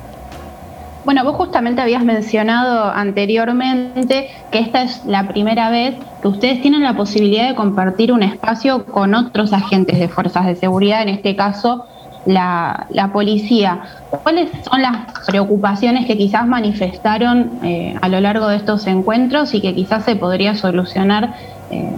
Bueno, 1.04 1.24
vos 1.24 1.36
justamente 1.36 1.82
habías 1.82 2.04
mencionado 2.04 2.92
anteriormente 2.92 4.30
que 4.52 4.60
esta 4.60 4.84
es 4.84 5.04
la 5.06 5.28
primera 5.28 5.72
vez 5.72 5.96
que 6.22 6.28
ustedes 6.28 6.62
tienen 6.62 6.84
la 6.84 6.96
posibilidad 6.96 7.48
de 7.48 7.56
compartir 7.56 8.12
un 8.12 8.22
espacio 8.22 8.86
con 8.86 9.16
otros 9.16 9.52
agentes 9.52 9.98
de 9.98 10.08
fuerzas 10.08 10.46
de 10.46 10.56
seguridad, 10.56 11.02
en 11.02 11.10
este 11.10 11.36
caso 11.36 11.86
la, 12.28 12.86
policía. 13.12 13.82
¿Cuáles 14.12 14.50
son 14.70 14.84
las 14.84 15.26
preocupaciones 15.26 16.06
que 16.06 16.16
quizás 16.18 16.46
manifestaron 16.46 17.60
eh, 17.64 17.98
a 18.00 18.08
lo 18.08 18.20
largo 18.20 18.48
de 18.48 18.58
estos 18.58 18.86
encuentros 18.86 19.56
y 19.56 19.62
que 19.62 19.74
quizás 19.74 20.06
se 20.06 20.16
podría 20.16 20.56
solucionar 20.56 21.34
eh, 21.72 21.96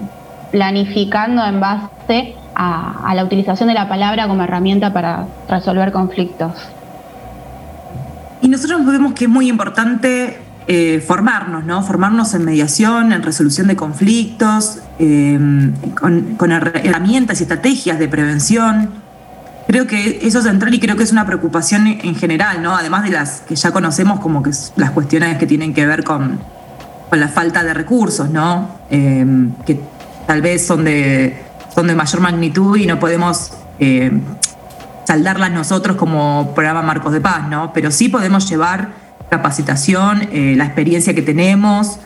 planificando 0.51 1.43
en 1.45 1.59
base 1.59 2.35
a 2.55 3.11
la 3.15 3.25
utilización 3.25 3.67
de 3.67 3.73
la 3.73 3.89
palabra 3.89 4.27
como 4.27 4.43
herramienta 4.43 4.93
para 4.93 5.25
resolver 5.49 5.91
conflictos? 5.91 6.53
Y 8.43 8.49
nosotros 8.49 8.85
vemos 8.85 9.13
que 9.13 9.23
es 9.23 9.29
muy 9.29 9.47
importante 9.47 10.37
eh, 10.67 11.01
formarnos, 11.07 11.63
¿no? 11.63 11.81
Formarnos 11.81 12.33
en 12.33 12.43
mediación, 12.43 13.13
en 13.13 13.23
resolución 13.23 13.67
de 13.67 13.77
conflictos, 13.77 14.79
em, 14.99 15.71
con, 15.95 16.51
herramientas 16.51 17.39
y 17.39 17.43
estrategias 17.43 17.99
de 17.99 18.09
prevención. 18.09 18.89
Creo 19.65 19.87
que 19.87 20.19
eso 20.23 20.39
es 20.39 20.43
central 20.43 20.73
y 20.73 20.79
creo 20.81 20.97
que 20.97 21.03
es 21.03 21.13
una 21.13 21.25
preocupación 21.25 21.87
en 21.87 22.15
general, 22.15 22.61
¿no? 22.61 22.75
Además 22.75 23.05
de 23.05 23.11
las 23.11 23.39
que 23.47 23.55
ya 23.55 23.71
conocemos 23.71 24.19
como 24.19 24.43
que 24.43 24.51
las 24.75 24.91
cuestiones 24.91 25.37
que 25.37 25.45
tienen 25.45 25.73
que 25.73 25.85
ver 25.85 26.03
con, 26.03 26.37
con 27.09 27.21
la 27.21 27.29
falta 27.29 27.63
de 27.63 27.73
recursos, 27.73 28.29
¿no? 28.29 28.77
Em, 28.89 29.53
que 29.65 29.79
tal 30.27 30.41
vez 30.41 30.67
son 30.67 30.83
de, 30.83 31.41
son 31.73 31.87
de 31.87 31.95
mayor 31.95 32.19
magnitud 32.19 32.75
y 32.75 32.87
no 32.87 32.99
podemos 32.99 33.53
eh, 33.79 34.11
saldarlas 35.13 35.51
nosotros 35.51 35.95
como 35.95 36.53
programa 36.55 36.81
Marcos 36.81 37.13
de 37.13 37.21
Paz, 37.21 37.47
¿no? 37.47 37.71
Pero 37.71 37.91
sí 37.91 38.09
podemos 38.09 38.49
llevar 38.49 38.89
capacitación, 39.29 40.27
eh, 40.31 40.55
la 40.57 40.65
experiencia 40.65 41.13
que 41.13 41.21
tenemos, 41.21 41.99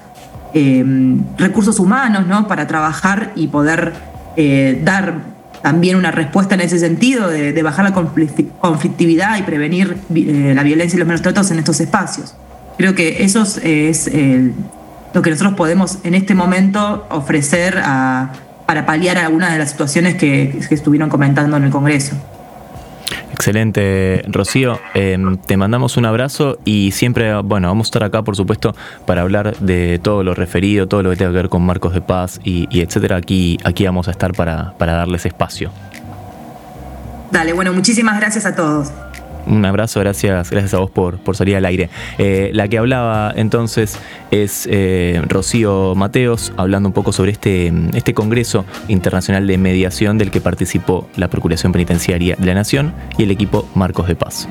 em, 0.53 1.24
recursos 1.38 1.80
humanos, 1.80 2.28
¿no? 2.28 2.49
Para 2.49 2.68
trabajar 2.68 3.32
y 3.36 3.47
poder 3.47 3.93
eh, 4.36 4.82
dar 4.84 5.22
también 5.62 5.95
una 5.95 6.12
respuesta 6.12 6.55
en 6.55 6.62
ese 6.62 6.80
sentido 6.80 7.30
de, 7.30 7.64
bajar 7.64 7.86
la 7.86 7.93
conflictividad 7.93 9.38
y 9.38 9.43
prevenir 9.43 9.97
eh, 10.14 10.51
la 10.53 10.64
violencia 10.64 10.97
y 10.97 10.99
los 10.99 11.08
menos 11.08 11.22
tratos 11.22 11.49
en 11.49 11.60
estos 11.60 11.80
espacios. 11.80 12.36
Creo 12.78 12.93
que 12.93 13.24
eso 13.24 13.41
es 13.64 14.12
lo 15.14 15.22
que 15.22 15.30
nosotros 15.32 15.55
podemos 15.55 15.99
en 16.03 16.14
este 16.14 16.36
momento 16.36 17.08
ofrecer 17.10 17.82
para 18.68 18.86
paliar 18.86 19.18
algunas 19.18 19.51
de 19.53 19.58
las 19.58 19.72
situaciones 19.72 20.16
que 20.16 20.60
estuvieron 20.70 21.10
comentando 21.10 21.58
en 21.58 21.64
el 21.64 21.72
Congreso. 21.72 22.16
Excelente, 23.38 24.24
Rocío. 24.28 24.80
Em, 24.96 25.38
te 25.38 25.58
mandamos 25.58 25.96
un 25.96 26.06
abrazo 26.06 26.58
y 26.66 26.92
siempre, 26.92 27.40
bueno, 27.44 27.68
vamos 27.68 27.86
a 27.86 27.90
estar 27.90 28.04
acá, 28.04 28.24
por 28.24 28.36
supuesto, 28.36 28.76
para 29.06 29.22
hablar 29.22 29.56
de 29.58 30.00
todo 30.02 30.24
lo 30.24 30.34
referido, 30.34 30.88
todo 30.88 31.04
lo 31.04 31.12
que 31.12 31.18
tenga 31.18 31.32
que 31.32 31.38
ver 31.38 31.50
con 31.50 31.62
Marcos 31.62 31.94
de 31.94 32.02
Paz 32.02 32.40
y, 32.44 32.68
etcétera. 32.82 33.18
Aquí, 33.18 33.60
aquí 33.64 33.86
vamos 33.86 34.08
a 34.08 34.12
estar 34.12 34.34
para, 34.34 34.74
para 34.80 34.94
darles 34.94 35.28
espacio. 35.28 35.72
Dale, 37.32 37.54
bueno, 37.54 37.74
muchísimas 37.74 38.20
gracias 38.20 38.48
a 38.48 38.56
todos. 38.56 38.92
Un 39.48 39.66
abrazo, 39.66 40.00
gracias, 40.00 40.50
gracias 40.50 40.74
a 40.74 40.80
vos 40.80 40.91
por, 40.91 41.20
salir 41.36 41.56
al 41.56 41.66
aire. 41.66 41.89
Eh, 42.18 42.52
la 42.54 42.68
que 42.68 42.78
hablaba 42.78 43.34
entonces 43.36 44.00
es 44.32 44.68
eh, 44.70 45.22
Rocío 45.28 45.95
Mateos, 45.95 46.54
hablando 46.58 46.89
un 46.89 46.93
poco 46.93 47.12
sobre 47.12 47.32
este, 47.32 47.72
este 47.93 48.14
Congreso 48.14 48.66
Internacional 48.88 49.48
de 49.48 49.58
Mediación 49.58 50.18
del 50.18 50.32
que 50.32 50.41
participó 50.41 51.08
la 51.16 51.30
Procuración 51.30 51.72
Penitenciaria 51.72 52.36
de 52.38 52.45
la 52.45 52.54
Nación 52.54 52.93
y 53.18 53.24
el 53.24 53.32
equipo 53.32 53.68
Marcos 53.76 54.08
de 54.08 54.16
Paz. 54.16 54.48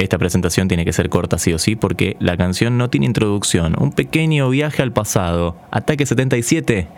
Esta 0.00 0.16
presentación 0.16 0.66
tiene 0.66 0.86
que 0.86 0.94
ser 0.94 1.10
corta 1.10 1.36
sí 1.36 1.52
o 1.52 1.58
sí 1.58 1.76
porque 1.76 2.16
la 2.20 2.38
canción 2.38 2.78
no 2.78 2.88
tiene 2.88 3.04
introducción. 3.04 3.74
Un 3.78 3.92
pequeño 3.92 4.48
viaje 4.48 4.80
al 4.80 4.92
pasado. 4.92 5.56
Ataque 5.70 6.06
77 6.06 6.88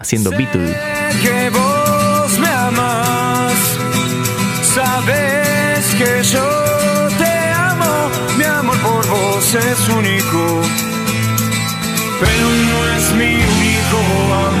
haciendo 0.00 0.30
Beatles. 0.30 0.76
que 1.22 1.50
vos 1.50 2.38
me 2.40 2.48
amas. 2.48 3.54
Sabes 4.62 5.94
que 5.94 6.24
yo 6.24 6.48
te 7.16 7.30
amo. 7.54 8.10
Mi 8.36 8.42
amor 8.42 8.76
por 8.78 9.08
vos 9.08 9.54
es 9.54 9.88
único. 9.88 10.62
Pero 12.18 12.48
no 12.70 12.96
es 12.96 13.12
mi 13.12 13.34
único 13.36 13.98
amor. 14.34 14.58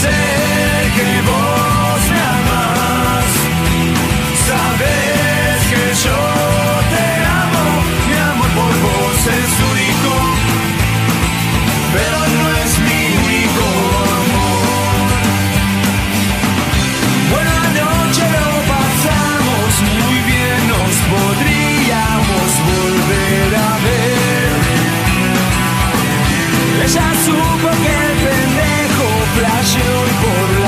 Sé 0.00 0.10
que 0.96 1.22
vos 1.22 1.57
pasión 29.68 30.06
for 30.20 30.60
la 30.62 30.67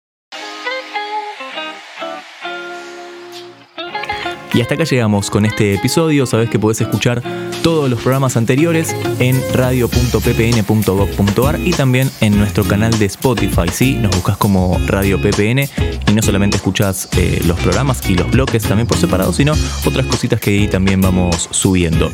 Y 4.53 4.61
hasta 4.61 4.75
acá 4.75 4.83
llegamos 4.83 5.29
con 5.29 5.45
este 5.45 5.73
episodio. 5.73 6.25
Sabes 6.25 6.49
que 6.49 6.59
podés 6.59 6.81
escuchar 6.81 7.23
todos 7.63 7.89
los 7.89 8.01
programas 8.01 8.35
anteriores 8.35 8.93
en 9.19 9.41
radio.ppn.gov.ar 9.53 11.59
y 11.63 11.71
también 11.71 12.11
en 12.19 12.37
nuestro 12.37 12.65
canal 12.65 12.99
de 12.99 13.05
Spotify. 13.05 13.69
¿sí? 13.71 13.95
Nos 13.95 14.13
buscas 14.13 14.35
como 14.37 14.77
Radio 14.87 15.21
PPN 15.21 15.69
y 16.07 16.13
no 16.13 16.21
solamente 16.21 16.57
escuchas 16.57 17.07
eh, 17.17 17.39
los 17.45 17.57
programas 17.59 18.09
y 18.09 18.15
los 18.15 18.29
bloques 18.29 18.63
también 18.63 18.87
por 18.87 18.97
separado, 18.97 19.31
sino 19.31 19.53
otras 19.85 20.05
cositas 20.07 20.41
que 20.41 20.49
ahí 20.51 20.67
también 20.67 20.99
vamos 20.99 21.47
subiendo. 21.51 22.11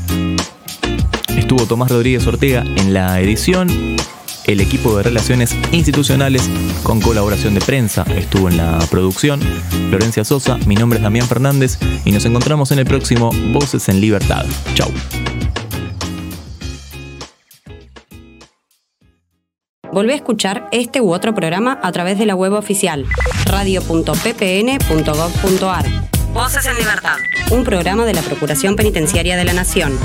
Estuvo 1.35 1.65
Tomás 1.65 1.89
Rodríguez 1.89 2.27
Ortega 2.27 2.63
en 2.63 2.93
la 2.93 3.19
edición 3.19 3.97
el 4.47 4.61
equipo 4.61 4.97
de 4.97 5.03
relaciones 5.03 5.55
institucionales 5.71 6.49
con 6.83 7.01
colaboración 7.01 7.53
de 7.53 7.61
prensa 7.61 8.03
estuvo 8.15 8.49
en 8.49 8.57
la 8.57 8.79
producción. 8.89 9.39
Florencia 9.89 10.23
Sosa, 10.23 10.57
mi 10.65 10.75
nombre 10.75 10.97
es 10.97 11.03
Damián 11.03 11.27
Fernández 11.27 11.77
y 12.05 12.11
nos 12.11 12.25
encontramos 12.25 12.71
en 12.71 12.79
el 12.79 12.85
próximo 12.85 13.29
Voces 13.51 13.89
en 13.89 14.01
Libertad. 14.01 14.45
Chau. 14.73 14.89
Volvé 19.91 20.13
a 20.13 20.15
escuchar 20.15 20.69
este 20.71 21.01
u 21.01 21.13
otro 21.13 21.33
programa 21.33 21.79
a 21.81 21.91
través 21.91 22.19
de 22.19 22.25
la 22.25 22.35
web 22.35 22.53
oficial 22.53 23.05
radio.ppn.gov.ar. 23.45 25.85
Voces 26.33 26.65
en 26.67 26.77
Libertad, 26.77 27.17
un 27.51 27.63
programa 27.63 28.05
de 28.05 28.13
la 28.13 28.21
Procuración 28.21 28.75
Penitenciaria 28.75 29.37
de 29.37 29.45
la 29.45 29.53
Nación. 29.53 29.97